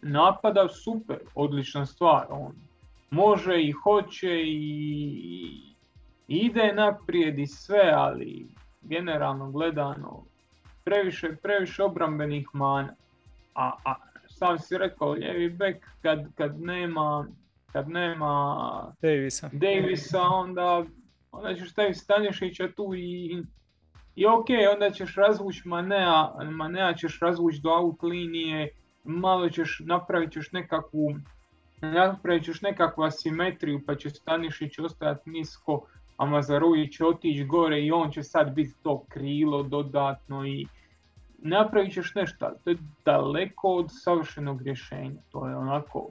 napada, 0.01 0.68
super, 0.70 1.18
odlična 1.36 1.86
stvar. 1.86 2.26
On 2.30 2.53
može 3.09 3.61
i 3.61 3.72
hoće 3.72 4.41
i, 4.45 5.74
ide 6.28 6.74
naprijed 6.74 7.39
i 7.39 7.47
sve, 7.47 7.91
ali 7.95 8.47
generalno 8.82 9.51
gledano 9.51 10.24
previše, 10.84 11.36
previše 11.36 11.84
obrambenih 11.84 12.47
mana. 12.53 12.93
A, 13.55 13.72
a 13.86 13.95
sam 14.28 14.59
si 14.59 14.78
rekao, 14.78 15.11
lijevi 15.11 15.49
bek 15.49 15.86
kad, 16.01 16.34
kad 16.36 16.61
nema 16.61 17.28
kad 17.72 17.89
nema 17.89 18.93
Davisa, 19.01 19.49
Davisa 19.51 20.22
onda, 20.22 20.86
onda 21.38 21.55
ćeš 21.55 21.71
staviti 21.71 21.99
Stanišića 21.99 22.67
tu 22.75 22.95
i, 22.95 23.43
i 24.15 24.25
ok, 24.25 24.45
onda 24.73 24.89
ćeš 24.91 25.15
razvući 25.15 25.67
Manea, 25.67 26.43
Manea 26.51 26.93
ćeš 26.93 27.19
razvući 27.19 27.61
do 27.61 27.69
out 27.69 28.03
linije, 28.03 28.69
malo 29.03 29.49
ćeš, 29.49 29.81
napravit 29.85 30.31
ćeš 30.31 30.51
nekakvu 30.51 31.15
napravit 31.81 32.43
ćeš 32.43 32.61
nekakvu 32.61 33.03
asimetriju 33.03 33.81
pa 33.85 33.95
će 33.95 34.09
Stanišić 34.09 34.79
ostajati 34.79 35.29
nisko, 35.29 35.81
a 36.17 36.25
Mazarujić 36.25 36.97
će 36.97 37.05
otići 37.05 37.43
gore 37.43 37.81
i 37.81 37.91
on 37.91 38.11
će 38.11 38.23
sad 38.23 38.53
biti 38.53 38.73
to 38.83 39.03
krilo 39.09 39.63
dodatno 39.63 40.47
i 40.47 40.67
napravit 41.38 41.93
ćeš 41.93 42.15
nešto, 42.15 42.51
to 42.63 42.69
je 42.69 42.77
daleko 43.05 43.75
od 43.75 43.85
savršenog 43.89 44.61
rješenja, 44.61 45.21
to 45.31 45.47
je 45.47 45.55
onako 45.55 46.09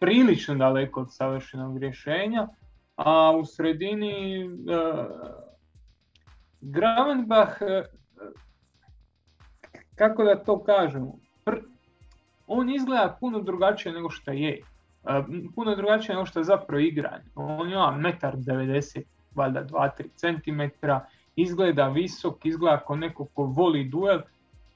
prilično 0.00 0.54
daleko 0.54 1.00
od 1.00 1.14
savršenog 1.14 1.78
rješenja, 1.78 2.48
a 2.96 3.36
u 3.36 3.44
sredini 3.44 4.44
uh, 4.44 5.06
Gravenbach, 6.60 7.62
uh, 7.62 7.86
kako 9.94 10.24
da 10.24 10.44
to 10.44 10.64
kažemo, 10.64 11.18
on 12.46 12.70
izgleda 12.70 13.16
puno 13.20 13.40
drugačije 13.40 13.92
nego 13.92 14.10
što 14.10 14.30
je. 14.30 14.60
Uh, 15.02 15.10
puno 15.54 15.76
drugačije 15.76 16.14
nego 16.14 16.26
što 16.26 16.40
je 16.40 16.44
zapravo 16.44 16.80
igranje. 16.80 17.24
On 17.34 17.72
ima 17.72 17.90
metar 17.90 18.36
90, 18.36 19.02
valjda 19.34 19.64
2-3 19.64 20.08
cm, 20.16 20.86
izgleda 21.36 21.88
visok, 21.88 22.46
izgleda 22.46 22.80
kao 22.86 22.96
neko 22.96 23.24
ko 23.24 23.42
voli 23.42 23.84
duel. 23.84 24.20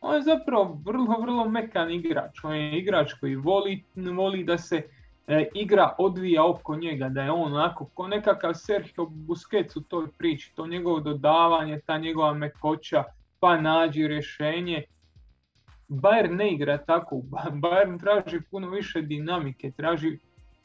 On 0.01 0.15
je 0.15 0.23
zapravo 0.23 0.81
vrlo, 0.85 1.21
vrlo 1.21 1.49
mekan 1.49 1.91
igrač. 1.91 2.45
On 2.45 2.57
je 2.57 2.79
igrač 2.79 3.13
koji 3.21 3.37
voli, 3.37 3.85
voli 3.95 4.45
da 4.45 4.59
se 4.59 4.83
e, 5.29 5.49
igra 5.55 5.95
odvija 5.99 6.47
oko 6.47 6.77
njega, 6.77 7.09
da 7.09 7.23
je 7.23 7.31
on 7.31 7.55
onako 7.55 7.85
ko 7.95 8.09
nekakav 8.09 8.55
Sergio 8.55 9.05
Busquets 9.05 9.77
u 9.77 9.81
toj 9.81 10.07
priči, 10.19 10.53
to 10.55 10.67
njegovo 10.67 11.01
dodavanje, 11.01 11.81
ta 11.87 11.99
njegova 11.99 12.35
mekoća, 12.35 13.05
pa 13.41 13.61
nađi 13.61 14.09
rješenje. 14.09 14.83
Bayern 15.89 16.37
ne 16.37 16.53
igra 16.53 16.79
tako, 16.79 17.17
Bayern 17.63 18.01
traži 18.01 18.41
puno 18.51 18.71
više 18.71 19.03
dinamike, 19.03 19.71
traži 19.71 20.19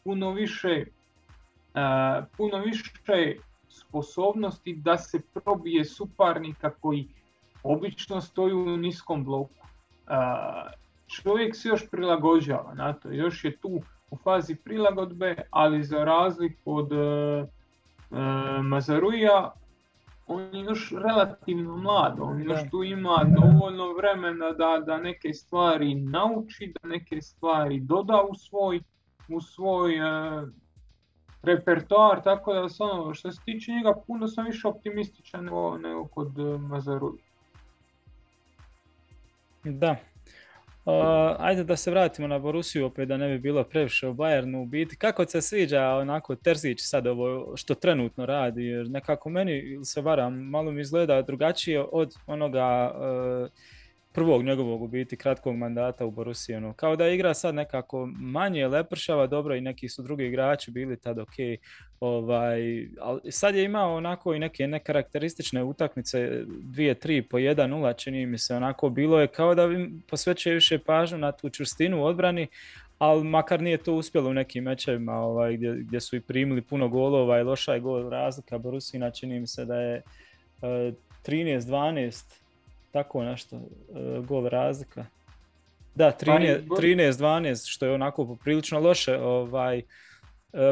puno 0.04 0.32
više, 0.32 0.86
uh, 1.74 2.26
puno 2.38 2.58
više 2.58 3.36
sposobnosti 3.70 4.76
da 4.76 4.98
se 4.98 5.22
probije 5.34 5.86
suparnika 5.86 6.70
koji 6.70 7.08
obično 7.64 8.22
stoji 8.22 8.54
u 8.54 8.78
niskom 8.78 9.24
bloku. 9.24 9.54
Uh, 10.08 10.72
čovjek 11.08 11.56
se 11.56 11.70
još 11.70 11.90
prilagođava 11.92 12.74
na 12.74 12.94
to, 12.94 13.12
još 13.12 13.46
je 13.46 13.58
tu 13.58 13.82
u 14.14 14.18
fazi 14.24 14.56
prilagodbe, 14.56 15.36
ali 15.50 15.84
za 15.84 16.04
razliku 16.04 16.78
od 16.78 16.92
uh, 16.92 17.48
Mazaruja, 18.64 19.52
on 20.28 20.56
je 20.56 20.64
još 20.64 20.94
relativno 21.06 21.78
mlad, 21.78 22.18
on 22.20 22.44
još 22.44 22.60
tu 22.72 22.84
ima 22.84 23.26
dovoljno 23.42 23.94
vremena 23.94 24.52
da, 24.52 24.84
da 24.86 24.98
neke 24.98 25.34
stvari 25.34 25.96
nauči, 25.96 26.74
da 26.74 26.90
neke 26.90 27.22
stvari 27.22 27.80
doda 27.80 28.24
u 28.30 28.36
svoj, 28.36 28.82
u 29.30 29.42
svoj 29.42 30.00
uh, 30.00 30.50
repertoar, 31.44 32.24
tako 32.24 32.54
da 32.54 32.68
ono, 32.80 33.14
što 33.14 33.32
se 33.32 33.42
tiče 33.46 33.72
njega 33.72 33.94
puno 34.08 34.28
sam 34.28 34.46
više 34.46 34.68
optimističan 34.68 35.46
nego, 35.46 35.78
nego 35.78 36.08
kod 36.08 36.38
Mazaruja. 36.60 37.24
Da, 39.64 39.96
Uh, 40.86 40.94
ajde 41.40 41.64
da 41.64 41.76
se 41.76 41.92
vratimo 41.92 42.28
na 42.28 42.40
Borusiju 42.40 42.86
opet 42.86 43.08
da 43.08 43.18
ne 43.18 43.28
bi 43.28 43.40
bilo 43.40 43.64
previše 43.64 44.08
u 44.08 44.14
Bayernu 44.14 44.64
u 44.64 44.66
biti. 44.66 44.98
Kako 44.98 45.26
se 45.26 45.42
sviđa 45.42 45.90
onako 45.90 46.36
Terzić 46.36 46.80
sad 46.82 47.08
ovo 47.08 47.58
što 47.58 47.76
trenutno 47.76 48.26
radi? 48.26 48.66
Jer 48.66 48.90
nekako 48.90 49.30
meni 49.30 49.86
se 49.86 50.02
varam, 50.02 50.34
malo 50.34 50.72
mi 50.72 50.82
izgleda 50.82 51.22
drugačije 51.22 51.84
od 51.92 52.14
onoga 52.28 52.92
uh, 52.96 53.50
prvog 54.14 54.44
njegovog 54.44 54.82
u 54.82 54.88
biti 54.88 55.18
kratkog 55.18 55.56
mandata 55.56 56.06
u 56.06 56.12
Borusiji. 56.12 56.56
Ono. 56.56 56.74
Kao 56.74 56.96
da 56.96 57.08
igra 57.08 57.34
sad 57.34 57.56
nekako 57.56 58.06
manje 58.06 58.68
lepršava, 58.68 59.28
dobro 59.28 59.56
i 59.56 59.62
neki 59.62 59.90
su 59.90 60.04
drugi 60.04 60.26
igrači 60.26 60.72
bili 60.72 60.98
tad 60.98 61.20
ok. 61.20 61.34
Ovaj, 62.00 62.88
ali 63.00 63.32
sad 63.32 63.56
je 63.56 63.64
imao 63.64 63.96
onako 63.96 64.34
i 64.34 64.40
neke 64.40 64.68
nekarakteristične 64.68 65.64
utakmice, 65.64 66.44
dvije, 66.48 66.94
tri 66.94 67.22
po 67.22 67.38
1-0 67.38 67.98
čini 67.98 68.26
mi 68.26 68.38
se 68.38 68.56
onako 68.56 68.90
bilo 68.90 69.20
je 69.20 69.28
kao 69.28 69.56
da 69.56 69.68
posvećuje 70.10 70.56
više 70.56 70.80
pažnju 70.80 71.18
na 71.18 71.32
tu 71.32 71.50
čvrstinu 71.50 72.02
u 72.02 72.06
odbrani, 72.06 72.48
ali 72.98 73.24
makar 73.24 73.62
nije 73.62 73.78
to 73.78 73.94
uspjelo 73.94 74.30
u 74.30 74.34
nekim 74.34 74.64
mečevima 74.64 75.14
ovaj, 75.14 75.58
gdje, 75.58 75.74
gdje 75.74 76.00
su 76.00 76.16
i 76.16 76.22
primili 76.22 76.62
puno 76.62 76.88
golova 76.88 77.40
i 77.40 77.44
loša 77.44 77.74
je 77.74 77.80
gol 77.80 78.10
razlika 78.10 78.58
Borusina, 78.58 79.12
čini 79.12 79.40
mi 79.40 79.48
se 79.48 79.66
da 79.66 79.76
je 79.76 80.02
uh, 80.62 80.94
13-12 81.26 82.43
tako 82.94 83.24
nešto, 83.24 83.56
uh, 83.56 84.26
gol 84.26 84.48
razlika. 84.48 85.06
Da, 85.96 86.12
13-12, 86.12 87.70
što 87.70 87.86
je 87.86 87.94
onako 87.94 88.26
poprilično 88.28 88.80
loše. 88.80 89.18
Ovaj, 89.18 89.78
e, 89.78 89.84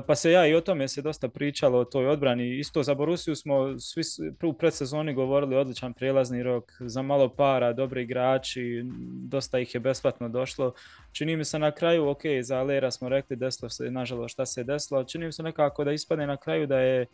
pa 0.08 0.16
se 0.16 0.32
ja 0.32 0.48
i 0.48 0.56
o 0.56 0.62
tome 0.62 0.88
se 0.88 1.02
dosta 1.02 1.30
pričalo 1.30 1.80
o 1.80 1.86
toj 1.86 2.08
odbrani. 2.08 2.60
Isto 2.60 2.84
za 2.84 2.94
Borusiju 2.94 3.36
smo 3.36 3.80
svi 3.80 4.02
u 4.44 4.54
predsezoni 4.54 5.14
govorili 5.14 5.56
odličan 5.56 5.94
prijelazni 5.94 6.44
rok, 6.44 6.72
za 6.80 7.02
malo 7.02 7.30
para, 7.30 7.74
dobri 7.74 8.04
igrači, 8.04 8.84
dosta 9.30 9.60
ih 9.60 9.76
je 9.76 9.80
besplatno 9.80 10.30
došlo. 10.30 10.74
Čini 11.12 11.38
mi 11.38 11.46
se 11.46 11.60
na 11.60 11.72
kraju, 11.72 12.10
ok, 12.10 12.22
za 12.42 12.64
Lera 12.64 12.92
smo 12.92 13.10
rekli 13.10 13.36
desilo 13.36 13.70
se, 13.70 13.92
nažalost, 13.92 14.34
šta 14.34 14.46
se 14.46 14.60
je 14.60 14.66
desilo, 14.66 15.04
čini 15.04 15.26
mi 15.26 15.32
se 15.32 15.44
nekako 15.44 15.84
da 15.84 15.92
ispadne 15.92 16.28
na 16.28 16.38
kraju 16.38 16.68
da 16.68 16.80
je 16.80 17.06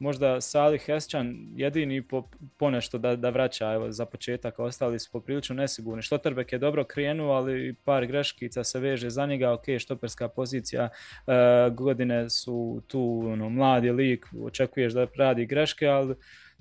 možda 0.00 0.40
Salih 0.40 0.82
Hesčan 0.86 1.36
jedini 1.54 2.02
po, 2.02 2.28
ponešto 2.56 2.98
da, 2.98 3.16
da 3.16 3.30
vraća 3.30 3.72
evo, 3.72 3.92
za 3.92 4.06
početak, 4.06 4.58
ostali 4.58 4.98
su 4.98 5.10
poprilično 5.12 5.54
nesigurni. 5.54 6.02
Štoterbek 6.02 6.52
je 6.52 6.58
dobro 6.58 6.84
krenuo, 6.84 7.32
ali 7.32 7.74
par 7.84 8.06
greškica 8.06 8.64
se 8.64 8.80
veže 8.80 9.10
za 9.10 9.26
njega, 9.26 9.52
ok, 9.52 9.64
štoperska 9.78 10.28
pozicija, 10.28 10.88
e, 11.26 11.32
godine 11.70 12.30
su 12.30 12.82
tu 12.86 13.22
ono, 13.26 13.48
mladi 13.48 13.90
lik, 13.90 14.26
očekuješ 14.42 14.92
da 14.92 15.06
radi 15.16 15.46
greške, 15.46 15.86
ali 15.86 16.14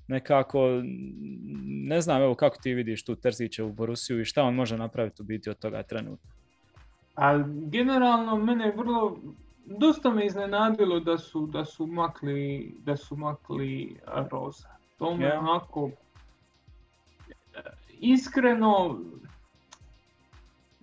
nekako, 0.08 0.82
ne 1.66 2.02
znam 2.02 2.22
evo 2.22 2.36
kako 2.36 2.58
ti 2.58 2.74
vidiš 2.74 3.04
tu 3.04 3.16
Terzića 3.16 3.66
u 3.66 3.72
Borusiju 3.72 4.22
i 4.22 4.26
šta 4.26 4.44
on 4.44 4.56
može 4.56 4.78
napraviti 4.78 5.22
u 5.22 5.26
biti 5.26 5.50
od 5.50 5.60
toga 5.60 5.84
trenutka. 5.84 6.28
Generalno 7.72 8.38
mene 8.38 8.66
je 8.66 8.76
vrlo 8.78 9.18
dosta 9.78 10.10
me 10.10 10.26
iznenadilo 10.26 11.00
da 11.00 11.18
su, 11.18 11.48
da 11.48 11.66
su 11.66 11.88
makli, 11.88 12.76
da 12.80 12.98
su 12.98 13.16
makli 13.16 14.00
Roza. 14.32 14.68
To 14.98 15.16
me 15.16 15.26
yeah. 15.26 15.40
onako 15.40 15.90
iskreno 18.00 19.00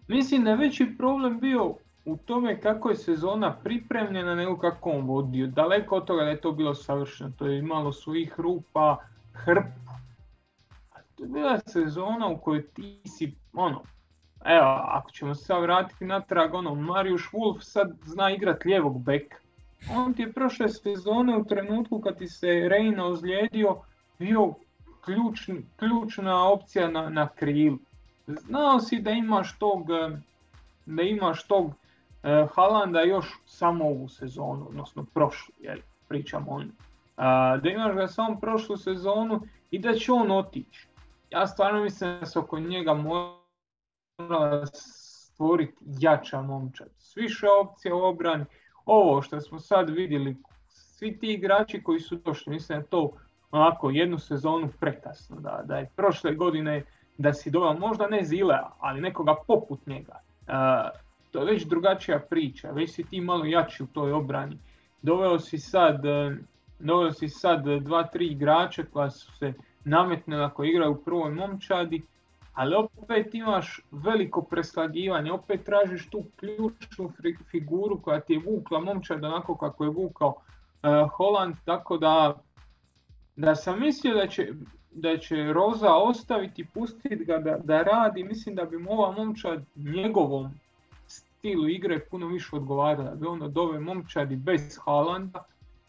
mislim 0.09 0.45
da 0.45 0.51
je 0.51 0.57
veći 0.57 0.95
problem 0.99 1.41
bio 1.41 1.75
u 2.05 2.17
tome 2.17 2.61
kako 2.61 2.91
je 2.91 2.97
sezona 2.97 3.57
pripremljena 3.65 4.35
nego 4.35 4.59
kako 4.59 4.91
on 4.91 5.07
vodio. 5.07 5.47
Daleko 5.47 5.97
od 5.97 6.05
toga 6.05 6.25
da 6.25 6.31
je 6.31 6.41
to 6.41 6.53
bilo 6.53 6.75
savršeno. 6.75 7.33
To 7.39 7.47
je 7.47 7.59
imalo 7.59 7.93
svojih 7.93 8.35
rupa, 8.37 8.97
hrpu. 9.33 9.87
To 11.15 11.23
je 11.23 11.29
bila 11.29 11.59
sezona 11.67 12.27
u 12.27 12.39
kojoj 12.39 12.67
ti 12.67 13.01
si 13.07 13.35
ono, 13.53 13.83
evo, 14.45 14.83
ako 14.85 15.11
ćemo 15.11 15.35
se 15.35 15.45
sad 15.45 15.63
vratiti 15.63 16.05
natrag, 16.05 16.55
ono, 16.55 16.75
Marius 16.75 17.23
Wolf 17.23 17.61
sad 17.61 17.93
zna 18.03 18.31
igrat 18.31 18.65
lijevog 18.65 19.03
beka. 19.03 19.37
On 19.97 20.15
ti 20.15 20.23
je 20.23 20.33
prošle 20.33 20.69
sezone 20.69 21.37
u 21.37 21.45
trenutku 21.45 22.01
kad 22.01 22.19
ti 22.19 22.29
se 22.29 22.69
Reina 22.69 23.07
ozlijedio 23.07 23.77
bio 24.19 24.55
ključ, 25.05 25.51
ključna 25.77 26.49
opcija 26.49 26.89
na, 26.89 27.09
na 27.09 27.29
krilu. 27.29 27.79
Znao 28.27 28.81
si 28.81 28.99
da 28.99 29.11
imaš 29.11 29.59
tog, 29.59 29.87
da 30.87 31.03
imaš 31.03 31.47
tog 31.47 31.71
e, 32.23 32.47
Halanda 32.55 33.01
još 33.01 33.27
samo 33.47 33.85
ovu 33.85 34.09
sezonu, 34.09 34.67
odnosno 34.69 35.05
prošlu, 35.15 35.55
jel, 35.61 35.79
pričamo 36.09 36.51
o 36.51 36.63
da 37.63 37.71
imaš 37.71 37.95
ga 37.95 38.09
samo 38.09 38.41
prošlu 38.41 38.77
sezonu 38.77 39.41
i 39.71 39.79
da 39.79 39.95
će 39.95 40.13
on 40.13 40.31
otići. 40.31 40.89
Ja 41.31 41.47
stvarno 41.47 41.83
mislim 41.83 42.21
da 42.21 42.27
se 42.27 42.39
oko 42.39 42.59
njega 42.59 42.95
mora 42.95 43.46
stvoriti 44.73 45.85
jača 46.01 46.43
momčad. 46.43 46.89
S 46.99 47.17
više 47.17 47.47
opcija 47.63 47.95
u 47.95 48.03
obrani. 48.03 48.45
Ovo 48.85 49.23
što 49.23 49.41
smo 49.41 49.61
sad 49.61 49.91
vidjeli, 49.91 50.37
svi 50.69 51.19
ti 51.19 51.27
igrači 51.33 51.83
koji 51.83 52.01
su 52.01 52.17
došli, 52.17 52.53
mislim 52.53 52.81
da 52.81 52.87
to 52.87 53.13
onako 53.51 53.91
jednu 53.91 54.19
sezonu 54.19 54.69
prekasno, 54.81 55.41
da, 55.41 55.63
da 55.65 55.77
je 55.77 55.91
prošle 55.97 56.35
godine 56.35 56.83
da 57.19 57.33
si 57.33 57.51
doveo 57.51 57.79
možda 57.79 58.07
ne 58.07 58.25
Zilea, 58.25 58.71
ali 58.79 59.01
nekoga 59.01 59.35
poput 59.47 59.87
njega. 59.87 60.21
Uh, 60.41 60.55
to 61.31 61.39
je 61.39 61.53
već 61.53 61.65
drugačija 61.65 62.19
priča, 62.31 62.71
već 62.71 62.91
si 62.95 63.05
ti 63.05 63.21
malo 63.21 63.45
jači 63.45 63.83
u 63.83 63.87
toj 63.87 64.13
obrani. 64.13 64.59
Doveo 65.03 65.39
si 65.39 65.59
sad, 65.59 66.03
doveo 66.79 67.13
si 67.13 67.29
sad 67.29 67.65
dva, 67.81 68.03
tri 68.05 68.27
igrača 68.27 68.83
koja 68.93 69.11
su 69.11 69.33
se 69.33 69.53
nametnula 69.85 70.51
koji 70.51 70.71
igraju 70.71 70.93
u 70.93 71.05
prvoj 71.05 71.31
momčadi, 71.31 72.03
ali 72.57 72.75
opet 72.75 73.35
imaš 73.35 73.81
veliko 73.91 74.43
preslagivanje, 74.43 75.33
opet 75.33 75.65
tražiš 75.65 76.11
tu 76.11 76.23
ključnu 76.37 77.13
figuru 77.51 78.01
koja 78.03 78.21
ti 78.21 78.33
je 78.33 78.43
vukla 78.47 78.81
momčad 78.81 79.25
onako 79.25 79.57
kako 79.57 79.85
je 79.85 79.91
vukao 79.91 80.29
uh, 80.29 81.11
Holland, 81.13 81.55
tako 81.65 81.99
da, 81.99 82.41
da 83.37 83.55
sam 83.55 83.81
mislio 83.81 84.15
da 84.15 84.27
će, 84.27 84.49
da 84.91 85.19
će 85.19 85.53
Roza 85.53 85.95
ostaviti, 85.95 86.67
pustiti 86.75 87.25
ga 87.25 87.39
da, 87.39 87.59
da 87.65 87.83
radi, 87.83 88.25
mislim 88.25 88.55
da 88.55 88.65
bi 88.65 88.79
mu 88.79 88.93
ova 88.93 89.13
momčad 89.13 89.65
njegovom 89.75 90.51
stilu 91.07 91.69
igre 91.69 92.01
puno 92.11 92.27
više 92.27 92.57
odgovarala, 92.57 93.11
da 93.11 93.17
bi 93.17 93.27
on 93.27 93.43
od 93.43 93.59
ove 93.59 93.81
momčadi 93.81 94.37
bez 94.37 94.79
Halanda, 94.85 95.45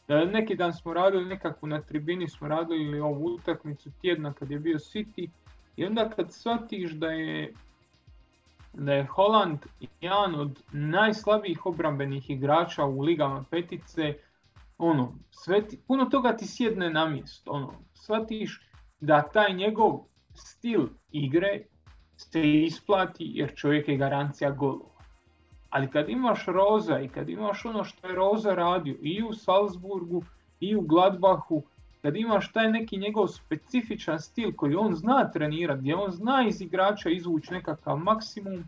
neki 0.07 0.55
dan 0.55 0.73
smo 0.73 0.93
radili 0.93 1.25
nekakvu 1.25 1.67
na 1.67 1.81
tribini 1.81 2.29
smo 2.29 2.47
radili 2.47 2.99
ovu 2.99 3.25
utakmicu 3.25 3.89
tjedna 4.01 4.33
kad 4.33 4.51
je 4.51 4.59
bio 4.59 4.77
City 4.77 5.29
i 5.77 5.85
onda 5.85 6.09
kad 6.09 6.33
shvatiš 6.33 6.91
da 6.91 7.07
je 7.07 7.53
da 8.73 8.93
je 8.93 9.05
Holland 9.05 9.59
jedan 10.01 10.35
od 10.35 10.63
najslabijih 10.71 11.65
obrambenih 11.65 12.29
igrača 12.29 12.85
u 12.85 13.01
ligama 13.01 13.43
petice, 13.51 14.13
ono, 14.77 15.13
sve 15.31 15.61
puno 15.87 16.05
toga 16.05 16.37
ti 16.37 16.47
sjedne 16.47 16.89
na 16.89 17.09
mjesto, 17.09 17.51
ono, 17.51 17.73
shvatiš 17.93 18.61
da 18.99 19.21
taj 19.21 19.53
njegov 19.53 19.99
stil 20.33 20.87
igre 21.11 21.63
se 22.17 22.41
isplati 22.63 23.31
jer 23.33 23.55
čovjek 23.55 23.87
je 23.87 23.97
garancija 23.97 24.51
golova. 24.51 25.01
Ali 25.69 25.91
kad 25.91 26.09
imaš 26.09 26.45
Roza 26.45 26.99
i 26.99 27.09
kad 27.09 27.29
imaš 27.29 27.65
ono 27.65 27.83
što 27.83 28.07
je 28.07 28.15
Roza 28.15 28.53
radio 28.53 28.95
i 29.01 29.23
u 29.23 29.33
Salzburgu 29.33 30.23
i 30.59 30.75
u 30.75 30.81
Gladbachu, 30.81 31.63
kad 32.01 32.15
imaš 32.15 32.51
taj 32.51 32.71
neki 32.71 32.97
njegov 32.97 33.27
specifičan 33.27 34.19
stil 34.19 34.51
koji 34.55 34.75
on 34.75 34.95
zna 34.95 35.31
trenirati, 35.31 35.79
gdje 35.79 35.95
on 35.95 36.11
zna 36.11 36.45
iz 36.47 36.61
igrača 36.61 37.09
izvući 37.09 37.53
nekakav 37.53 37.97
maksimum, 37.97 38.63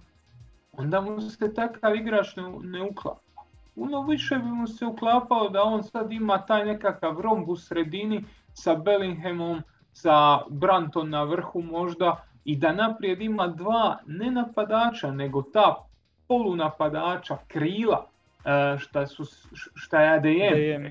onda 0.72 1.02
mu 1.02 1.22
se 1.22 1.54
takav 1.54 1.96
igrač 1.96 2.36
ne, 2.36 2.44
ne 2.64 2.84
uklapa. 2.84 3.20
Puno 3.76 4.02
više 4.02 4.36
bi 4.36 4.50
mu 4.50 4.68
se 4.68 4.86
uklapao 4.86 5.50
da 5.50 5.64
on 5.64 5.84
sad 5.84 6.12
ima 6.12 6.46
taj 6.46 6.66
nekakav 6.66 7.20
romb 7.22 7.50
u 7.50 7.56
sredini 7.56 8.26
sa 8.54 8.76
Bellinghamom, 8.76 9.62
sa 9.94 10.40
Branton 10.50 11.10
na 11.10 11.24
vrhu 11.24 11.62
možda 11.62 12.24
i 12.46 12.56
da 12.56 12.72
naprijed 12.72 13.22
ima 13.22 13.48
dva 13.48 13.98
ne 14.08 14.32
napadača 14.32 15.12
nego 15.12 15.42
ta 15.42 15.76
polunapadača, 16.28 17.38
krila, 17.48 18.06
e, 18.46 18.78
šta, 18.78 19.08
su, 19.08 19.24
šta 19.76 20.02
je 20.02 20.10
ADM. 20.10 20.86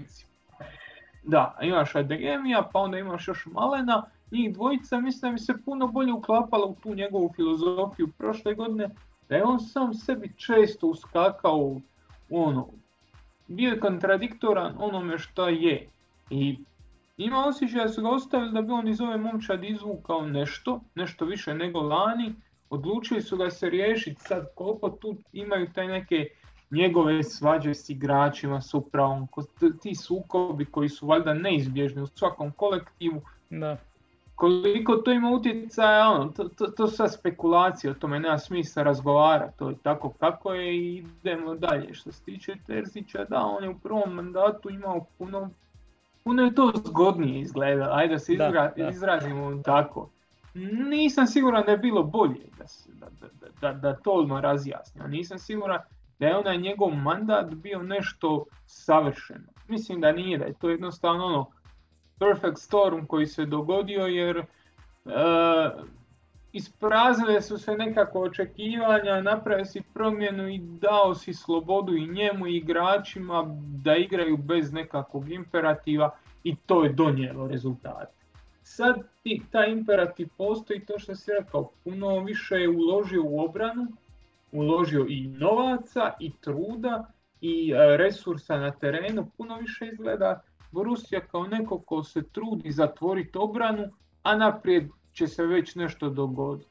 Da, 1.22 1.58
imaš 1.62 1.94
Ademija, 1.94 2.68
pa 2.72 2.78
onda 2.78 2.98
imaš 2.98 3.28
još 3.28 3.46
Malena, 3.46 4.02
njih 4.30 4.54
dvojica 4.54 5.00
mislim 5.00 5.30
da 5.30 5.32
bi 5.32 5.38
se 5.38 5.54
puno 5.64 5.86
bolje 5.86 6.12
uklapalo 6.12 6.66
u 6.66 6.76
tu 6.82 6.94
njegovu 6.94 7.32
filozofiju 7.36 8.08
prošle 8.18 8.54
godine, 8.54 8.90
da 9.28 9.36
je 9.36 9.44
on 9.44 9.60
sam 9.60 9.94
sebi 9.94 10.32
često 10.36 10.86
uskakao 10.86 11.80
ono, 12.30 12.68
bio 13.48 13.70
je 13.70 13.80
kontradiktoran 13.80 14.74
onome 14.78 15.18
što 15.18 15.48
je. 15.48 15.88
I 16.30 16.58
ima 17.16 17.44
osjećaj 17.44 17.82
da 17.82 17.88
su 17.88 18.02
ga 18.02 18.08
ostavili 18.08 18.52
da 18.52 18.62
bi 18.62 18.72
on 18.72 18.88
iz 18.88 19.00
ove 19.00 19.16
momčad 19.16 19.64
izvukao 19.64 20.26
nešto, 20.26 20.80
nešto 20.94 21.24
više 21.24 21.54
nego 21.54 21.80
lani, 21.80 22.34
odlučili 22.70 23.22
su 23.22 23.36
ga 23.36 23.50
se 23.50 23.70
riješiti 23.70 24.20
sad 24.20 24.46
koliko 24.54 24.90
tu 24.90 25.16
imaju 25.32 25.72
taj 25.72 25.86
neke 25.86 26.28
njegove 26.70 27.22
svađe 27.22 27.74
s 27.74 27.90
igračima, 27.90 28.60
s 28.60 28.74
upravom, 28.74 29.28
ti 29.82 29.94
sukobi 29.94 30.64
koji 30.64 30.88
su 30.88 31.06
valjda 31.06 31.34
neizbježni 31.34 32.02
u 32.02 32.06
svakom 32.06 32.50
kolektivu. 32.52 33.22
Da. 33.50 33.76
Koliko 34.34 34.96
to 34.96 35.12
ima 35.12 35.30
utjecaja, 35.30 36.10
ono, 36.10 36.28
to, 36.28 36.48
to, 36.48 36.66
to 36.66 36.86
sve 36.86 37.08
spekulacije, 37.08 37.90
o 37.90 37.94
tome 37.94 38.20
nema 38.20 38.38
smisla 38.38 38.82
razgovarati, 38.82 39.58
to 39.58 39.68
je 39.68 39.76
tako 39.82 40.10
kako 40.10 40.54
je 40.54 40.76
i 40.76 40.96
idemo 40.96 41.54
dalje. 41.54 41.94
Što 41.94 42.12
se 42.12 42.24
tiče 42.24 42.54
Terzića, 42.66 43.24
da, 43.24 43.40
on 43.40 43.64
je 43.64 43.70
u 43.70 43.78
prvom 43.78 44.14
mandatu 44.14 44.70
imao 44.70 45.06
puno, 45.18 45.50
puno 46.24 46.42
je 46.42 46.54
to 46.54 46.72
zgodnije 46.86 47.40
izgleda, 47.40 47.90
ajde 47.92 48.14
da 48.14 48.18
se 48.18 48.36
izrazimo 48.90 49.62
tako 49.64 50.08
nisam 50.88 51.26
siguran 51.26 51.64
da 51.66 51.72
je 51.72 51.78
bilo 51.78 52.02
bolje 52.02 52.40
da, 52.58 52.66
se, 52.66 52.90
da, 52.92 53.06
da, 53.60 53.72
da, 53.72 53.96
to 53.96 54.10
odmah 54.10 54.42
razjasnio. 54.42 55.06
Nisam 55.06 55.38
siguran 55.38 55.78
da 56.18 56.26
je 56.26 56.36
onaj 56.36 56.58
njegov 56.58 56.90
mandat 56.90 57.54
bio 57.54 57.82
nešto 57.82 58.44
savršeno. 58.66 59.48
Mislim 59.68 60.00
da 60.00 60.12
nije, 60.12 60.38
da 60.38 60.44
je 60.44 60.54
to 60.60 60.70
jednostavno 60.70 61.24
ono 61.24 61.50
perfect 62.18 62.58
storm 62.58 63.06
koji 63.06 63.26
se 63.26 63.44
dogodio 63.44 64.06
jer 64.06 64.38
uh, 64.38 64.44
ispraznile 66.52 67.42
su 67.42 67.58
se 67.58 67.72
nekako 67.72 68.20
očekivanja, 68.20 69.20
napravio 69.20 69.64
si 69.64 69.82
promjenu 69.94 70.48
i 70.48 70.58
dao 70.58 71.14
si 71.14 71.34
slobodu 71.34 71.96
i 71.96 72.06
njemu 72.06 72.46
i 72.46 72.56
igračima 72.56 73.44
da 73.84 73.96
igraju 73.96 74.36
bez 74.36 74.72
nekakvog 74.72 75.30
imperativa 75.30 76.10
i 76.44 76.56
to 76.56 76.84
je 76.84 76.92
donijelo 76.92 77.48
rezultate. 77.48 78.12
Sad 78.62 78.96
ti, 79.22 79.42
taj 79.50 79.70
imperativ 79.70 80.28
postoji, 80.36 80.84
to 80.86 80.98
što 80.98 81.14
si 81.14 81.30
rekao, 81.40 81.70
puno 81.84 82.20
više 82.20 82.54
je 82.54 82.68
uložio 82.68 83.22
u 83.24 83.40
obranu, 83.44 83.86
uložio 84.52 85.06
i 85.08 85.28
novaca, 85.28 86.12
i 86.20 86.32
truda, 86.40 87.12
i 87.40 87.72
e, 87.72 87.96
resursa 87.96 88.56
na 88.56 88.70
terenu, 88.70 89.30
puno 89.36 89.56
više 89.56 89.86
izgleda 89.86 90.42
Borussia 90.70 91.20
kao 91.20 91.46
neko 91.46 91.78
ko 91.78 92.04
se 92.04 92.22
trudi 92.32 92.70
zatvoriti 92.70 93.38
obranu, 93.38 93.84
a 94.22 94.36
naprijed 94.36 94.88
će 95.12 95.26
se 95.26 95.46
već 95.46 95.74
nešto 95.74 96.10
dogoditi. 96.10 96.70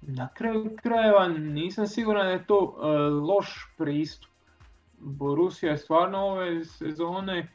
Na 0.00 0.28
kraju 0.28 0.76
krajeva 0.82 1.28
nisam 1.28 1.86
siguran 1.86 2.26
da 2.26 2.32
je 2.32 2.46
to 2.46 2.76
e, 2.76 2.86
loš 3.10 3.74
pristup. 3.78 4.30
Borussia 4.98 5.70
je 5.70 5.76
stvarno 5.76 6.18
ove 6.18 6.64
sezone 6.64 7.38
e, 7.38 7.48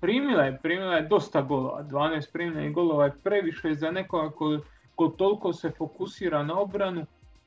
primila 0.00 0.42
je, 0.42 0.58
primila 0.62 0.94
je 0.94 1.08
dosta 1.08 1.42
golova, 1.42 1.82
12 1.82 2.32
primljenih 2.32 2.74
golova 2.74 3.04
je 3.04 3.16
previše 3.24 3.74
za 3.74 3.90
nekoga 3.90 4.30
ko, 4.30 4.36
ko 4.36 4.62
toliko 5.06 5.52
se 5.52 5.70
fokusira 5.70 6.42
na 6.42 6.60
obranu, 6.60 7.06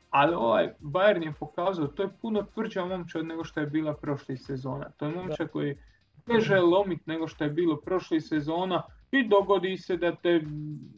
ali 0.09 0.35
ovaj 0.35 0.73
Bayern 0.81 1.23
je 1.23 1.33
pokazao, 1.39 1.87
to 1.87 2.03
je 2.03 2.09
puno 2.21 2.43
tvrđa 2.53 2.85
momčad 2.85 3.25
nego 3.25 3.43
što 3.43 3.59
je 3.59 3.65
bila 3.65 3.93
prošli 3.93 4.37
sezona. 4.37 4.89
To 4.97 5.05
je 5.05 5.15
momčad 5.15 5.49
koji 5.51 5.77
teže 6.25 6.59
lomit 6.59 7.07
nego 7.07 7.27
što 7.27 7.43
je 7.43 7.49
bilo 7.49 7.75
prošli 7.75 8.21
sezona 8.21 8.81
i 9.11 9.27
dogodi 9.27 9.77
se 9.77 9.97
da 9.97 10.15
te 10.15 10.41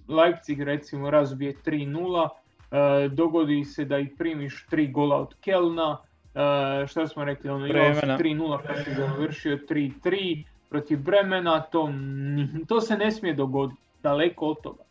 Leipzig 0.08 0.62
recimo 0.62 1.10
razbije 1.10 1.54
3-0, 1.66 2.30
e, 2.72 3.10
dogodi 3.10 3.64
se 3.64 3.86
da 3.86 3.97
ih 3.97 4.10
primiš 4.18 4.68
3 4.72 4.91
gola 4.91 5.18
od 5.18 5.36
Kelna, 5.41 5.97
e, 6.36 6.88
šta 6.88 7.08
smo 7.08 7.26
rekli, 7.26 7.49
ono 7.49 7.68
3-0 7.68 8.60
kad 8.68 8.84
si 8.84 8.93
završio 8.93 9.58
3-3, 9.70 10.43
protiv 10.70 10.99
Bremena, 10.99 11.62
to, 11.62 11.89
to 12.68 12.82
se 12.82 12.97
ne 12.97 13.12
smije 13.12 13.34
dogoditi, 13.34 13.82
daleko 14.04 14.45
od 14.45 14.62
toga. 14.62 14.82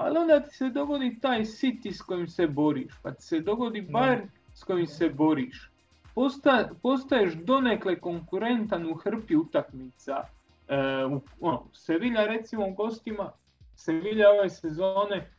Ali 0.00 0.18
onda 0.18 0.40
ti 0.40 0.56
se 0.56 0.70
dogodi 0.70 1.18
taj 1.20 1.40
City 1.40 1.92
s 1.92 2.02
kojim 2.02 2.28
se 2.28 2.46
boriš, 2.46 2.92
pa 3.02 3.10
ti 3.10 3.22
se 3.22 3.40
dogodi 3.40 3.82
Bayern 3.82 4.26
s 4.54 4.64
kojim 4.64 4.86
se 4.86 5.08
boriš. 5.08 5.70
Posta, 6.14 6.70
postaješ 6.82 7.34
donekle 7.34 8.00
konkurentan 8.00 8.90
u 8.90 8.94
hrpi 8.94 9.36
utakmica. 9.36 10.22
E, 10.68 11.04
u, 11.04 11.20
ono, 11.40 11.64
Sevilla 11.72 12.24
recimo 12.24 12.68
u 12.68 12.74
gostima, 12.74 13.32
Sevilla 13.76 14.30
ove 14.30 14.50
sezone 14.50 15.30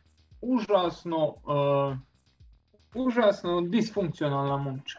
užasno, 0.42 1.26
uh, 1.26 1.96
užasno 2.94 3.60
disfunkcionalna 3.60 4.56
momča. 4.56 4.98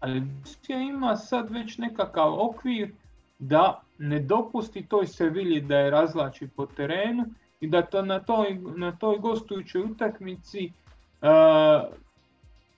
Ali 0.00 0.22
ima 0.68 1.16
sad 1.16 1.50
već 1.50 1.78
nekakav 1.78 2.40
okvir 2.40 2.92
da 3.38 3.82
ne 3.98 4.18
dopusti 4.20 4.86
toj 4.86 5.06
Sevilji 5.06 5.60
da 5.60 5.78
je 5.78 5.90
razlači 5.90 6.48
po 6.56 6.66
terenu 6.66 7.24
i 7.60 7.68
da 7.68 7.82
to 7.82 8.02
na, 8.02 8.20
toj, 8.20 8.58
na 8.76 8.96
toj 8.96 9.18
gostujućoj 9.18 9.82
utakmici 9.82 10.72
uh, 11.22 11.94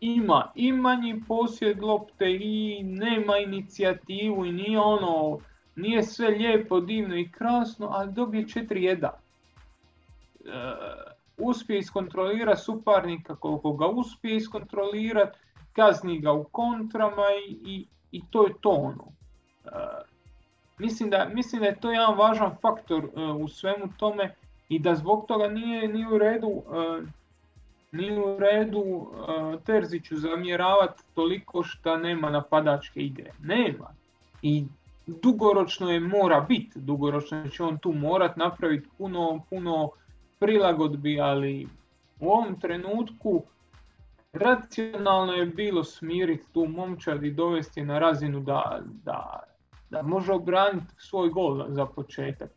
ima 0.00 0.52
i 0.54 0.72
manji 0.72 1.22
posjed 1.28 1.82
lopte 1.82 2.36
i 2.40 2.82
nema 2.84 3.38
inicijativu 3.38 4.46
i 4.46 4.52
nije 4.52 4.80
ono, 4.80 5.38
nije 5.76 6.02
sve 6.02 6.28
lijepo, 6.28 6.80
divno 6.80 7.16
i 7.16 7.30
krasno, 7.30 7.88
ali 7.92 8.12
dobije 8.12 8.44
4-1. 8.44 9.10
Uh, 10.40 10.48
uspije 11.38 11.78
iskontrolirati 11.78 12.60
suparnika 12.60 13.36
koliko 13.36 13.72
ga 13.72 13.86
uspije 13.86 14.36
iskontrolirati, 14.36 15.38
kazni 15.72 16.20
ga 16.20 16.32
u 16.32 16.44
kontrama 16.44 17.26
i, 17.48 17.52
i, 17.52 17.86
i 18.12 18.22
to 18.30 18.46
je 18.46 18.52
to 18.60 18.70
ono. 18.70 19.04
Uh, 19.64 20.12
Mislim 20.78 21.10
da, 21.10 21.28
mislim 21.34 21.60
da 21.60 21.66
je 21.66 21.80
to 21.80 21.90
jedan 21.90 22.16
važan 22.16 22.56
faktor 22.60 23.04
uh, 23.04 23.36
u 23.36 23.48
svemu 23.48 23.88
tome 23.98 24.34
i 24.74 24.78
da 24.78 24.94
zbog 24.94 25.24
toga 25.28 25.48
nije, 25.48 25.88
nije 25.88 26.08
u 26.08 26.18
redu 26.18 26.48
uh, 26.48 27.08
nije 27.92 28.24
u 28.24 28.38
redu 28.38 28.80
uh, 28.80 29.08
Terziću 29.64 30.16
zamjeravati 30.16 31.02
toliko 31.14 31.62
što 31.62 31.96
nema 31.96 32.30
napadačke 32.30 33.00
igre. 33.00 33.30
Nema. 33.42 33.94
I 34.42 34.64
dugoročno 35.06 35.90
je 35.90 36.00
mora 36.00 36.40
biti. 36.40 36.80
Dugoročno 36.80 37.48
će 37.48 37.62
on 37.62 37.78
tu 37.78 37.92
morat 37.92 38.36
napraviti 38.36 38.88
puno, 38.98 39.40
puno 39.50 39.90
prilagodbi, 40.38 41.20
ali 41.20 41.68
u 42.20 42.30
ovom 42.30 42.60
trenutku 42.60 43.42
racionalno 44.32 45.32
je 45.32 45.46
bilo 45.46 45.84
smiriti 45.84 46.52
tu 46.52 46.66
momčad 46.66 47.24
i 47.24 47.30
dovesti 47.30 47.84
na 47.84 47.98
razinu 47.98 48.40
da, 48.40 48.80
da, 49.04 49.40
da 49.90 50.02
može 50.02 50.32
obraniti 50.32 50.94
svoj 50.98 51.28
gol 51.28 51.64
za 51.68 51.86
početak. 51.86 52.50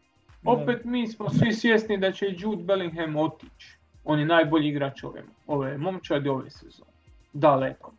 Opet 0.46 0.86
mi 0.86 1.08
smo 1.08 1.30
svi 1.30 1.54
svjesni 1.54 1.98
da 1.98 2.12
će 2.12 2.26
Jude 2.38 2.64
Bellingham 2.64 3.16
otići. 3.16 3.78
On 4.04 4.20
je 4.20 4.26
najbolji 4.26 4.70
igrač 4.70 5.04
ove, 5.04 5.24
ove 5.48 5.78
momčadi 5.78 6.30
ove 6.30 6.50
sezone. 6.50 6.91
Daleko. 7.34 7.91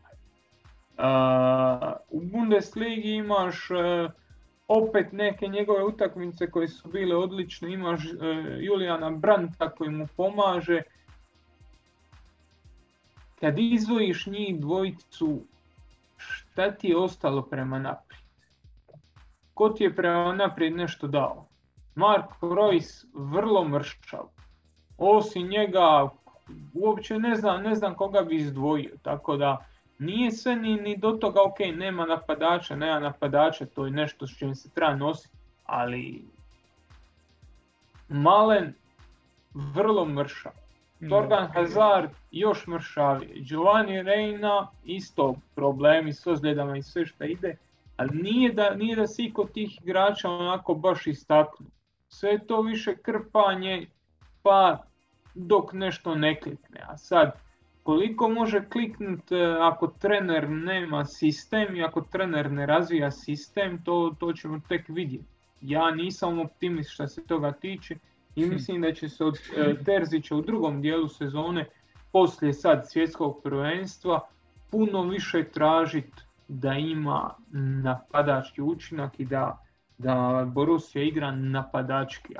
Uh, 0.99 1.05
u 2.11 2.21
Bundesligi 2.21 3.11
imaš 3.11 3.71
uh, 3.71 4.11
opet 4.69 5.13
neke 5.13 5.49
njegove 5.49 5.85
utakmice 5.85 6.51
koje 6.51 6.69
su 6.69 6.89
bile 6.89 7.17
odlične. 7.17 7.73
Imaš 7.73 8.05
uh, 8.05 8.13
Julijana 8.61 9.11
Branta 9.11 9.71
koji 9.71 9.91
mu 9.91 10.07
pomaže. 10.17 10.83
Kad 13.41 13.59
izvojiš 13.59 14.27
njih 14.27 14.61
dvojicu, 14.61 15.41
šta 16.17 16.71
ti 16.71 16.89
je 16.89 16.97
ostalo 16.97 17.43
prema 17.43 17.79
naprijed? 17.79 18.23
Ko 19.55 19.69
ti 19.69 19.85
je 19.85 19.95
prema 19.95 20.35
naprijed 20.35 20.77
nešto 20.77 21.07
dao? 21.07 21.47
Mark 21.97 22.31
Royce 22.41 23.07
vrlo 23.15 23.65
mršav. 23.69 24.29
Osim 24.99 25.49
njega 25.49 26.09
uopće 26.75 27.19
ne 27.19 27.37
znam, 27.37 27.63
ne 27.63 27.75
znam 27.75 27.95
koga 27.95 28.23
bi 28.23 28.37
izdvojio. 28.37 28.97
Tako 29.03 29.37
da 29.37 29.67
nije 29.99 30.31
sve 30.31 30.57
ni, 30.57 30.77
ni 30.77 30.97
do 30.97 31.13
toga 31.13 31.43
ok, 31.43 31.59
nema 31.77 32.07
napadača, 32.07 32.77
nema 32.77 33.01
napadača, 33.01 33.67
to 33.67 33.87
je 33.87 33.91
nešto 33.91 34.27
s 34.27 34.39
čim 34.39 34.55
se 34.55 34.71
treba 34.71 34.95
nositi, 34.95 35.37
ali 35.65 36.25
Malen 38.09 38.75
vrlo 39.55 40.05
mršav. 40.05 40.53
Torgan 41.09 41.47
Hazard 41.53 42.11
još 42.31 42.67
mršavije. 42.67 43.41
Giovanni 43.41 44.03
Reina 44.03 44.69
isto 44.85 45.35
problemi 45.55 46.13
s 46.13 46.27
ozljedama 46.27 46.77
i 46.77 46.83
sve 46.83 47.07
što 47.07 47.25
ide. 47.25 47.57
Ali 47.97 48.23
nije 48.23 48.53
da, 48.53 48.75
nije 48.75 48.97
da 48.97 49.07
si 49.07 49.33
kod 49.35 49.53
tih 49.53 49.79
igrača 49.83 50.31
onako 50.31 50.75
baš 50.75 51.07
istaknu. 51.07 51.67
Sve 52.19 52.39
to 52.47 52.63
više 52.63 52.97
krpanje 52.97 53.87
pa 54.43 54.83
dok 55.35 55.73
nešto 55.73 56.15
ne 56.15 56.41
klikne. 56.41 56.81
A 56.89 56.97
sad, 56.97 57.33
koliko 57.83 58.29
može 58.29 58.65
kliknuti 58.69 59.35
e, 59.35 59.57
ako 59.61 59.87
trener 59.87 60.51
nema 60.51 61.05
sistem 61.05 61.77
i 61.77 61.83
ako 61.85 62.01
trener 62.01 62.51
ne 62.51 62.67
razvija 62.67 63.11
sistem, 63.11 63.83
to, 63.85 64.15
to 64.19 64.33
ćemo 64.33 64.61
tek 64.69 64.89
vidjeti. 64.89 65.25
Ja 65.61 65.91
nisam 65.91 66.39
optimist 66.39 66.91
što 66.91 67.07
se 67.07 67.27
toga 67.27 67.53
tiče 67.53 67.97
i 68.35 68.45
hm. 68.45 68.51
mislim 68.51 68.83
da 68.83 68.93
će 68.93 69.09
se 69.09 69.25
od 69.25 69.39
e, 69.57 69.75
Terzića 69.85 70.37
u 70.37 70.43
drugom 70.43 70.81
dijelu 70.83 71.09
sezone, 71.09 71.69
poslije 72.13 72.53
sad 72.53 72.91
svjetskog 72.91 73.41
prvenstva, 73.43 74.21
puno 74.71 75.03
više 75.03 75.45
tražiti 75.45 76.23
da 76.49 76.73
ima 76.73 77.35
napadački 77.83 78.63
učinak 78.63 79.21
i 79.21 79.25
da, 79.25 79.66
da 79.99 80.47
Borussia 80.55 81.03
igra 81.03 81.31
napadački. 81.31 82.35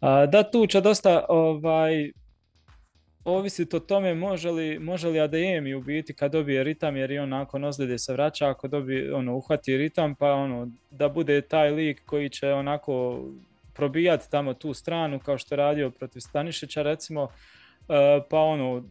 Da, 0.00 0.50
tu 0.52 0.66
će 0.66 0.80
dosta 0.80 1.24
ovaj, 1.28 2.12
ovisiti 3.24 3.76
o 3.76 3.80
tome 3.80 4.14
može 4.14 4.50
li, 4.50 4.78
može 4.78 5.08
li 5.08 5.18
Adeyemi 5.18 5.74
u 5.76 5.80
biti 5.80 6.14
kad 6.14 6.32
dobije 6.32 6.64
ritam 6.64 6.96
jer 6.96 7.10
i 7.10 7.18
on 7.18 7.28
nakon 7.28 7.64
ozljede 7.64 7.98
se 7.98 8.12
vraća 8.12 8.48
ako 8.48 8.68
dobije, 8.68 9.14
ono, 9.14 9.36
uhvati 9.36 9.76
ritam 9.76 10.14
pa 10.14 10.32
ono, 10.32 10.70
da 10.90 11.08
bude 11.08 11.40
taj 11.40 11.70
lik 11.70 12.02
koji 12.06 12.28
će 12.28 12.52
onako 12.52 13.24
probijati 13.74 14.30
tamo 14.30 14.54
tu 14.54 14.74
stranu 14.74 15.18
kao 15.18 15.38
što 15.38 15.54
je 15.54 15.56
radio 15.56 15.90
protiv 15.90 16.20
Stanišića 16.20 16.82
recimo 16.82 17.28
pa 18.30 18.38
ono 18.38 18.82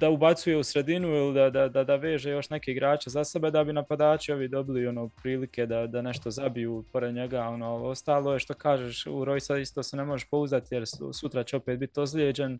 da 0.00 0.10
ubacuje 0.10 0.56
u 0.56 0.62
sredinu 0.62 1.08
ili 1.08 1.34
da, 1.34 1.50
da, 1.50 1.68
da, 1.68 1.84
da 1.84 1.96
veže 1.96 2.30
još 2.30 2.50
neke 2.50 2.70
igrače 2.70 3.10
za 3.10 3.24
sebe 3.24 3.50
da 3.50 3.64
bi 3.64 3.72
napadači 3.72 4.32
ovi 4.32 4.48
dobili 4.48 4.86
ono 4.86 5.08
prilike 5.08 5.66
da, 5.66 5.86
da 5.86 6.02
nešto 6.02 6.30
zabiju 6.30 6.84
pored 6.92 7.14
njega 7.14 7.42
ono 7.42 7.74
ostalo 7.74 8.32
je 8.32 8.38
što 8.38 8.54
kažeš 8.54 9.06
u 9.06 9.24
Rojsa 9.24 9.58
isto 9.58 9.82
se 9.82 9.96
ne 9.96 10.04
možeš 10.04 10.28
pouzati 10.30 10.74
jer 10.74 10.84
sutra 11.12 11.44
će 11.44 11.56
opet 11.56 11.78
biti 11.78 12.00
ozlijeđen 12.00 12.58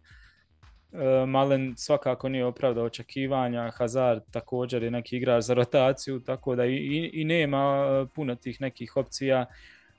E, 0.94 1.26
Malen 1.26 1.74
svakako 1.76 2.28
nije 2.28 2.44
opravdao 2.44 2.84
očekivanja, 2.84 3.70
Hazard 3.70 4.22
također 4.30 4.82
je 4.82 4.90
neki 4.90 5.16
igrač 5.16 5.44
za 5.44 5.54
rotaciju, 5.54 6.20
tako 6.20 6.56
da 6.56 6.66
i, 6.66 7.10
i 7.12 7.24
nema 7.24 7.86
e, 7.86 8.06
puno 8.14 8.34
tih 8.34 8.60
nekih 8.60 8.96
opcija 8.96 9.46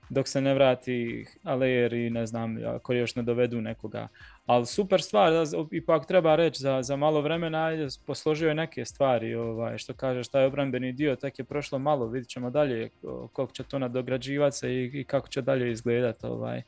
dok 0.09 0.27
se 0.27 0.41
ne 0.41 0.53
vrati 0.53 1.25
Alejer 1.43 1.93
i 1.93 2.09
ne 2.09 2.25
znam, 2.25 2.57
ako 2.65 2.93
još 2.93 3.15
ne 3.15 3.23
dovedu 3.23 3.61
nekoga. 3.61 4.07
Ali 4.45 4.65
super 4.65 5.01
stvar, 5.01 5.33
ipak 5.71 6.05
treba 6.05 6.35
reći, 6.35 6.61
za, 6.61 6.81
za 6.81 6.95
malo 6.95 7.21
vremena 7.21 7.69
posložio 8.05 8.47
je 8.47 8.55
neke 8.55 8.85
stvari, 8.85 9.35
ovaj, 9.35 9.77
što 9.77 9.93
kaže 9.93 10.23
šta 10.23 10.39
je 10.39 10.47
obrambeni 10.47 10.91
dio, 10.91 11.15
tek 11.15 11.39
je 11.39 11.45
prošlo 11.45 11.79
malo, 11.79 12.07
vidit 12.07 12.29
ćemo 12.29 12.49
dalje 12.49 12.89
koliko 13.33 13.53
će 13.53 13.63
to 13.63 13.79
nadograđivati 13.79 14.57
se 14.57 14.73
i, 14.73 14.91
i 14.93 15.03
kako 15.03 15.27
će 15.27 15.41
dalje 15.41 15.71
izgledati. 15.71 16.25
Ovaj. 16.25 16.61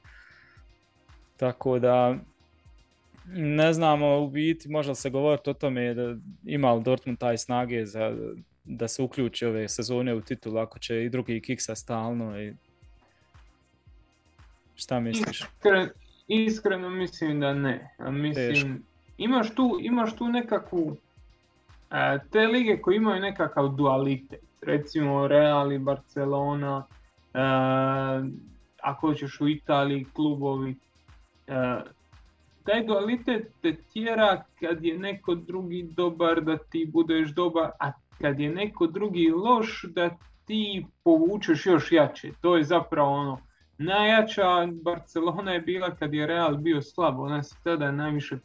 Tako 1.37 1.79
da, 1.79 2.17
ne 3.35 3.73
znamo 3.73 4.19
u 4.19 4.29
biti, 4.29 4.69
možda 4.69 4.95
se 4.95 5.09
govoriti 5.09 5.49
o 5.49 5.53
tome 5.53 5.93
da 5.93 6.15
ima 6.45 6.73
li 6.73 6.83
Dortmund 6.83 7.19
taj 7.19 7.37
snage 7.37 7.85
za, 7.85 8.15
da 8.63 8.87
se 8.87 9.01
uključi 9.01 9.45
ove 9.45 9.69
sezone 9.69 10.13
u 10.13 10.21
titulu 10.21 10.57
ako 10.57 10.79
će 10.79 11.03
i 11.03 11.09
drugi 11.09 11.41
kiksa 11.41 11.75
stalno 11.75 12.41
i 12.41 12.53
šta 14.75 14.99
misliš? 14.99 15.43
Iskreno 16.27 16.89
mislim 16.89 17.39
da 17.39 17.53
ne. 17.53 17.95
Mislim, 17.99 18.83
imaš 19.17 19.55
tu, 19.55 19.77
imaš 19.81 20.15
tu 20.15 20.27
nekakvu 20.27 20.97
e, 21.91 22.19
te 22.31 22.39
lige 22.39 22.81
koje 22.81 22.95
imaju 22.95 23.21
nekakav 23.21 23.69
dualitet. 23.69 24.39
Recimo 24.61 25.27
Real 25.27 25.71
i 25.71 25.79
Barcelona, 25.79 26.85
e, 27.33 27.39
ako 28.83 29.07
hoćeš 29.07 29.41
u 29.41 29.47
Italiji 29.47 30.05
klubovi, 30.13 30.75
e, 31.47 31.77
taj 32.63 32.83
dualitet 32.83 33.51
te 33.61 33.75
tjera 33.93 34.43
kad 34.59 34.85
je 34.85 34.97
neko 34.97 35.35
drugi 35.35 35.83
dobar 35.83 36.41
da 36.41 36.57
ti 36.57 36.89
budeš 36.93 37.29
dobar, 37.29 37.71
a 37.79 37.91
kad 38.21 38.39
je 38.39 38.49
neko 38.49 38.87
drugi 38.87 39.29
loš 39.29 39.83
da 39.83 40.09
ti 40.45 40.85
povučeš 41.03 41.65
još 41.65 41.91
jače. 41.91 42.31
To 42.41 42.57
je 42.57 42.63
zapravo 42.63 43.11
ono, 43.11 43.39
najjača 43.77 44.67
Barcelona 44.83 45.51
je 45.51 45.61
bila 45.61 45.95
kad 45.95 46.13
je 46.13 46.27
Real 46.27 46.57
bio 46.57 46.81
slab, 46.81 47.19
ona 47.19 47.43
se 47.43 47.55
tada 47.63 47.91
najviše 47.91 48.37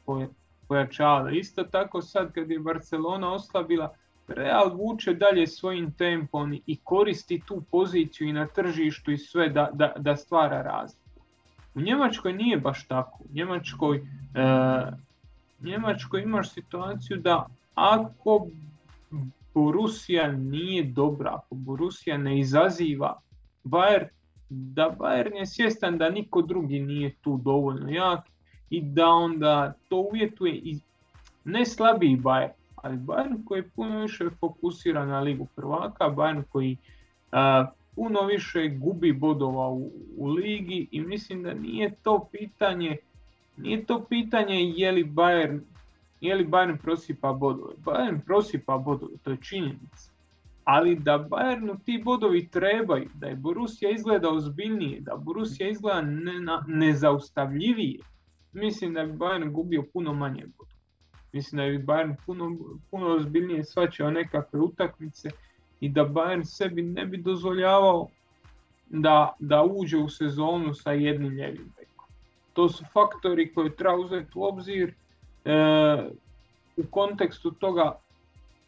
pojačala. 0.68 1.30
Isto 1.30 1.64
tako 1.64 2.02
sad 2.02 2.32
kad 2.32 2.50
je 2.50 2.58
Barcelona 2.58 3.32
oslabila, 3.32 3.94
Real 4.28 4.76
vuče 4.76 5.14
dalje 5.14 5.46
svojim 5.46 5.92
tempom 5.92 6.52
i 6.66 6.78
koristi 6.84 7.42
tu 7.46 7.62
poziciju 7.70 8.28
i 8.28 8.32
na 8.32 8.46
tržištu 8.46 9.12
i 9.12 9.18
sve 9.18 9.48
da, 9.48 9.70
da, 9.72 9.92
da 9.96 10.16
stvara 10.16 10.62
razliku. 10.62 11.02
U 11.74 11.80
Njemačkoj 11.80 12.32
nije 12.32 12.56
baš 12.56 12.86
tako. 12.86 13.18
U 13.24 13.34
Njemačkoj, 13.34 13.96
e, 13.96 14.02
Njemačkoj 15.60 16.22
imaš 16.22 16.52
situaciju 16.52 17.16
da 17.16 17.46
ako 17.74 18.46
Borussia 19.54 20.32
nije 20.32 20.84
dobra, 20.84 21.30
ako 21.34 21.54
Borussia 21.54 22.16
ne 22.16 22.38
izaziva 22.38 23.20
Bayern, 23.64 24.08
da 24.52 24.96
Bayern 24.98 25.36
je 25.36 25.46
svjestan 25.46 25.98
da 25.98 26.10
niko 26.10 26.42
drugi 26.42 26.80
nije 26.80 27.14
tu 27.22 27.40
dovoljno 27.44 27.90
jak 27.90 28.20
i 28.70 28.82
da 28.82 29.08
onda 29.08 29.74
to 29.88 29.96
uvjetuje 29.96 30.54
i 30.54 30.78
ne 31.44 31.66
slabiji 31.66 32.16
Bayern, 32.16 32.52
ali 32.76 32.96
Bayern 32.96 33.44
koji 33.44 33.58
je 33.58 33.68
puno 33.68 34.00
više 34.00 34.30
fokusira 34.40 35.06
na 35.06 35.20
ligu 35.20 35.46
prvaka, 35.56 36.04
Bayern 36.04 36.42
koji 36.48 36.76
puno 37.94 38.22
više 38.22 38.68
gubi 38.68 39.12
bodova 39.12 39.68
u, 39.68 39.90
u 40.16 40.26
ligi 40.26 40.88
i 40.90 41.00
mislim 41.00 41.42
da 41.42 41.54
nije 41.54 41.94
to 42.02 42.28
pitanje 42.32 42.96
nije 43.56 43.84
to 43.84 44.04
pitanje 44.08 44.72
je 44.76 44.92
li 44.92 45.04
Bayern 45.04 45.60
je 46.20 46.34
li 46.34 46.46
Bayern 46.46 46.76
prosipa 46.76 47.32
bodove. 47.32 47.74
Bayern 47.84 48.20
prosipa 48.20 48.78
bodove, 48.78 49.12
to 49.22 49.30
je 49.30 49.36
činjenica. 49.36 50.11
Ali 50.64 50.96
da 50.96 51.18
Bayernu 51.18 51.76
ti 51.84 52.02
bodovi 52.04 52.48
trebaju, 52.48 53.08
da 53.14 53.26
je 53.26 53.36
Borussia 53.36 53.90
izgleda 53.90 54.30
ozbiljnije, 54.30 55.00
da 55.00 55.16
Borussia 55.16 55.68
izgleda 55.68 56.00
ne, 56.00 56.32
nezaustavljivije, 56.66 57.98
mislim 58.52 58.94
da 58.94 59.04
bi 59.04 59.12
Bayern 59.12 59.50
gubio 59.50 59.84
puno 59.92 60.14
manje 60.14 60.46
bodova. 60.58 60.78
Mislim 61.32 61.58
da 61.58 61.78
bi 61.78 61.86
Bayern 61.86 62.14
puno, 62.26 62.56
puno 62.90 63.06
ozbiljnije 63.06 63.64
svačao 63.64 64.10
nekakve 64.10 64.60
utakmice 64.60 65.30
i 65.80 65.88
da 65.88 66.04
Bayern 66.04 66.44
sebi 66.44 66.82
ne 66.82 67.06
bi 67.06 67.16
dozvoljavao 67.16 68.08
da, 68.88 69.36
da 69.38 69.62
uđe 69.62 69.98
u 69.98 70.08
sezonu 70.08 70.74
sa 70.74 70.92
jednim 70.92 71.32
ljevim 71.32 71.72
bekom. 71.76 72.06
To 72.52 72.68
su 72.68 72.84
faktori 72.92 73.54
koje 73.54 73.76
treba 73.76 73.96
uzeti 73.96 74.30
u 74.34 74.44
obzir 74.44 74.94
e, 75.44 75.54
u 76.76 76.82
kontekstu 76.90 77.50
toga 77.50 77.98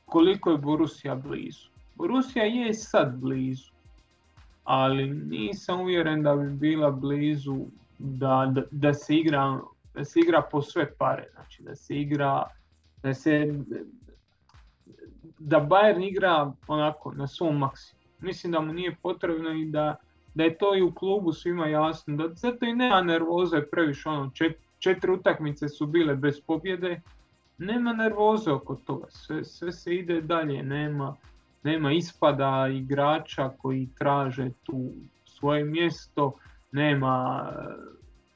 koliko 0.04 0.50
je 0.50 0.58
Borussia 0.58 1.14
blizu. 1.14 1.73
Borussia 1.94 2.44
je 2.44 2.74
sad 2.74 3.16
blizu, 3.16 3.72
ali 4.64 5.10
nisam 5.10 5.80
uvjeren 5.80 6.22
da 6.22 6.36
bi 6.36 6.50
bila 6.50 6.90
blizu 6.90 7.56
da, 7.98 8.52
da, 8.54 8.62
da 8.70 8.94
se 8.94 9.16
igra 9.16 9.60
da 9.94 10.04
se 10.04 10.20
igra 10.20 10.42
po 10.42 10.62
sve 10.62 10.94
pare, 10.94 11.28
znači 11.32 11.62
da 11.62 11.74
se 11.74 12.00
igra, 12.00 12.44
da 13.02 13.14
se, 13.14 13.54
da 15.38 15.60
Bayern 15.60 16.08
igra 16.08 16.52
onako 16.66 17.12
na 17.12 17.26
svom 17.26 17.58
maksimu. 17.58 18.00
Mislim 18.20 18.52
da 18.52 18.60
mu 18.60 18.72
nije 18.72 18.96
potrebno 19.02 19.52
i 19.52 19.64
da, 19.64 19.96
da 20.34 20.44
je 20.44 20.58
to 20.58 20.76
i 20.76 20.82
u 20.82 20.92
klubu 20.94 21.32
svima 21.32 21.66
jasno, 21.66 22.16
da 22.16 22.34
zato 22.34 22.64
i 22.64 22.74
nema 22.74 23.02
nervoze 23.02 23.62
previše, 23.70 24.08
ono, 24.08 24.30
četiri 24.78 25.12
utakmice 25.12 25.68
su 25.68 25.86
bile 25.86 26.14
bez 26.14 26.40
pobjede, 26.40 27.00
nema 27.58 27.92
nervoze 27.92 28.50
oko 28.50 28.74
toga, 28.74 29.06
sve, 29.10 29.44
sve 29.44 29.72
se 29.72 29.94
ide 29.94 30.20
dalje, 30.20 30.62
nema, 30.62 31.16
nema 31.64 31.92
ispada 31.92 32.68
igrača 32.72 33.48
koji 33.58 33.88
traže 33.98 34.50
tu 34.62 34.90
svoje 35.24 35.64
mjesto, 35.64 36.32
nema 36.72 37.46
e, 37.52 37.74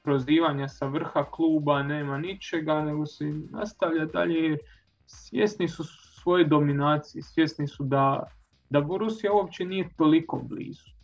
prozivanja 0.02 0.68
sa 0.68 0.86
vrha 0.86 1.24
kluba, 1.30 1.82
nema 1.82 2.18
ničega, 2.18 2.84
nego 2.84 3.06
se 3.06 3.24
nastavlja 3.50 4.04
dalje 4.04 4.40
jer 4.40 4.58
svjesni 5.06 5.68
su 5.68 5.84
svoje 6.22 6.44
dominacije, 6.44 7.22
svjesni 7.22 7.68
su 7.68 7.84
da, 7.84 8.22
da 8.70 8.80
Borussia 8.80 9.32
uopće 9.32 9.64
nije 9.64 9.88
toliko 9.96 10.36
blizu. 10.36 10.98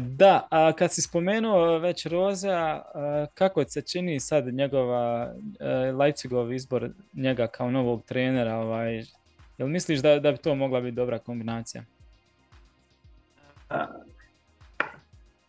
Da, 0.00 0.46
a 0.50 0.72
kad 0.72 0.92
si 0.92 1.02
spomenuo 1.02 1.78
već 1.78 2.06
Roza, 2.06 2.82
kako 3.34 3.64
se 3.64 3.82
čini 3.82 4.20
sad 4.20 4.54
njegova 4.54 5.34
e, 5.60 5.92
Leipzigov 5.92 6.52
izbor 6.52 6.90
njega 7.14 7.46
kao 7.46 7.70
novog 7.70 8.02
trenera? 8.02 8.56
Ovaj, 8.56 9.02
jel 9.60 9.68
misliš 9.68 10.00
da, 10.00 10.20
da 10.20 10.32
bi 10.32 10.38
to 10.38 10.54
mogla 10.54 10.80
biti 10.80 10.96
dobra 10.96 11.18
kombinacija? 11.18 11.84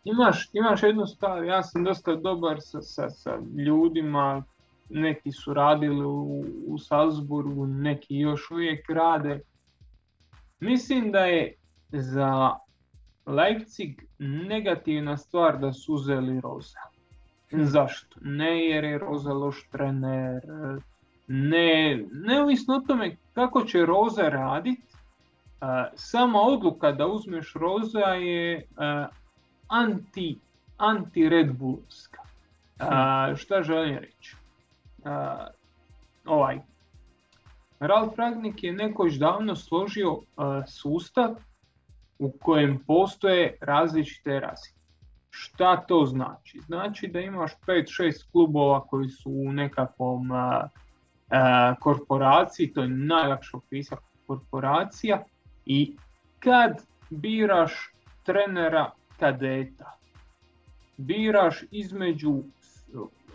Imaš, 0.03 0.49
imaš 0.53 0.83
jednu 0.83 1.05
stvar, 1.05 1.43
ja 1.43 1.63
sam 1.63 1.83
dosta 1.83 2.15
dobar 2.15 2.57
sa, 2.59 2.81
sa, 2.81 3.09
sa 3.09 3.37
ljudima, 3.65 4.43
neki 4.89 5.31
su 5.31 5.53
radili 5.53 6.05
u, 6.05 6.45
u 6.67 6.77
Salzburgu, 6.77 7.67
neki 7.67 8.15
još 8.15 8.51
uvijek 8.51 8.89
rade. 8.89 9.39
Mislim 10.59 11.11
da 11.11 11.25
je 11.25 11.55
za 11.91 12.51
Leipzig 13.25 14.01
negativna 14.19 15.17
stvar 15.17 15.59
da 15.59 15.73
su 15.73 15.93
uzeli 15.93 16.41
Roza. 16.41 16.79
Hm. 17.49 17.63
Zašto? 17.63 18.19
Ne 18.21 18.65
jer 18.65 18.83
je 18.83 18.97
Roza 18.97 19.33
loš 19.33 19.67
trener, 19.71 20.41
ne, 21.27 22.03
neovisno 22.11 22.75
o 22.75 22.79
tome 22.87 23.15
kako 23.33 23.61
će 23.61 23.85
Roza 23.85 24.29
radit, 24.29 24.79
sama 25.95 26.39
odluka 26.41 26.91
da 26.91 27.07
uzmeš 27.07 27.53
Roza 27.53 28.05
je 28.05 28.67
anti, 29.67 30.39
anti 30.77 31.29
Red 31.29 31.51
Bullska. 31.51 32.21
Hm. 32.79 33.35
Šta 33.35 33.63
želim 33.63 33.97
reći? 33.97 34.35
Ovaj, 36.25 36.59
Ralf 37.79 38.17
Ragnik 38.17 38.63
je 38.63 38.73
nekoć 38.73 39.13
davno 39.13 39.55
složio 39.55 40.19
sustav 40.67 41.35
u 42.19 42.31
kojem 42.31 42.83
postoje 42.87 43.57
različite 43.61 44.39
razine. 44.39 44.77
Šta 45.29 45.77
to 45.77 46.05
znači? 46.05 46.59
Znači 46.59 47.07
da 47.07 47.19
imaš 47.19 47.51
5-6 47.67 48.31
klubova 48.31 48.81
koji 48.81 49.09
su 49.09 49.29
u 49.29 49.51
nekakvom 49.51 50.29
korporaciji, 51.79 52.73
to 52.73 52.81
je 52.81 52.87
najlakše 52.87 53.57
opisati 53.57 54.01
korporacija. 54.27 55.23
I 55.65 55.95
kad 56.39 56.71
biraš 57.09 57.93
trenera 58.23 58.91
kadeta, 59.19 59.97
biraš 60.97 61.63
između 61.71 62.43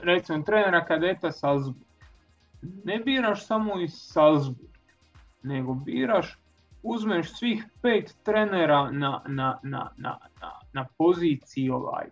recimo 0.03 0.43
trenera 0.43 0.85
kadeta 0.85 1.33
Salzburg, 1.33 1.87
ne 2.85 2.99
biraš 2.99 3.47
samo 3.47 3.81
iz 3.81 3.93
Salzburg, 3.95 4.71
nego 5.43 5.75
biraš 5.75 6.39
uzmeš 6.83 7.33
svih 7.39 7.65
pet 7.83 8.15
trenera 8.23 8.91
na, 8.91 9.23
na, 9.29 9.59
na, 9.63 9.91
na, 9.97 10.19
na 10.73 10.87
poziciji 10.99 11.71
ovaj, 11.71 12.07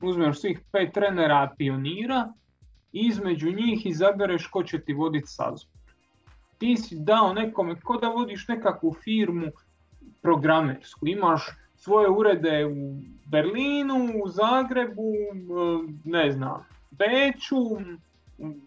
uzmeš 0.00 0.40
svih 0.40 0.60
pet 0.72 0.92
trenera 0.94 1.50
pionira 1.58 2.32
između 2.94 3.52
njih 3.52 3.86
izabereš 3.86 4.46
ko 4.46 4.62
će 4.62 4.80
ti 4.80 4.92
voditi 4.92 5.26
Salzburg. 5.26 5.74
Ti 6.58 6.76
si 6.76 6.96
dao 6.98 7.32
nekome, 7.32 7.80
ko 7.80 7.96
da 7.96 8.08
vodiš 8.08 8.48
nekakvu 8.48 8.94
firmu 9.04 9.46
programersku, 10.22 11.06
imaš 11.06 11.46
svoje 11.76 12.08
urede 12.08 12.66
u 12.66 12.96
Berlinu, 13.26 14.12
u 14.24 14.28
Zagrebu, 14.28 15.12
ne 16.04 16.30
znam, 16.30 16.66
Beču, 16.90 17.56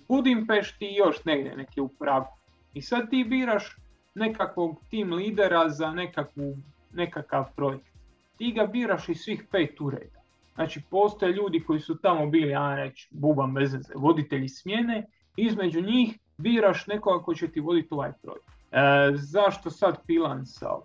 Budimpešti 0.08 0.86
i 0.86 0.96
još 0.96 1.26
negdje 1.26 1.58
neke 1.58 1.82
u 1.82 1.88
Pragu. 1.88 2.38
I 2.74 2.82
sad 2.82 3.10
ti 3.10 3.24
biraš 3.24 3.78
nekakvog 4.16 4.82
tim 4.90 5.14
lidera 5.14 5.70
za 5.70 5.92
nekakvu, 5.92 6.58
nekakav 6.94 7.46
projekt. 7.56 7.98
Ti 8.38 8.52
ga 8.52 8.66
biraš 8.66 9.10
iz 9.10 9.18
svih 9.18 9.44
pet 9.52 9.82
ureda. 9.82 10.17
Znači 10.58 10.82
postoje 10.90 11.34
ljudi 11.34 11.64
koji 11.68 11.80
su 11.80 11.98
tamo 11.98 12.28
bili, 12.28 12.52
ja 12.52 12.76
reći, 12.76 13.08
bubam 13.12 13.54
bez 13.54 13.76
voditelji 13.96 14.50
smjene, 14.50 15.06
između 15.36 15.82
njih 15.82 16.18
biraš 16.38 16.88
nekoga 16.88 17.24
koji 17.24 17.38
će 17.38 17.48
ti 17.48 17.60
voditi 17.60 17.88
ovaj 17.92 18.12
projekt. 18.22 18.48
E, 18.72 19.12
zašto 19.16 19.70
sad 19.70 19.98
Pilansao? 20.08 20.84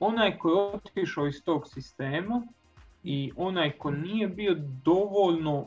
Onaj 0.00 0.38
koji 0.38 0.52
je 0.52 0.62
otišao 0.62 1.26
iz 1.26 1.44
tog 1.44 1.68
sistema 1.68 2.42
i 3.04 3.32
onaj 3.36 3.70
ko 3.70 3.90
nije 3.90 4.28
bio 4.28 4.54
dovoljno 4.84 5.66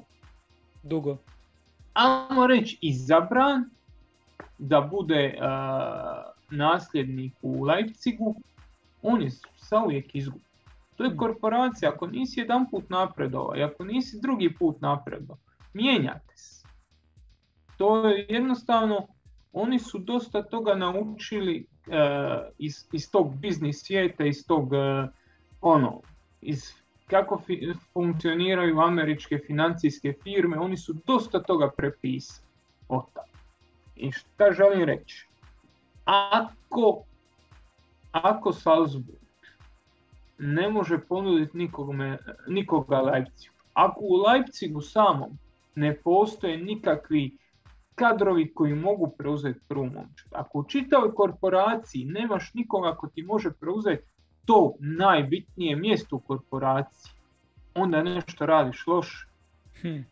dugo, 0.84 1.18
ajmo 1.94 2.48
reći 2.48 2.78
izabran 2.82 3.70
da 4.58 4.82
bude 4.82 5.38
nasljednik 6.50 7.34
u 7.42 7.64
Leipzigu, 7.64 8.36
on 9.02 9.22
je 9.22 9.32
uvijek 9.86 10.16
izgubljen. 10.16 10.53
To 11.04 11.08
je 11.08 11.10
hmm. 11.10 11.20
korporacija, 11.20 11.92
ako 11.92 12.08
nisi 12.08 12.40
jedan 12.40 12.70
put 12.70 12.90
napredovao 12.90 13.58
i 13.58 13.64
ako 13.64 13.84
nisi 13.84 14.20
drugi 14.22 14.56
put 14.60 14.82
napredovao, 14.82 15.38
mijenjate 15.74 16.38
se. 16.38 16.68
To 17.78 18.08
je 18.08 18.26
jednostavno, 18.30 19.08
oni 19.54 19.80
su 19.80 20.00
dosta 20.00 20.44
toga 20.44 20.76
naučili 20.76 21.66
uh, 21.88 21.94
iz, 22.58 22.88
iz 22.92 23.12
tog 23.12 23.36
biznis 23.36 23.84
svijeta, 23.86 24.26
iz 24.26 24.48
tog, 24.48 24.72
uh, 24.72 25.10
ono, 25.62 26.02
iz 26.42 26.72
kako 27.08 27.42
funkcioniraju 27.94 28.80
američke 28.80 29.40
financijske 29.48 30.14
firme, 30.24 30.60
oni 30.60 30.78
su 30.78 30.94
dosta 31.06 31.44
toga 31.44 31.72
prepisali. 31.78 32.48
I 33.96 34.12
šta 34.12 34.52
želim 34.52 34.84
reći? 34.84 35.28
ako, 36.06 37.04
ako 38.12 38.54
Salzburg 38.54 39.23
ne 40.44 40.70
može 40.70 40.98
ponuditi 41.00 41.58
nikome, 41.58 42.18
nikoga 42.48 43.02
Leipzigu, 43.02 43.56
ako 43.74 44.00
u 44.02 44.16
Leipzigu 44.16 44.82
samom 44.82 45.38
ne 45.76 45.96
postoje 45.96 46.58
nikakvi 46.58 47.38
kadrovi 47.96 48.54
koji 48.54 48.74
mogu 48.74 49.10
preuzeti 49.18 49.60
prvu 49.68 49.86
momčad, 49.86 50.28
ako 50.32 50.60
u 50.60 50.64
čitavoj 50.64 51.14
korporaciji 51.14 52.06
nemaš 52.06 52.54
nikoga 52.54 52.96
ko 52.96 53.08
ti 53.08 53.24
može 53.24 53.52
preuzeti 53.52 54.04
to 54.46 54.74
najbitnije 54.80 55.76
mjesto 55.76 56.16
u 56.16 56.20
korporaciji, 56.20 57.12
onda 57.76 58.04
nešto 58.04 58.46
radiš 58.46 58.88
loše. 58.88 59.28
Hm. 59.82 59.88
E, 59.88 60.04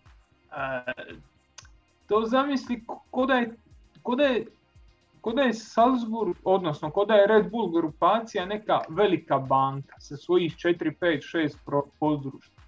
to 2.08 2.26
zamisli 2.26 2.84
ko 3.12 3.26
da 3.26 3.34
je, 3.34 3.56
ko 4.04 4.16
da 4.16 4.24
je 4.24 4.46
kod 5.22 5.38
je 5.38 5.54
Salzburg, 5.54 6.36
odnosno 6.44 6.90
kod 6.90 7.10
je 7.10 7.28
Red 7.28 7.52
Bull 7.52 7.72
grupacija 7.72 8.46
neka 8.46 8.80
velika 8.90 9.40
banka 9.40 10.00
sa 10.00 10.18
svojih 10.18 10.56
4, 10.56 10.94
5, 11.02 11.58
6 11.66 11.90
podružnica. 12.00 12.62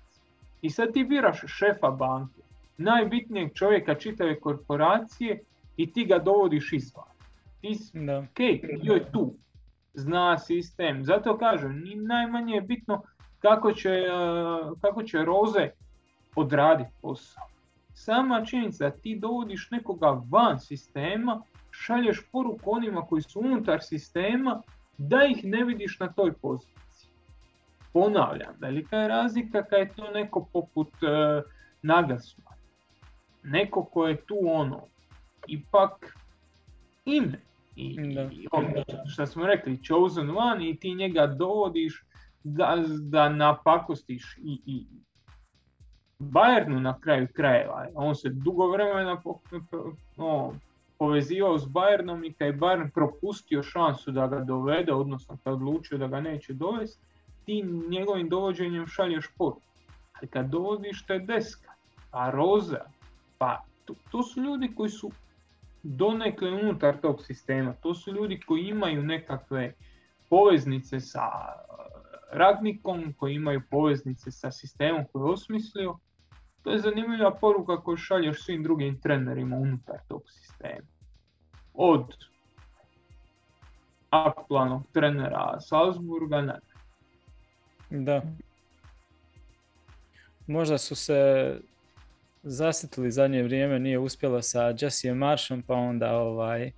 I 0.62 0.70
sad 0.70 0.93
ti 0.93 1.04
biraš 1.04 1.41
šefa 1.47 1.91
banke, 1.91 2.41
najbitnijeg 2.78 3.54
čovjeka 3.54 3.95
čitave 3.95 4.39
korporacije 4.39 5.39
i 5.78 5.93
ti 5.93 6.06
ga 6.06 6.20
dovodiš 6.20 6.74
izvan. 6.74 7.06
Ti 7.62 7.76
si, 7.76 7.99
da. 7.99 8.20
ok, 8.20 8.39
je 8.39 9.12
tu, 9.12 9.34
zna 9.93 10.38
sistem. 10.39 11.04
Zato 11.04 11.38
kažem, 11.38 11.82
ni 11.84 11.95
najmanje 11.95 12.56
je 12.56 12.62
bitno 12.62 13.04
kako 13.39 13.72
će, 13.72 13.89
eh, 13.89 14.72
kako 14.82 15.04
će 15.04 15.26
Roze 15.26 15.70
odraditi 16.36 16.91
posao. 17.01 17.47
Sama 17.93 18.45
činjenica 18.45 18.89
da 18.89 18.95
ti 18.95 19.20
dovodiš 19.20 19.72
nekoga 19.72 20.22
van 20.30 20.60
sistema 20.60 21.41
šalješ 21.74 22.28
poruku 22.32 22.71
onima 22.71 23.01
koji 23.01 23.21
su 23.21 23.39
unutar 23.39 23.82
sistema 23.82 24.61
da 24.97 25.26
ih 25.26 25.43
ne 25.43 25.63
vidiš 25.63 25.99
na 25.99 26.13
toj 26.13 26.34
poziciji. 26.34 27.09
Ponavljam, 27.93 28.55
velika 28.59 28.97
je 28.97 29.07
razlika 29.07 29.63
kad 29.63 29.80
je 29.80 29.93
to 29.95 30.11
neko 30.11 30.47
poput 30.53 30.89
e, 31.03 31.41
Nagasma. 31.82 32.51
Neko 33.43 33.84
ko 33.84 34.07
je 34.07 34.26
tu 34.26 34.38
ono, 34.43 34.82
ipak 35.47 36.17
ime. 37.05 37.39
I, 37.76 37.97
i 38.32 38.47
ono 38.51 38.84
što 39.07 39.26
smo 39.26 39.45
rekli, 39.45 39.84
chosen 39.88 40.30
one 40.38 40.69
i 40.69 40.76
ti 40.76 40.95
njega 40.95 41.28
dovodiš 41.28 42.03
da, 42.43 42.84
da 42.99 43.30
napakostiš 43.30 44.38
i, 44.38 44.61
i 44.65 44.86
Bayernu 46.19 46.80
na 46.80 46.99
kraju 46.99 47.28
krajeva. 47.34 47.88
On 47.95 48.15
se 48.15 48.30
dugo 48.30 48.67
vremena 48.67 49.21
povezivao 51.04 51.58
s 51.60 51.66
Bayernom 51.66 52.26
i 52.26 52.34
kad 52.34 52.47
je 52.47 52.58
Bayern 52.58 52.89
propustio 52.89 53.64
šansu 53.64 54.12
da 54.12 54.28
ga 54.28 54.39
dovede, 54.39 54.93
odnosno 54.93 55.38
kad 55.43 55.54
odlučio 55.54 55.97
da 55.97 56.08
ga 56.08 56.22
neće 56.22 56.54
dovesti, 56.54 57.01
ti 57.45 57.64
njegovim 57.89 58.30
dovođenjem 58.30 58.88
šalješ 58.88 59.28
poruku. 59.38 59.62
Ali 60.14 60.28
kad 60.28 60.45
dovodiš 60.49 61.06
te 61.06 61.20
deska, 61.20 61.74
pa 62.12 62.30
Roza, 62.32 62.86
pa 63.38 63.64
to, 63.86 63.93
to 64.12 64.24
su 64.24 64.41
ljudi 64.41 64.72
koji 64.76 64.89
su 64.89 65.12
donekle 65.84 66.51
unutar 66.51 66.97
tog 67.01 67.22
sistema. 67.22 67.74
To 67.74 67.93
su 67.93 68.12
ljudi 68.12 68.39
koji 68.39 68.64
imaju 68.64 69.04
nekakve 69.04 69.74
poveznice 70.30 70.99
sa 70.99 71.20
eh, 71.20 71.84
radnikom, 72.32 73.14
koji 73.18 73.36
imaju 73.36 73.62
poveznice 73.70 74.32
sa 74.32 74.51
sistemom 74.51 75.06
koji 75.12 75.22
je 75.22 75.34
osmislio. 75.34 75.97
To 76.62 76.72
je 76.72 76.80
zanimljiva 76.80 77.32
poruka 77.32 77.82
koju 77.82 77.97
šalješ 77.97 78.45
svim 78.45 78.64
drugim 78.64 79.01
trenerima 79.01 79.56
unutar 79.56 79.99
tog 80.08 80.22
sistema. 80.30 80.93
Od 81.74 82.15
aktualnog 84.09 84.84
trenera 84.93 85.59
Salzburga 85.59 86.41
ne. 86.41 86.59
Da. 87.89 88.21
Možda 90.47 90.78
su 90.78 90.95
se 90.95 91.59
zasjetili 92.43 93.11
zadnje 93.11 93.43
vrijeme, 93.43 93.80
nije 93.80 93.99
uspjelo 93.99 94.41
sa 94.41 94.74
Jesse 94.82 95.13
Marshom, 95.13 95.61
pa 95.61 95.74
onda 95.74 96.15
ovaj, 96.17 96.71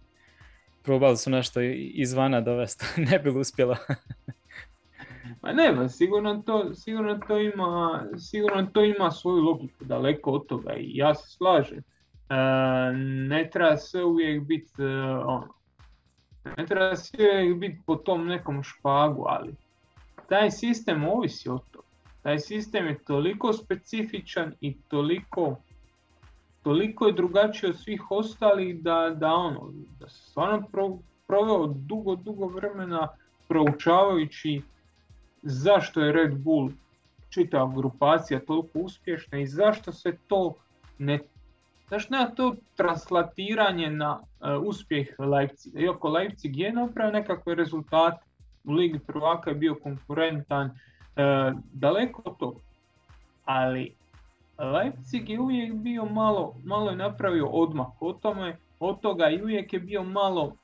probali 0.84 1.18
su 1.18 1.30
nešto 1.30 1.62
izvana 1.94 2.42
dovesti, 2.42 2.86
ne 3.12 3.20
bi 3.20 3.30
uspjelo. 3.30 3.76
Ma 5.42 5.54
ne, 5.54 5.90
sigurno 5.90 6.44
to, 6.46 6.74
sigurno 6.74 7.20
to 7.28 7.40
ima, 7.40 8.06
sigurno 8.18 8.66
to 8.74 8.84
ima 8.84 9.12
svoju 9.12 9.42
logiku 9.42 9.86
daleko 9.86 10.32
od 10.32 10.48
toga 10.48 10.74
i 10.74 10.96
ja 10.96 11.16
se 11.16 11.30
slažem. 11.38 11.84
E, 12.30 12.36
ne 13.28 13.50
treba 13.54 13.78
se 13.78 14.04
uvijek 14.04 14.44
biti 14.44 14.82
e, 14.82 14.86
ono, 15.26 15.48
ne 16.58 16.66
treba 16.66 16.96
se 16.96 17.18
uvijek 17.20 17.58
biti 17.58 17.82
po 17.86 17.96
tom 17.96 18.28
nekom 18.28 18.64
špagu, 18.64 19.26
ali 19.28 19.56
taj 20.30 20.52
sistem 20.52 21.08
ovisi 21.08 21.50
o 21.50 21.60
to. 21.72 21.80
Taj 22.22 22.40
sistem 22.40 22.88
je 22.88 23.04
toliko 23.04 23.54
specifičan 23.54 24.54
i 24.62 24.78
toliko 24.88 25.56
toliko 26.66 27.08
je 27.08 27.14
drugačiji 27.14 27.70
od 27.70 27.80
svih 27.80 28.12
ostalih 28.12 28.82
da, 28.82 29.16
da 29.16 29.34
ono, 29.34 29.72
da 30.00 30.10
se 30.10 30.22
stvarno 30.30 30.68
proveo 31.28 31.68
dugo, 31.68 32.16
dugo 32.16 32.48
vremena 32.48 33.08
proučavajući 33.48 34.62
zašto 35.42 36.02
je 36.02 36.12
Red 36.12 36.38
Bull 36.38 36.70
čitava 37.30 37.72
grupacija 37.76 38.40
toliko 38.40 38.80
uspješna 38.80 39.40
i 39.40 39.48
zašto 39.48 39.92
se 39.92 40.18
to 40.28 40.54
ne 40.98 41.20
Zašto 41.90 42.16
nema 42.16 42.30
to 42.30 42.56
translatiranje 42.76 43.90
na 43.90 44.20
uh, 44.20 44.64
uspjeh 44.64 45.08
Leipziga? 45.20 45.80
Iako 45.80 46.10
Leipzig 46.10 46.58
je 46.58 46.74
napravio 46.74 47.20
nekakve 47.20 47.56
rezultate, 47.56 48.26
u 48.64 48.74
Ligi 48.74 49.00
prvaka 49.00 49.50
je 49.50 49.56
bio 49.56 49.76
konkurentan, 49.76 50.66
uh, 50.66 51.60
daleko 51.74 52.22
od 52.26 52.38
toga. 52.38 52.60
Ali 53.46 53.96
Leipzig 54.58 55.30
je 55.30 55.40
uvijek 55.40 55.74
bio 55.74 56.06
malo, 56.06 56.56
malo 56.64 56.90
je 56.90 56.96
napravio 56.96 57.48
odmak 57.48 58.02
od 58.02 58.20
tome, 58.20 58.58
od 58.80 59.00
toga 59.00 59.30
i 59.30 59.42
uvijek 59.42 59.74
je 59.74 59.80
bio 59.80 60.04
malo, 60.04 60.56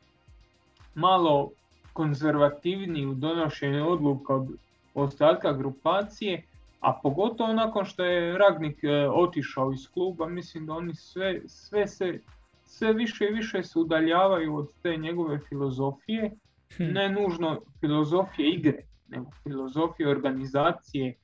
malo 0.95 1.49
konzervativniji 1.93 3.05
u 3.05 3.13
donošenju 3.13 3.89
odluka 3.89 4.33
od 4.33 4.47
ostatka 4.93 5.53
grupacije, 5.53 6.43
a 6.81 6.99
pogotovo 7.03 7.53
nakon 7.53 7.85
što 7.85 8.03
je 8.03 8.37
Ragnik 8.37 8.83
e, 8.83 9.09
otišao 9.09 9.71
iz 9.71 9.87
kluba, 9.93 10.27
mislim 10.27 10.65
da 10.65 10.73
oni 10.73 10.95
sve, 10.95 11.41
sve, 11.47 11.87
se, 11.87 12.19
sve 12.65 12.93
više 12.93 13.25
i 13.25 13.33
više 13.33 13.63
se 13.63 13.79
udaljavaju 13.79 14.55
od 14.55 14.69
te 14.81 14.97
njegove 14.97 15.39
filozofije, 15.39 16.31
hm. 16.77 16.83
ne 16.83 17.09
nužno 17.09 17.61
filozofije 17.79 18.49
igre, 18.49 18.83
nego 19.07 19.31
filozofije 19.43 20.09
organizacije 20.09 21.15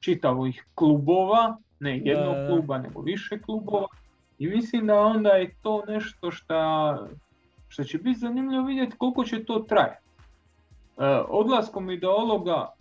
čitavih 0.00 0.64
klubova, 0.74 1.56
ne 1.80 1.98
jednog 1.98 2.34
kluba, 2.48 2.78
nego 2.78 3.00
više 3.00 3.38
klubova. 3.42 3.86
I 4.38 4.46
mislim 4.46 4.86
da 4.86 5.00
onda 5.00 5.30
je 5.30 5.54
to 5.62 5.84
nešto 5.88 6.30
što 7.68 7.84
će 7.84 7.98
biti 7.98 8.18
zanimljivo 8.18 8.64
vidjeti 8.64 8.96
koliko 8.96 9.24
će 9.24 9.44
to 9.44 9.58
trajati. 9.58 10.06
E, 10.98 11.04
odlaskom 11.28 11.90
ideologa 11.90 12.75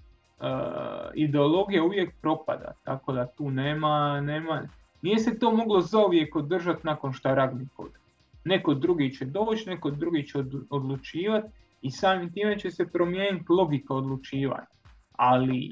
ideologija 1.15 1.83
uvijek 1.83 2.13
propada, 2.21 2.73
tako 2.83 3.13
da 3.13 3.27
tu 3.27 3.51
nema, 3.51 4.21
nema, 4.21 4.67
nije 5.01 5.19
se 5.19 5.39
to 5.39 5.51
moglo 5.51 5.81
zauvijek 5.81 6.35
održati 6.35 6.81
nakon 6.83 7.13
što 7.13 7.35
Ragnik 7.35 7.79
ode. 7.79 7.99
Neko 8.43 8.73
drugi 8.73 9.13
će 9.13 9.25
doći, 9.25 9.69
neko 9.69 9.91
drugi 9.91 10.27
će 10.27 10.37
odlučivati 10.69 11.47
i 11.81 11.91
samim 11.91 12.33
time 12.33 12.59
će 12.59 12.71
se 12.71 12.87
promijeniti 12.87 13.45
logika 13.49 13.93
odlučivanja. 13.93 14.67
Ali 15.11 15.69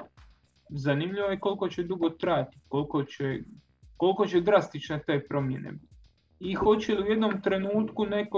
zanimljivo 0.70 1.28
je 1.28 1.40
koliko 1.40 1.70
će 1.70 1.84
dugo 1.84 2.10
trajati, 2.10 2.58
koliko 2.68 3.04
će, 3.04 3.40
koliko 3.98 4.26
će 4.26 4.42
drastične 4.42 5.00
te 5.08 5.20
promjene 5.30 5.72
biti. 5.72 5.94
I 6.40 6.54
hoće 6.54 6.96
li 6.96 7.04
u 7.04 7.12
jednom 7.12 7.42
trenutku 7.42 8.06
neko 8.06 8.38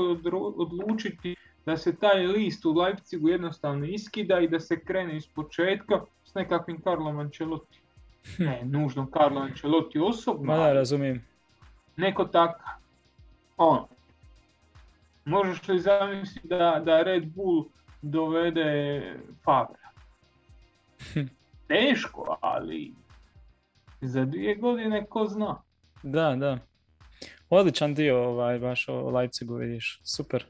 odlučiti 0.57 1.35
da 1.65 1.77
se 1.77 1.95
taj 1.95 2.27
list 2.27 2.65
u 2.65 2.73
Leipzigu 2.73 3.29
jednostavno 3.29 3.85
iskida 3.85 4.39
i 4.39 4.47
da 4.47 4.59
se 4.59 4.79
krene 4.79 5.17
iz 5.17 5.27
početka 5.27 6.01
s 6.23 6.33
nekakvim 6.33 6.81
Karlom 6.81 7.19
Ancelotti. 7.19 7.79
Hm. 8.37 8.43
Ne, 8.43 8.61
nužno 8.65 9.11
Karlo 9.11 9.41
Ancelotti 9.41 9.99
osobno. 9.99 10.45
Ma 10.45 10.57
da, 10.57 10.73
razumijem. 10.73 11.25
Neko 11.97 12.25
takav. 12.25 12.73
On. 13.57 13.85
Možeš 15.25 15.67
li 15.67 15.79
zamisliti 15.79 16.47
da, 16.47 16.81
da 16.85 17.01
Red 17.01 17.25
Bull 17.25 17.65
dovede 18.01 19.01
Fabra? 19.43 19.89
Hm 21.13 21.35
teško, 21.67 22.37
ali 22.41 22.93
za 24.01 24.25
dvije 24.25 24.55
godine 24.55 25.05
ko 25.05 25.25
zna. 25.25 25.61
Da, 26.03 26.35
da. 26.35 26.57
Odličan 27.49 27.93
dio 27.93 28.23
ovaj, 28.23 28.59
baš 28.59 28.89
o 28.89 29.09
Leipzigu 29.09 29.55
vidiš. 29.55 30.01
Super. 30.03 30.45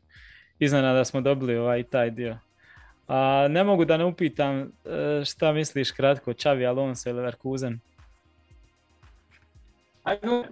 Da 0.60 1.06
smo 1.06 1.22
dobili 1.22 1.58
ovaj 1.58 1.84
taj 1.84 2.12
dio. 2.12 2.38
A 3.08 3.48
ne 3.50 3.64
mogu 3.64 3.86
da 3.86 3.98
ne 3.98 4.06
upitam 4.06 4.60
e, 4.60 5.26
šta 5.26 5.52
misliš 5.52 5.92
kratko, 5.92 6.34
Čavi 6.34 6.66
Alonso 6.66 7.10
i 7.10 7.14
Leverkusen? 7.14 7.80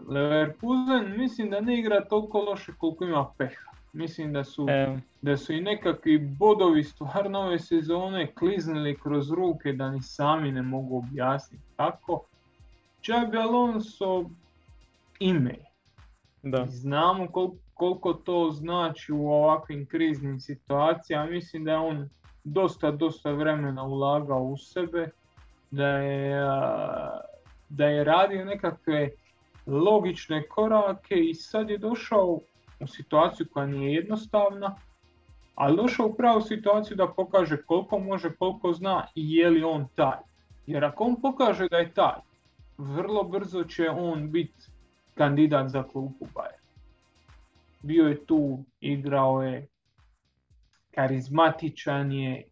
Leverkusen 0.08 1.18
mislim 1.18 1.50
da 1.50 1.60
ne 1.62 1.80
igra 1.80 2.06
toliko 2.06 2.40
loše 2.40 2.72
koliko 2.78 3.06
ima 3.06 3.28
peha. 3.38 3.74
Mislim 3.94 4.34
da 4.34 4.44
su, 4.44 4.68
da 5.22 5.38
su 5.38 5.54
i 5.54 5.62
nekakvi 5.62 6.18
bodovi 6.18 6.84
stvarno 6.84 7.40
ove 7.40 7.60
sezone 7.60 8.34
kliznili 8.34 8.98
kroz 9.04 9.32
ruke 9.32 9.74
da 9.74 9.90
ni 9.90 10.02
sami 10.02 10.52
ne 10.52 10.62
mogu 10.62 10.98
objasniti 10.98 11.64
kako. 11.76 12.24
Čabi 13.02 13.38
Alonso 13.38 14.30
ime. 15.20 15.56
Da. 16.44 16.66
Znamo 16.70 17.28
koliko, 17.28 17.56
to 18.26 18.52
znači 18.52 19.14
u 19.14 19.32
ovakvim 19.32 19.86
kriznim 19.86 20.40
situacijama. 20.40 21.26
Mislim 21.26 21.64
da 21.64 21.72
je 21.72 21.78
on 21.78 22.10
dosta, 22.44 22.92
dosta 22.92 23.32
vremena 23.32 23.84
ulagao 23.84 24.44
u 24.44 24.58
sebe. 24.58 25.10
Da 25.72 25.88
je, 25.88 26.42
da 27.70 27.86
je 27.86 28.04
radio 28.04 28.46
nekakve 28.46 29.10
logične 29.68 30.48
korake 30.48 31.16
i 31.16 31.34
sad 31.34 31.70
je 31.70 31.78
došao 31.78 32.40
u 32.80 32.88
situaciju 32.88 33.48
koja 33.54 33.66
nije 33.66 33.94
jednostavna, 33.94 34.76
ali 35.56 35.78
došao 35.78 36.06
u 36.06 36.14
pravu 36.14 36.42
situaciju 36.42 36.98
da 36.98 37.08
pokaže 37.08 37.64
koliko 37.64 38.00
može, 38.00 38.36
koliko 38.36 38.74
zna 38.74 39.08
i 39.16 39.36
je 39.36 39.50
li 39.50 39.64
on 39.64 39.88
taj. 39.96 40.18
Jer 40.68 40.86
ako 40.86 41.04
on 41.04 41.22
pokaže 41.22 41.68
da 41.68 41.78
je 41.78 41.94
taj, 41.94 42.20
vrlo 42.78 43.24
brzo 43.24 43.64
će 43.64 43.90
on 43.90 44.32
biti 44.32 44.66
kandidat 45.16 45.70
za 45.70 45.84
klubu 45.84 46.28
Bayern. 46.36 46.63
Bio 47.84 48.08
je 48.08 48.26
tu, 48.26 48.64
igrao 48.80 49.44
je, 49.44 49.68
karizmatičan 50.92 52.12
je, 52.12 52.44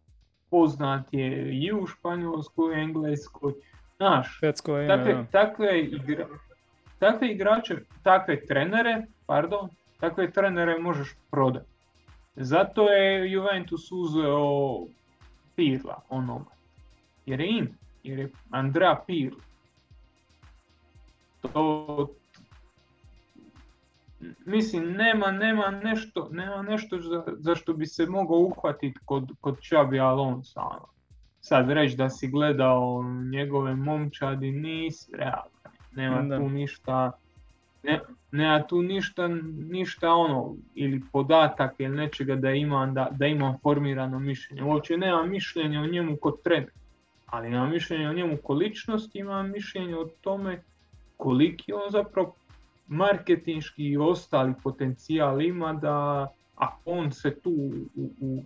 poznat 0.50 1.08
je 1.12 1.58
i 1.64 1.72
u 1.72 1.86
Španjolskoj, 1.86 2.76
i 2.76 2.82
Engleskoj. 2.82 3.52
Znaš, 3.96 4.40
takve, 4.66 5.26
takve, 5.30 5.80
igra, 5.80 6.26
takve 6.98 7.28
igrače, 7.28 7.76
takve 8.02 8.46
trenere, 8.46 9.06
pardon, 9.26 9.70
takve 10.00 10.30
trenere 10.30 10.78
možeš 10.78 11.16
prodati. 11.30 11.66
Zato 12.36 12.88
je 12.88 13.32
Juventus 13.32 13.92
uzeo 13.92 14.86
Pirla 15.56 16.00
onoga. 16.08 16.50
Jer 17.26 17.40
je 17.40 17.58
im, 17.58 17.78
jer 18.02 18.18
je 18.18 18.30
Andrea 18.50 19.02
Pirlo. 19.06 19.40
To, 21.40 22.14
mislim, 24.44 24.92
nema, 24.92 25.30
nema 25.30 25.70
nešto, 25.70 26.28
nema 26.32 26.62
nešto 26.62 26.98
za, 26.98 27.24
za 27.38 27.54
što 27.54 27.72
bi 27.72 27.86
se 27.86 28.06
mogao 28.06 28.38
uhvatiti 28.38 28.98
kod, 29.04 29.32
kod 29.40 29.60
Čabi 29.60 30.00
Alonso. 30.00 30.60
Ono. 30.60 30.86
Sad 31.40 31.70
reći 31.70 31.96
da 31.96 32.10
si 32.10 32.28
gledao 32.28 33.04
njegove 33.30 33.74
momčadi, 33.74 34.50
nisi 34.50 35.16
realno. 35.16 35.76
nema 35.92 36.36
tu 36.36 36.48
ništa, 36.48 37.12
ne, 37.82 38.00
nema 38.32 38.62
tu 38.62 38.82
ništa, 38.82 39.28
ništa 39.70 40.12
ono, 40.12 40.56
ili 40.74 41.02
podatak 41.12 41.74
ili 41.78 41.96
nečega 41.96 42.36
da 42.36 42.50
imam, 42.50 42.94
da, 42.94 43.08
da 43.10 43.26
imam 43.26 43.58
formirano 43.62 44.18
mišljenje. 44.18 44.62
Uopće 44.62 44.96
nema 44.96 45.22
mišljenja 45.22 45.80
o 45.80 45.86
njemu 45.86 46.16
kod 46.16 46.42
trener, 46.42 46.70
ali 47.26 47.48
imam 47.48 47.70
mišljenje 47.70 48.08
o 48.08 48.12
njemu 48.12 48.36
količnosti, 48.36 49.18
imam 49.18 49.50
mišljenje 49.50 49.96
o 49.96 50.08
tome 50.20 50.62
koliki 51.16 51.72
on 51.72 51.90
zapravo 51.90 52.34
marketinški 52.88 53.84
i 53.84 53.96
ostali 53.96 54.54
potencijal 54.62 55.42
ima 55.42 55.72
da 55.72 56.28
ako 56.54 56.80
on 56.84 57.12
se 57.12 57.40
tu 57.40 57.50
u, 57.96 58.10
u, 58.20 58.44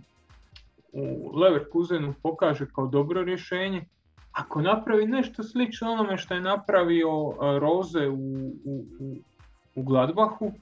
u 0.93 1.37
Leverkusenu 1.39 2.15
pokaže 2.23 2.67
kao 2.75 2.87
dobro 2.87 3.23
rješenje, 3.23 3.85
ako 4.33 4.63
napravi 4.63 5.07
nešto 5.07 5.43
slično 5.43 5.93
onome 5.93 6.19
što 6.19 6.35
je 6.35 6.41
napravio 6.41 7.09
e, 7.09 7.59
Roze 7.59 8.09
u, 8.09 8.53
u, 8.65 8.85
u 9.75 9.83
Gladbahu, 9.83 10.53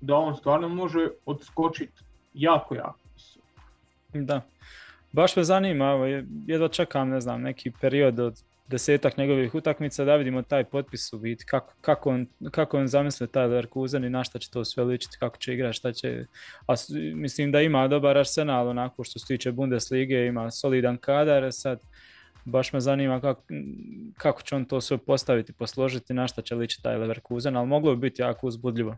da 0.00 0.16
on 0.16 0.36
stvarno 0.36 0.68
može 0.68 1.08
odskočiti 1.26 2.04
jako, 2.34 2.74
jako 2.74 2.98
Da. 4.14 4.40
Baš 5.12 5.36
me 5.36 5.44
zanima, 5.44 5.86
jedva 6.46 6.68
čekam, 6.68 7.08
ne 7.08 7.20
znam, 7.20 7.42
neki 7.42 7.70
period 7.80 8.18
od 8.18 8.42
desetak 8.72 9.16
njegovih 9.16 9.54
utakmica 9.54 10.04
da 10.04 10.16
vidimo 10.16 10.42
taj 10.42 10.64
potpis 10.64 11.12
u 11.12 11.18
biti, 11.18 11.44
kako, 11.44 11.74
kako, 11.80 12.10
on, 12.10 12.26
kako 12.50 12.78
on 12.78 12.88
zamisle 12.88 13.26
taj 13.26 13.46
Leverkusen 13.46 14.04
i 14.04 14.10
na 14.10 14.24
šta 14.24 14.38
će 14.38 14.50
to 14.50 14.64
sve 14.64 14.84
ličiti, 14.84 15.16
kako 15.20 15.36
će 15.36 15.54
igrati, 15.54 15.76
šta 15.76 15.92
će... 15.92 16.26
A 16.66 16.74
mislim 17.14 17.52
da 17.52 17.60
ima 17.60 17.88
dobar 17.88 18.18
arsenal 18.18 18.68
onako 18.68 19.04
što 19.04 19.18
se 19.18 19.26
tiče 19.26 19.52
Bundeslige, 19.52 20.26
ima 20.26 20.50
solidan 20.50 20.96
kadar, 20.96 21.52
sad 21.52 21.80
baš 22.44 22.72
me 22.72 22.80
zanima 22.80 23.20
kako, 23.20 23.42
kako 24.16 24.42
će 24.42 24.56
on 24.56 24.64
to 24.64 24.80
sve 24.80 24.98
postaviti, 24.98 25.52
posložiti, 25.52 26.14
na 26.14 26.28
šta 26.28 26.42
će 26.42 26.54
ličiti 26.54 26.82
taj 26.82 26.96
Leverkusen, 26.96 27.56
ali 27.56 27.66
moglo 27.66 27.94
bi 27.94 28.00
biti 28.00 28.22
jako 28.22 28.46
uzbudljivo. 28.46 28.96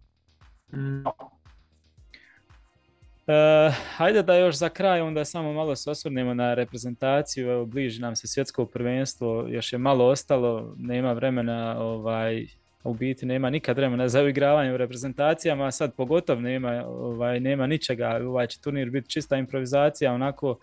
Uh, 3.26 3.74
hajde 3.96 4.22
da 4.22 4.36
još 4.36 4.56
za 4.56 4.68
kraj 4.68 5.00
onda 5.00 5.24
samo 5.24 5.52
malo 5.52 5.76
se 5.76 5.90
osvrnemo 5.90 6.34
na 6.34 6.54
reprezentaciju, 6.54 7.50
evo 7.50 7.66
bliži 7.66 8.00
nam 8.00 8.16
se 8.16 8.26
svjetsko 8.26 8.66
prvenstvo, 8.66 9.46
još 9.48 9.72
je 9.72 9.78
malo 9.78 10.06
ostalo, 10.06 10.74
nema 10.78 11.12
vremena, 11.12 11.78
ovaj, 11.78 12.46
u 12.84 12.94
biti 12.94 13.26
nema 13.26 13.50
nikad 13.50 13.76
vremena 13.76 14.08
za 14.08 14.22
uigravanje 14.22 14.74
u 14.74 14.76
reprezentacijama, 14.76 15.66
a 15.66 15.70
sad 15.70 15.94
pogotovo 15.94 16.40
nema, 16.40 16.84
ovaj, 16.86 17.40
nema 17.40 17.66
ničega, 17.66 18.20
ovaj 18.26 18.46
će 18.46 18.60
turnir 18.60 18.90
biti 18.90 19.10
čista 19.10 19.36
improvizacija, 19.36 20.12
onako, 20.12 20.58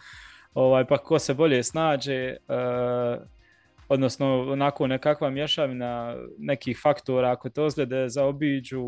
ovaj, 0.54 0.86
pa 0.86 0.98
ko 0.98 1.20
se 1.20 1.34
bolje 1.34 1.64
snađe, 1.64 2.36
uh, 2.48 3.24
odnosno 3.90 4.52
onako 4.52 4.88
nekakva 4.88 5.30
mješavina 5.30 6.16
nekih 6.38 6.80
faktora, 6.84 7.32
ako 7.32 7.50
te 7.50 7.62
ozljede 7.62 8.10
zaobiđu, 8.10 8.84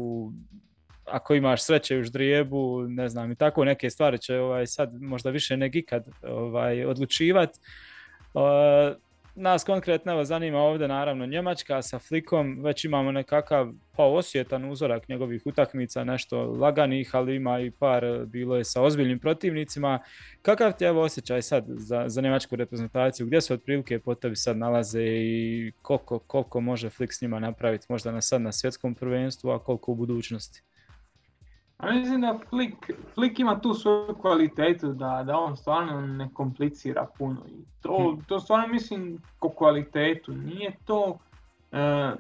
ako 1.06 1.34
imaš 1.36 1.64
sreće 1.64 1.97
u 1.97 2.04
ždrijebu, 2.04 2.82
ne 2.88 3.10
znam, 3.10 3.32
i 3.32 3.36
tako 3.36 3.66
neke 3.66 3.89
stvari 3.89 4.18
će 4.18 4.39
ovaj, 4.39 4.68
sad 4.68 5.01
možda 5.01 5.30
više 5.30 5.58
nego 5.58 5.78
ikad 5.78 6.06
ovaj, 6.24 6.86
odlučivati. 6.86 7.60
nas 9.36 9.64
konkretno 9.64 10.24
zanima 10.24 10.58
ovdje 10.58 10.88
naravno 10.88 11.26
Njemačka 11.26 11.82
sa 11.82 11.99
Flikom, 11.99 12.64
već 12.64 12.86
imamo 12.86 13.12
nekakav 13.12 13.72
pa 13.95 14.04
osjetan 14.04 14.72
uzorak 14.72 15.10
njegovih 15.10 15.41
utakmica, 15.45 16.04
nešto 16.04 16.43
laganih, 16.43 17.16
ali 17.16 17.36
ima 17.36 17.60
i 17.60 17.72
par, 17.72 18.26
bilo 18.26 18.58
je 18.58 18.64
sa 18.64 18.82
ozbiljnim 18.82 19.20
protivnicima. 19.20 19.99
Kakav 20.41 20.74
ti 20.78 20.84
je 20.84 20.91
osjećaj 20.91 21.41
sad 21.41 21.66
za, 21.68 22.04
za 22.08 22.22
njemačku 22.22 22.56
reprezentaciju, 22.56 23.26
gdje 23.26 23.41
se 23.41 23.54
otprilike 23.54 23.99
po 23.99 24.16
tebi 24.16 24.36
sad 24.36 24.58
nalaze 24.58 25.04
i 25.04 25.72
koliko, 25.82 26.20
koliko 26.20 26.62
može 26.62 26.89
Flik 26.89 27.14
s 27.14 27.22
njima 27.22 27.39
napraviti, 27.39 27.86
možda 27.89 28.12
na 28.12 28.22
sad 28.22 28.41
na 28.41 28.51
svjetskom 28.51 28.95
prvenstvu, 28.95 29.51
a 29.51 29.64
koliko 29.64 29.91
u 29.91 29.95
budućnosti? 29.95 30.64
A 31.84 31.91
mislim 31.91 32.21
da 32.21 32.39
Flick, 32.49 32.77
Flick 33.13 33.39
ima 33.39 33.59
tu 33.59 33.73
svoju 33.73 34.15
kvalitetu 34.21 34.93
da, 34.93 35.23
da 35.25 35.38
on 35.38 35.57
stvarno 35.57 36.01
ne 36.01 36.29
komplicira 36.34 37.07
puno. 37.17 37.41
I 37.47 37.63
to, 37.81 38.15
hm. 38.15 38.21
to 38.27 38.39
stvarno 38.39 38.67
mislim 38.67 39.21
ko 39.39 39.49
kvalitetu. 39.49 40.31
Nije 40.31 40.71
to... 40.86 41.17
E, 41.71 42.11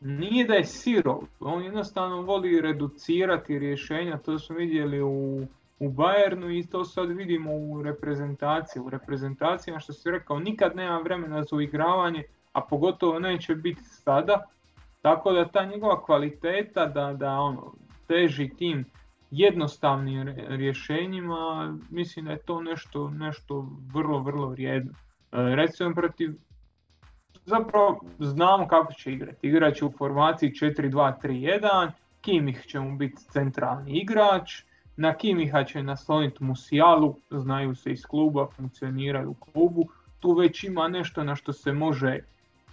nije 0.00 0.44
da 0.44 0.54
je 0.54 0.64
sirov, 0.64 1.20
on 1.40 1.64
jednostavno 1.64 2.22
voli 2.22 2.60
reducirati 2.60 3.58
rješenja, 3.58 4.18
to 4.18 4.38
smo 4.38 4.56
vidjeli 4.56 5.02
u, 5.02 5.46
u 5.78 5.88
Bayernu 5.90 6.58
i 6.58 6.66
to 6.66 6.84
sad 6.84 7.08
vidimo 7.08 7.50
u 7.52 7.82
reprezentaciji. 7.82 8.82
U 8.82 8.90
reprezentacijama 8.90 9.80
što 9.80 9.92
si 9.92 10.10
rekao, 10.10 10.38
nikad 10.38 10.76
nema 10.76 10.98
vremena 10.98 11.42
za 11.42 11.56
uigravanje, 11.56 12.22
a 12.52 12.60
pogotovo 12.60 13.18
neće 13.18 13.54
biti 13.54 13.84
sada. 13.84 14.44
Tako 15.02 15.32
da 15.32 15.48
ta 15.48 15.64
njegova 15.64 16.04
kvaliteta 16.04 16.86
da, 16.86 17.12
da 17.12 17.40
ono, 17.40 17.72
teži 18.08 18.48
tim 18.58 18.84
jednostavnim 19.30 20.28
rješenjima, 20.48 21.76
mislim 21.90 22.24
da 22.24 22.32
je 22.32 22.38
to 22.38 22.60
nešto, 22.60 23.10
nešto 23.10 23.68
vrlo, 23.94 24.18
vrlo 24.18 24.48
vrijedno. 24.48 24.92
E, 24.92 24.96
recimo 25.32 25.94
protiv, 25.94 26.34
zapravo 27.44 28.00
znamo 28.18 28.68
kako 28.68 28.92
će 28.92 29.12
igrati. 29.12 29.48
Igrat 29.48 29.74
će 29.74 29.84
u 29.84 29.92
formaciji 29.98 30.50
4-2-3-1, 30.50 31.90
Kimih 32.20 32.64
će 32.66 32.80
mu 32.80 32.96
biti 32.96 33.16
centralni 33.16 33.98
igrač, 34.00 34.62
na 34.96 35.14
Kimiha 35.14 35.64
će 35.64 35.82
nasloniti 35.82 36.44
Musijalu, 36.44 37.16
znaju 37.30 37.74
se 37.74 37.92
iz 37.92 38.06
kluba, 38.06 38.46
funkcioniraju 38.56 39.30
u 39.30 39.34
klubu, 39.34 39.88
tu 40.20 40.32
već 40.32 40.64
ima 40.64 40.88
nešto 40.88 41.24
na 41.24 41.36
što 41.36 41.52
se 41.52 41.72
može, 41.72 42.18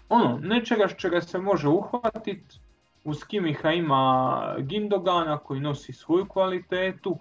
ono, 0.09 0.39
nečega 0.43 0.87
čega 0.87 1.21
se 1.21 1.39
može 1.39 1.67
uhvatiti, 1.67 2.59
uz 3.05 3.23
Kimiha 3.23 3.71
ima 3.71 4.55
Gindogana 4.59 5.37
koji 5.37 5.59
nosi 5.59 5.93
svoju 5.93 6.25
kvalitetu. 6.25 7.19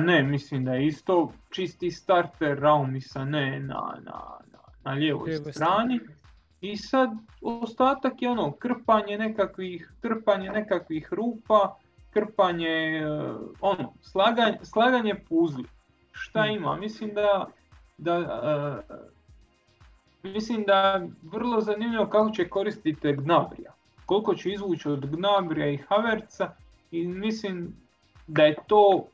ne, 0.00 0.22
mislim 0.22 0.64
da 0.64 0.74
je 0.74 0.86
isto 0.86 1.32
čisti 1.50 1.90
starter, 1.90 2.58
Raum 2.58 3.00
sa 3.00 3.24
ne 3.24 3.60
na, 3.60 3.98
na, 4.04 4.20
na, 4.52 4.60
na 4.84 4.92
lijevoj 4.92 5.30
strani. 5.52 6.00
I 6.60 6.76
sad 6.76 7.10
ostatak 7.42 8.22
je 8.22 8.30
ono 8.30 8.52
krpanje 8.52 9.18
nekakvih, 9.18 9.92
krpanje 10.00 10.50
nekakvih 10.50 11.08
rupa, 11.12 11.76
krpanje, 12.10 13.00
eh, 13.00 13.34
ono, 13.60 13.92
slaganje, 14.00 14.58
slaganje 14.62 15.14
puzli. 15.28 15.64
Šta 16.12 16.42
hmm. 16.42 16.56
ima? 16.56 16.76
Mislim 16.76 17.14
da, 17.14 17.46
da 17.98 18.18
uh, 18.18 18.96
mislim 20.22 20.64
da 20.64 21.06
vrlo 21.22 21.60
zanimljivo 21.60 22.06
kako 22.06 22.30
će 22.30 22.48
koristiti 22.48 23.12
Gnabrija 23.12 23.72
koliko 24.10 24.34
će 24.34 24.50
izvući 24.50 24.88
od 24.88 25.06
Gnabrija 25.06 25.68
i 25.70 25.76
Haverca 25.76 26.50
i 26.90 27.06
mislim 27.06 27.76
da 28.26 28.42
je 28.42 28.56
to 28.66 29.04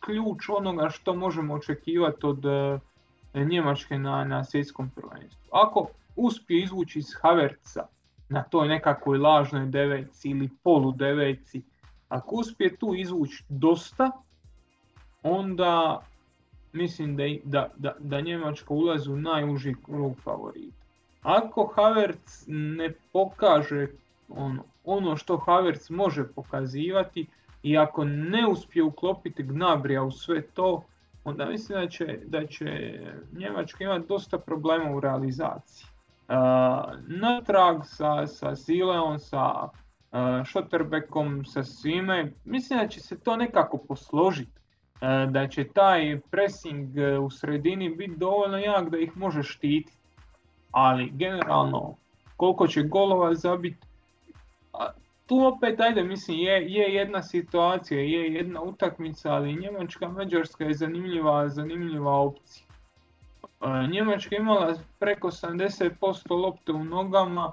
ključ 0.00 0.48
onoga 0.48 0.88
što 0.90 1.14
možemo 1.14 1.54
očekivati 1.54 2.26
od 2.26 2.44
e, 2.44 3.44
Njemačke 3.44 3.98
na, 3.98 4.24
na 4.24 4.44
svjetskom 4.44 4.90
prvenstvu. 4.90 5.48
Ako 5.52 5.86
uspije 6.16 6.62
izvući 6.62 6.98
iz 6.98 7.06
Haverca 7.22 7.86
na 8.28 8.42
toj 8.42 8.68
nekakvoj 8.68 9.18
lažnoj 9.18 9.66
deveci 9.66 10.30
ili 10.30 10.50
polu 10.62 10.92
deveci, 10.92 11.62
ako 12.08 12.36
uspije 12.36 12.76
tu 12.76 12.94
izvući 12.94 13.44
dosta, 13.48 14.10
onda 15.22 16.00
mislim 16.72 17.16
da, 17.16 17.24
da, 17.44 17.70
da, 17.76 17.94
da 17.98 18.20
Njemačka 18.20 18.74
ulazi 18.74 19.10
u 19.10 19.16
najuži 19.16 19.74
krug 19.84 20.16
favorita. 20.24 20.76
Ako 21.22 21.72
Havertz 21.76 22.44
ne 22.46 22.92
pokaže 23.12 23.86
ono, 24.28 24.64
ono 24.84 25.16
što 25.16 25.36
Havertz 25.36 25.90
može 25.90 26.28
pokazivati 26.28 27.26
i 27.62 27.78
ako 27.78 28.04
ne 28.04 28.46
uspije 28.46 28.82
uklopiti 28.82 29.42
Gnabrija 29.42 30.02
u 30.02 30.10
sve 30.10 30.42
to, 30.42 30.84
onda 31.24 31.46
mislim 31.46 31.80
da 31.80 31.88
će, 31.88 32.18
da 32.24 32.46
će 32.46 33.00
Njemačka 33.32 33.84
imati 33.84 34.08
dosta 34.08 34.38
problema 34.38 34.90
u 34.90 35.00
realizaciji. 35.00 35.86
Uh, 36.28 36.34
natrag 37.06 37.80
sa, 37.84 38.26
sa 38.26 38.54
Zileom, 38.54 39.18
sa 39.18 39.64
uh, 39.64 40.46
Schotterbekom, 40.46 41.44
sa 41.44 41.64
svime, 41.64 42.32
mislim 42.44 42.78
da 42.78 42.88
će 42.88 43.00
se 43.00 43.18
to 43.18 43.36
nekako 43.36 43.78
posložiti. 43.78 44.52
Uh, 44.94 45.32
da 45.32 45.48
će 45.48 45.64
taj 45.64 46.20
pressing 46.30 46.88
u 47.22 47.30
sredini 47.30 47.88
biti 47.88 48.16
dovoljno 48.16 48.58
jak 48.58 48.90
da 48.90 48.98
ih 48.98 49.16
može 49.16 49.42
štititi. 49.42 49.98
Ali 50.70 51.10
generalno 51.10 51.96
koliko 52.36 52.66
će 52.66 52.82
golova 52.82 53.34
zabiti, 53.34 53.87
tu 55.26 55.46
opet, 55.46 55.80
ajde, 55.80 56.02
mislim, 56.02 56.38
je, 56.38 56.72
je 56.72 56.94
jedna 56.94 57.22
situacija, 57.22 58.00
je 58.00 58.34
jedna 58.34 58.62
utakmica, 58.62 59.32
ali 59.32 59.56
Njemačka, 59.56 60.08
Mađarska 60.08 60.64
je 60.64 60.74
zanimljiva, 60.74 61.48
zanimljiva 61.48 62.12
opcija. 62.12 62.66
E, 63.60 63.86
Njemačka 63.92 64.36
imala 64.36 64.74
preko 64.98 65.30
70% 65.30 66.42
lopte 66.42 66.72
u 66.72 66.84
nogama, 66.84 67.52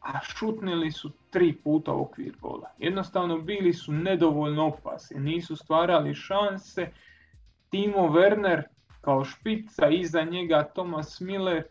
a 0.00 0.20
šutnili 0.22 0.92
su 0.92 1.10
tri 1.30 1.52
puta 1.52 1.92
u 1.92 2.02
okvir 2.02 2.36
gola. 2.40 2.70
Jednostavno 2.78 3.38
bili 3.38 3.72
su 3.72 3.92
nedovoljno 3.92 4.66
opasni, 4.66 5.20
nisu 5.20 5.56
stvarali 5.56 6.14
šanse. 6.14 6.90
Timo 7.70 7.98
Werner 7.98 8.62
kao 9.00 9.24
špica, 9.24 9.88
iza 9.88 10.22
njega 10.22 10.70
Thomas 10.74 11.20
Miller, 11.20 11.64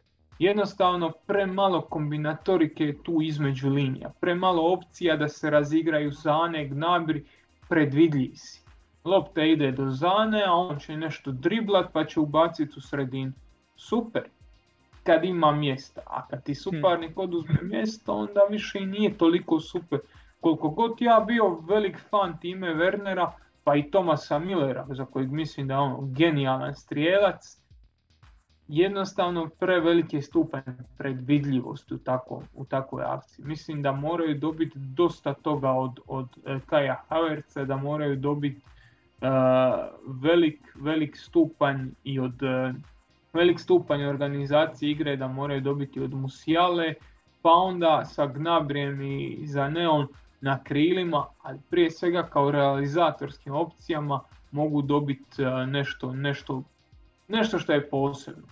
Jednostavno 0.43 1.11
premalo 1.27 1.81
kombinatorike 1.81 2.93
tu 3.03 3.21
između 3.21 3.69
linija, 3.69 4.09
premalo 4.19 4.73
opcija 4.73 5.15
da 5.17 5.27
se 5.27 5.49
razigraju 5.49 6.11
Zane, 6.11 6.65
Gnabri, 6.67 7.23
predvidljiv 7.69 8.31
si. 8.35 8.61
Lopta 9.05 9.43
ide 9.43 9.71
do 9.71 9.89
Zane, 9.89 10.43
a 10.43 10.53
on 10.53 10.79
će 10.79 10.97
nešto 10.97 11.31
driblat 11.31 11.93
pa 11.93 12.05
će 12.05 12.19
ubaciti 12.19 12.73
u 12.77 12.81
sredinu. 12.81 13.31
Super, 13.75 14.23
kad 15.03 15.23
ima 15.23 15.51
mjesta, 15.51 16.01
a 16.07 16.27
kad 16.27 16.43
ti 16.43 16.55
suparnik 16.55 17.17
oduzme 17.17 17.59
mjesto 17.61 18.13
onda 18.13 18.41
više 18.49 18.79
i 18.79 18.85
nije 18.85 19.17
toliko 19.17 19.59
super. 19.59 19.99
Koliko 20.39 20.69
god 20.69 21.01
ja 21.01 21.23
bio 21.27 21.59
velik 21.69 21.99
fan 22.09 22.37
time 22.39 22.67
Wernera, 22.75 23.31
pa 23.63 23.75
i 23.75 23.91
Tomasa 23.91 24.39
Millera, 24.39 24.85
za 24.89 25.05
kojeg 25.05 25.31
mislim 25.31 25.67
da 25.67 25.73
je 25.73 25.79
on 25.79 26.13
genijalan 26.13 26.75
strijelac, 26.75 27.62
jednostavno 28.67 29.49
preveliki 29.59 30.21
stupanj 30.21 30.61
predvidljivosti 30.97 31.93
u, 31.93 31.97
tako, 31.97 32.43
u 32.53 32.65
takvoj 32.65 33.03
akciji. 33.03 33.45
Mislim 33.45 33.81
da 33.81 33.91
moraju 33.91 34.39
dobiti 34.39 34.79
dosta 34.79 35.33
toga 35.33 35.71
od, 35.71 35.99
od 36.07 36.27
e, 36.45 36.59
Kaja 36.65 37.03
Haverca, 37.09 37.65
da 37.65 37.77
moraju 37.77 38.15
dobiti 38.15 38.61
uh, 39.21 39.27
velik, 40.21 40.75
velik 40.75 41.17
stupanj 41.17 41.89
i 42.03 42.19
od 42.19 42.43
uh, 42.43 42.75
velik 43.33 43.59
stupanj 43.59 44.03
organizacije 44.03 44.91
igre 44.91 45.15
da 45.15 45.27
moraju 45.27 45.61
dobiti 45.61 45.99
od 45.99 46.13
Musijale, 46.13 46.93
pa 47.41 47.49
onda 47.49 48.05
sa 48.05 48.25
Gnabrijem 48.25 49.01
i 49.01 49.47
za 49.47 49.69
Neon 49.69 50.07
na 50.41 50.63
krilima, 50.63 51.25
ali 51.41 51.59
prije 51.69 51.91
svega 51.91 52.23
kao 52.23 52.51
realizatorskim 52.51 53.53
opcijama 53.53 54.19
mogu 54.51 54.81
dobiti 54.81 55.43
nešto, 55.67 56.13
nešto, 56.13 56.63
nešto 57.33 57.59
što 57.59 57.73
je 57.73 57.89
posebno. 57.89 58.47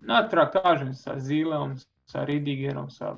Natrag 0.00 0.48
kažem 0.62 0.94
sa 0.94 1.18
Zileom, 1.18 1.76
sa 2.06 2.24
Ridigerom, 2.24 2.90
sa... 2.90 3.16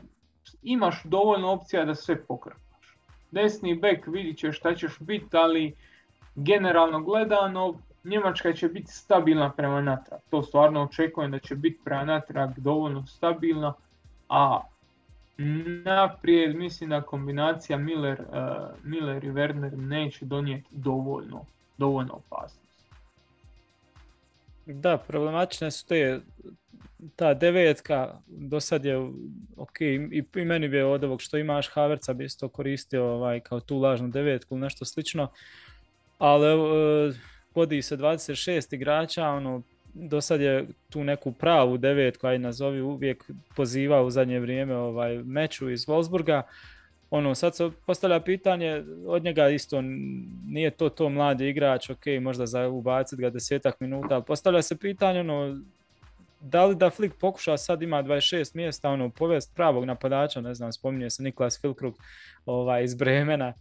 imaš 0.62 1.02
dovoljno 1.04 1.52
opcija 1.52 1.84
da 1.84 1.94
sve 1.94 2.24
pokrpaš. 2.24 2.96
Desni 3.30 3.74
bek 3.74 4.06
vidit 4.06 4.38
ćeš 4.38 4.56
šta 4.56 4.74
ćeš 4.74 4.98
biti, 5.00 5.36
ali 5.36 5.74
generalno 6.34 7.00
gledano 7.00 7.74
Njemačka 8.06 8.52
će 8.52 8.68
biti 8.68 8.92
stabilna 8.92 9.52
prema 9.52 9.80
natrag. 9.80 10.20
To 10.30 10.42
stvarno 10.42 10.82
očekujem 10.82 11.30
da 11.30 11.38
će 11.38 11.54
biti 11.54 11.80
prema 11.84 12.04
natrag 12.04 12.50
dovoljno 12.56 13.06
stabilna, 13.06 13.72
a 14.28 14.60
naprijed 15.84 16.56
mislim 16.56 16.90
da 16.90 17.02
kombinacija 17.02 17.78
Miller, 17.78 18.20
uh, 18.20 18.36
Miller 18.84 19.24
i 19.24 19.30
Werner 19.30 19.76
neće 19.76 20.24
donijeti 20.24 20.68
dovoljno, 20.70 21.44
dovoljno 21.78 22.12
opasnost. 22.12 22.65
Da, 24.66 24.98
problematične 24.98 25.70
su 25.70 25.86
te 25.86 26.20
ta 27.16 27.34
devetka, 27.34 28.20
do 28.26 28.60
sad 28.60 28.84
je 28.84 28.96
ok, 29.56 29.80
i, 29.80 30.24
i 30.36 30.44
meni 30.44 30.68
bi 30.68 30.80
od 30.80 31.04
ovog 31.04 31.22
što 31.22 31.38
imaš 31.38 31.68
Haverca 31.68 32.12
bi 32.12 32.24
isto 32.24 32.48
koristio 32.48 33.04
ovaj, 33.04 33.40
kao 33.40 33.60
tu 33.60 33.78
lažnu 33.78 34.08
devetku 34.08 34.54
ili 34.54 34.60
nešto 34.60 34.84
slično, 34.84 35.28
ali 36.18 36.60
uh, 36.60 37.14
vodi 37.54 37.82
se 37.82 37.96
26 37.96 38.74
igrača, 38.74 39.28
ono, 39.28 39.62
do 39.94 40.20
sad 40.20 40.40
je 40.40 40.66
tu 40.90 41.04
neku 41.04 41.32
pravu 41.32 41.78
devetku, 41.78 42.26
aj 42.26 42.38
nazovi 42.38 42.80
uvijek 42.80 43.30
pozivao 43.56 44.06
u 44.06 44.10
zadnje 44.10 44.40
vrijeme 44.40 44.76
ovaj 44.76 45.22
meču 45.24 45.70
iz 45.70 45.86
Wolfsburga. 45.86 46.42
Ono, 47.10 47.34
sad 47.34 47.56
se 47.56 47.70
postavlja 47.86 48.20
pitanje, 48.20 48.84
od 49.06 49.24
njega 49.24 49.48
isto 49.48 49.82
nije 50.46 50.70
to 50.70 50.88
to 50.88 51.08
mladi 51.08 51.48
igrač, 51.48 51.90
ok, 51.90 52.06
možda 52.20 52.46
za 52.46 52.68
ubaciti 52.68 53.22
ga 53.22 53.30
desetak 53.30 53.80
minuta, 53.80 54.14
ali 54.14 54.24
postavlja 54.24 54.62
se 54.62 54.76
pitanje, 54.76 55.20
ono, 55.20 55.60
da 56.40 56.64
li 56.64 56.74
da 56.74 56.90
Flick 56.90 57.16
pokuša 57.20 57.56
sad 57.56 57.82
ima 57.82 58.02
26 58.02 58.56
mjesta, 58.56 58.90
ono, 58.90 59.10
povest 59.10 59.54
pravog 59.54 59.84
napadača, 59.84 60.40
ne 60.40 60.54
znam, 60.54 60.72
spominje 60.72 61.10
se 61.10 61.22
Niklas 61.22 61.60
Filkrug 61.60 61.98
ovaj, 62.46 62.84
iz 62.84 62.94
Bremena, 62.94 63.54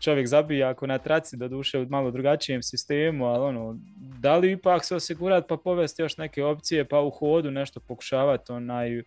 čovjek 0.00 0.26
zabija 0.26 0.68
ako 0.68 0.86
na 0.86 0.98
traci 0.98 1.36
do 1.36 1.48
duše 1.48 1.78
u 1.78 1.86
malo 1.88 2.10
drugačijem 2.10 2.62
sistemu, 2.62 3.26
ali 3.26 3.44
ono, 3.44 3.78
da 3.96 4.36
li 4.36 4.52
ipak 4.52 4.84
se 4.84 4.94
osigurati 4.96 5.48
pa 5.48 5.56
povesti 5.56 6.02
još 6.02 6.16
neke 6.16 6.44
opcije 6.44 6.84
pa 6.84 7.00
u 7.00 7.10
hodu 7.10 7.50
nešto 7.50 7.80
pokušavati 7.80 8.52
onaj 8.52 9.02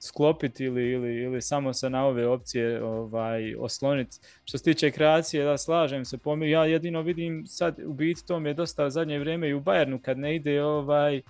sklopiti 0.00 0.64
ili, 0.64 0.90
ili, 0.90 1.22
ili 1.22 1.42
samo 1.42 1.72
se 1.72 1.90
na 1.90 2.06
ove 2.06 2.26
opcije 2.26 2.84
ovaj, 2.84 3.54
osloniti. 3.54 4.18
Što 4.44 4.58
se 4.58 4.64
tiče 4.64 4.90
kreacije, 4.90 5.44
da 5.44 5.58
slažem 5.58 6.04
se, 6.04 6.18
pomir, 6.18 6.48
ja 6.48 6.64
jedino 6.64 7.02
vidim 7.02 7.46
sad 7.46 7.78
u 7.86 7.92
biti 7.92 8.26
to 8.26 8.40
mi 8.40 8.48
je 8.48 8.54
dosta 8.54 8.90
zadnje 8.90 9.18
vrijeme 9.18 9.48
i 9.48 9.54
u 9.54 9.60
Bayernu 9.60 10.00
kad 10.02 10.18
ne 10.18 10.36
ide 10.36 10.62
ovaj, 10.62 11.22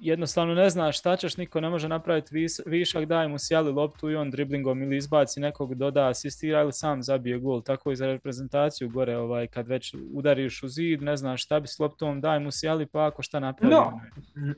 jednostavno 0.00 0.54
ne 0.54 0.70
znaš 0.70 0.98
šta 0.98 1.16
ćeš, 1.16 1.36
niko 1.36 1.60
ne 1.60 1.68
može 1.70 1.88
napraviti 1.88 2.34
vis, 2.34 2.60
višak, 2.66 3.04
daj 3.04 3.28
mu 3.28 3.38
sjali 3.38 3.72
loptu 3.72 4.10
i 4.10 4.16
on 4.16 4.30
driblingom 4.30 4.82
ili 4.82 4.96
izbaci 4.96 5.40
nekog, 5.40 5.74
doda, 5.74 6.08
asistira 6.08 6.62
ili 6.62 6.72
sam 6.72 7.02
zabije 7.02 7.38
gol. 7.38 7.62
Tako 7.62 7.92
i 7.92 7.96
za 7.96 8.06
reprezentaciju 8.06 8.88
gore, 8.88 9.16
ovaj, 9.16 9.46
kad 9.46 9.68
već 9.68 9.94
udariš 10.12 10.62
u 10.62 10.68
zid, 10.68 11.02
ne 11.02 11.16
znaš 11.16 11.44
šta 11.44 11.60
bi 11.60 11.68
s 11.68 11.78
loptom, 11.78 12.20
daj 12.20 12.40
mu 12.40 12.50
sjali 12.50 12.86
pa 12.86 13.06
ako 13.06 13.22
šta 13.22 13.40
napravi. 13.40 13.74
No, 13.74 14.00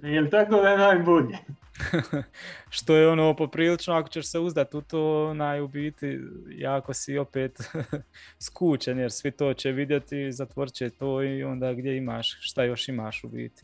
je 0.03 0.30
tako 0.30 0.57
da 0.57 0.68
je 0.68 0.78
najbolje? 0.78 1.39
Što 2.76 2.97
je 2.97 3.09
ono 3.09 3.37
poprilično, 3.37 3.95
ako 3.95 4.09
ćeš 4.09 4.26
se 4.26 4.39
uzdati 4.39 4.76
u 4.76 4.80
to, 4.80 5.34
naj 5.34 5.61
u 5.61 5.68
biti, 5.68 6.20
jako 6.49 6.95
si 6.95 7.18
opet 7.18 7.59
skučen, 8.47 8.99
jer 8.99 9.12
svi 9.12 9.30
to 9.30 9.55
će 9.55 9.72
vidjeti, 9.72 10.32
zatvorit 10.32 10.74
će 10.74 10.91
to 10.91 11.22
i 11.22 11.45
onda 11.45 11.72
gdje 11.72 11.97
imaš, 11.97 12.39
šta 12.41 12.64
još 12.64 12.89
imaš 12.89 13.24
u 13.24 13.28
biti. 13.28 13.62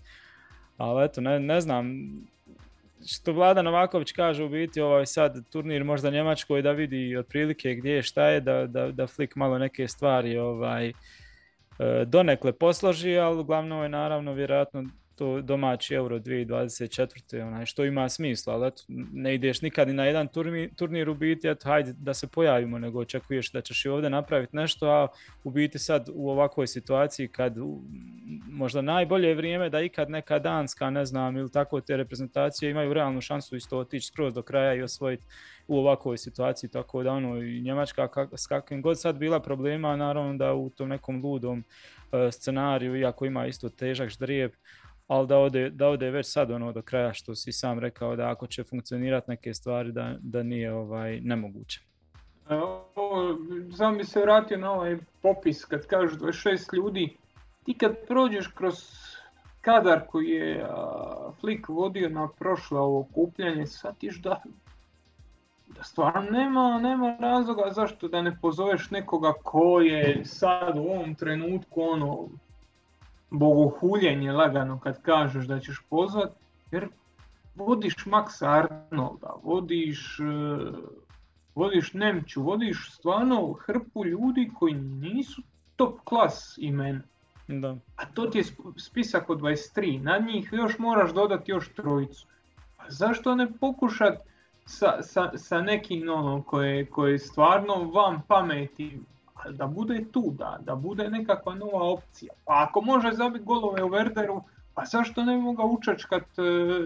Ali 0.77 1.05
eto, 1.05 1.21
ne, 1.21 1.41
ne 1.41 1.61
znam, 1.61 1.87
što 3.07 3.33
Vlada 3.33 3.63
Novaković 3.63 4.13
kaže 4.13 4.45
u 4.45 4.49
biti 4.49 4.81
ovaj 4.81 5.07
sad 5.07 5.49
turnir 5.51 5.85
možda 5.85 6.11
Njemačkoj 6.11 6.63
da 6.63 6.73
vidi 6.73 7.17
otprilike 7.17 7.75
gdje 7.75 7.91
je 7.91 8.03
šta 8.03 8.27
je, 8.27 8.41
da, 8.41 8.67
da, 8.67 8.93
da 8.93 9.07
Flick 9.07 9.37
malo 9.37 9.59
neke 9.59 9.89
stvari 9.89 10.39
ovaj, 10.39 10.89
e, 10.89 10.93
donekle 12.07 12.53
posloži, 12.53 13.19
ali 13.19 13.41
uglavnom 13.41 13.83
je 13.83 13.89
naravno 13.89 14.33
vjerojatno 14.33 14.85
to 15.15 15.41
domaći 15.41 15.95
Euro 15.95 16.19
2024. 16.19 17.43
Onaj, 17.47 17.67
što 17.67 17.85
ima 17.85 18.09
smisla, 18.09 18.55
ali 18.55 18.69
eto, 18.69 18.83
ne 19.13 19.35
ideš 19.35 19.63
nikad 19.63 19.89
ni 19.89 19.95
na 19.95 20.05
jedan 20.05 20.29
turnir, 20.29 20.75
turnir 20.75 21.09
u 21.09 21.15
biti, 21.15 21.49
eto, 21.49 21.69
hajde 21.69 21.93
da 21.93 22.15
se 22.15 22.27
pojavimo, 22.27 22.79
nego 22.79 23.01
očekuješ 23.01 23.53
da 23.53 23.61
ćeš 23.61 23.85
i 23.85 23.89
ovdje 23.89 24.11
napraviti 24.11 24.57
nešto, 24.57 24.87
a 24.87 25.09
u 25.45 25.51
biti 25.51 25.79
sad 25.79 26.09
u 26.15 26.31
ovakvoj 26.31 26.67
situaciji 26.67 27.29
kad 27.29 27.55
možda 28.47 28.83
najbolje 28.83 29.35
vrijeme 29.35 29.71
da 29.71 29.81
ikad 29.81 30.11
neka 30.11 30.39
Danska, 30.39 30.91
ne 30.91 31.05
znam, 31.05 31.37
ili 31.37 31.51
tako 31.51 31.81
te 31.81 31.97
reprezentacije 31.97 32.71
imaju 32.71 32.95
realnu 32.95 33.21
šansu 33.21 33.57
isto 33.57 33.79
otići 33.79 34.07
skroz 34.07 34.35
do 34.35 34.43
kraja 34.43 34.75
i 34.75 34.83
osvojiti 34.83 35.25
u 35.69 35.79
ovakvoj 35.79 36.19
situaciji, 36.19 36.71
tako 36.71 37.03
da 37.03 37.13
ono 37.13 37.43
i 37.43 37.61
Njemačka 37.61 38.09
kak, 38.09 38.29
s 38.37 38.47
kakvim 38.47 38.83
god 38.83 39.01
sad 39.01 39.17
bila 39.17 39.41
problema, 39.41 39.97
naravno 39.97 40.35
da 40.35 40.55
u 40.55 40.71
tom 40.71 40.89
nekom 40.89 41.23
ludom 41.25 41.59
uh, 41.59 42.19
scenariju, 42.33 42.97
iako 42.97 43.27
ima 43.27 43.47
isto 43.47 43.69
težak 43.69 44.09
ždrijeb, 44.09 44.53
ali 45.13 45.27
da 45.27 45.39
ode, 45.39 45.71
da 45.71 45.89
ode 45.89 46.11
već 46.11 46.33
sad 46.33 46.51
ono 46.51 46.73
do 46.73 46.83
kraja 46.83 47.13
što 47.13 47.35
si 47.35 47.53
sam 47.53 47.79
rekao 47.79 48.17
da 48.17 48.31
ako 48.31 48.47
će 48.47 48.65
funkcionirati 48.65 49.31
neke 49.31 49.55
stvari 49.55 49.93
da, 49.93 50.17
da 50.21 50.43
nije 50.43 50.75
ovaj 50.75 51.21
nemoguće. 51.21 51.81
Samo 53.77 53.97
bi 53.97 54.05
se 54.05 54.21
vratio 54.21 54.59
na 54.59 54.73
ovaj 54.73 54.99
popis 55.23 55.65
kad 55.65 55.87
kažeš 55.87 56.19
26 56.19 56.77
ljudi, 56.77 57.17
ti 57.65 57.75
kad 57.75 58.07
prođeš 58.09 58.47
kroz 58.47 58.75
kadar 59.61 60.01
koji 60.07 60.29
je 60.29 60.67
a, 60.71 61.31
Flick 61.41 61.69
vodio 61.69 62.09
na 62.09 62.29
prošlo 62.39 62.81
ovo 62.81 63.01
okupljanje, 63.01 63.67
shvatiš 63.67 64.21
da, 64.21 64.43
da 65.67 65.83
stvarno 65.83 66.31
nema, 66.31 66.81
nema 66.83 67.17
razloga 67.21 67.71
zašto 67.71 68.09
da 68.09 68.23
ne 68.23 68.39
pozoveš 68.41 68.91
nekoga 68.91 69.33
ko 69.43 69.81
je 69.81 70.25
sad 70.25 70.79
u 70.79 70.83
ovom 70.83 71.15
trenutku 71.15 71.83
ono 71.83 72.29
bogohuljenje 73.33 74.33
lagano 74.33 74.81
kad 74.81 75.03
kažeš 75.03 75.47
da 75.47 75.61
ćeš 75.61 75.83
pozvat, 75.91 76.33
jer 76.71 76.89
vodiš 77.55 77.95
Maxa 78.05 78.47
Arnolda, 78.47 79.35
vodiš, 79.43 80.19
uh, 80.21 80.79
vodiš 81.55 81.93
Nemću, 81.93 82.43
vodiš 82.43 82.93
stvarno 82.93 83.53
hrpu 83.53 84.05
ljudi 84.05 84.51
koji 84.59 84.75
nisu 84.75 85.43
top 85.77 86.01
klas 86.05 86.59
imena. 86.61 87.03
Da. 87.49 87.77
A 87.97 88.07
to 88.15 88.27
ti 88.27 88.39
je 88.39 88.45
spisak 88.77 89.31
od 89.31 89.41
23, 89.41 90.03
na 90.03 90.19
njih 90.19 90.49
još 90.53 90.79
moraš 90.79 91.13
dodati 91.13 91.51
još 91.51 91.73
trojicu. 91.75 92.27
A 92.79 92.85
zašto 92.89 93.35
ne 93.35 93.53
pokušat 93.61 94.19
sa, 94.65 95.03
sa, 95.03 95.31
sa 95.35 95.61
nekim 95.61 96.09
ono 96.09 96.43
koje, 96.43 96.87
koje 96.87 97.19
stvarno 97.19 97.75
vam 97.75 98.23
pameti 98.29 99.01
da 99.51 99.67
bude 99.67 100.05
tu, 100.13 100.35
da, 100.39 100.59
da 100.61 100.75
bude 100.75 101.11
nekakva 101.11 101.55
nova 101.55 101.83
opcija. 101.83 102.33
Pa 102.45 102.67
ako 102.69 102.81
može 102.81 103.13
zabiti 103.13 103.45
golove 103.45 103.85
u 103.85 103.89
Werderu, 103.89 104.43
pa 104.75 104.85
zašto 104.85 105.25
ne 105.25 105.37
mogu 105.37 105.63
učačkat 105.63 106.39
e, 106.39 106.43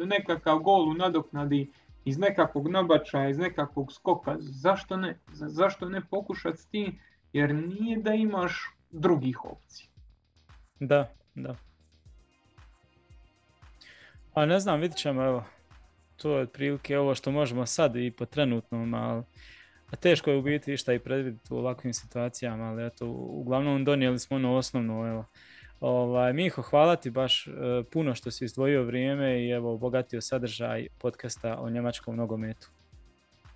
nekakav 0.06 0.58
gol 0.58 0.88
u 0.88 0.94
nadoknadi 0.94 1.70
iz 2.04 2.18
nekakvog 2.18 2.68
nabačaja, 2.68 3.28
iz 3.28 3.38
nekakvog 3.38 3.92
skoka, 3.92 4.36
zašto 4.38 4.96
ne? 4.96 5.18
Zašto 5.32 5.88
ne 5.88 6.00
pokušati 6.10 6.58
s 6.58 6.66
tim, 6.66 6.98
jer 7.32 7.54
nije 7.54 7.98
da 7.98 8.14
imaš 8.14 8.74
drugih 8.90 9.44
opcija. 9.44 9.88
Da, 10.80 11.10
da. 11.34 11.56
A 14.34 14.46
ne 14.46 14.60
znam, 14.60 14.80
vidit 14.80 14.96
ćemo, 14.96 15.24
evo. 15.24 15.44
to 16.16 16.36
je 16.36 16.42
otprilike 16.42 16.98
ovo 16.98 17.14
što 17.14 17.30
možemo 17.30 17.66
sad 17.66 17.96
i 17.96 18.10
po 18.10 18.26
trenutnom, 18.26 18.94
ali 18.94 19.22
a 19.90 19.96
teško 19.96 20.30
je 20.30 20.36
u 20.36 20.42
biti 20.42 20.72
išta 20.72 20.92
i 20.92 20.98
predvidjeti 20.98 21.54
u 21.54 21.56
ovakvim 21.56 21.94
situacijama, 21.94 22.64
ali 22.64 22.86
eto, 22.86 23.06
uglavnom 23.10 23.84
donijeli 23.84 24.18
smo 24.18 24.36
ono 24.36 24.56
osnovno, 24.56 25.08
evo. 25.08 25.24
Ovaj, 25.80 26.32
Miho, 26.32 26.62
hvala 26.62 26.96
ti 26.96 27.10
baš 27.10 27.46
e, 27.46 27.50
puno 27.92 28.14
što 28.14 28.30
si 28.30 28.44
izdvojio 28.44 28.84
vrijeme 28.84 29.44
i 29.44 29.50
evo 29.50 29.74
obogatio 29.74 30.20
sadržaj 30.20 30.86
podcasta 30.98 31.58
o 31.58 31.70
njemačkom 31.70 32.16
nogometu. 32.16 32.68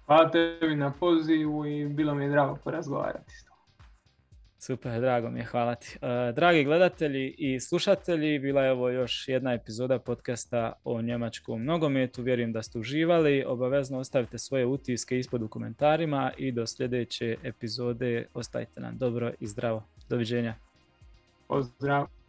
Hvala 0.06 0.30
tebi 0.30 0.76
na 0.76 0.92
pozivu 1.00 1.66
i 1.66 1.86
bilo 1.86 2.14
mi 2.14 2.24
je 2.24 2.30
drago 2.30 2.56
porazgovarati 2.64 3.49
Super, 4.60 5.00
drago 5.00 5.30
mi 5.30 5.38
je, 5.40 5.44
hvala 5.44 5.74
ti. 5.74 5.98
E, 6.02 6.32
dragi 6.32 6.64
gledatelji 6.64 7.34
i 7.38 7.60
slušatelji, 7.60 8.38
bila 8.38 8.62
je 8.62 8.72
ovo 8.72 8.90
još 8.90 9.28
jedna 9.28 9.52
epizoda 9.52 9.98
podcasta 9.98 10.72
o 10.84 11.02
njemačkom 11.02 11.64
nogometu. 11.64 12.22
Vjerujem 12.22 12.52
da 12.52 12.62
ste 12.62 12.78
uživali. 12.78 13.44
Obavezno 13.46 13.98
ostavite 13.98 14.38
svoje 14.38 14.66
utiske 14.66 15.18
ispod 15.18 15.42
u 15.42 15.48
komentarima 15.48 16.32
i 16.38 16.52
do 16.52 16.66
sljedeće 16.66 17.36
epizode 17.42 18.26
ostajte 18.34 18.80
nam 18.80 18.98
dobro 18.98 19.32
i 19.40 19.46
zdravo. 19.46 19.84
Doviđenja. 20.08 20.54
Pozdrav. 21.48 22.19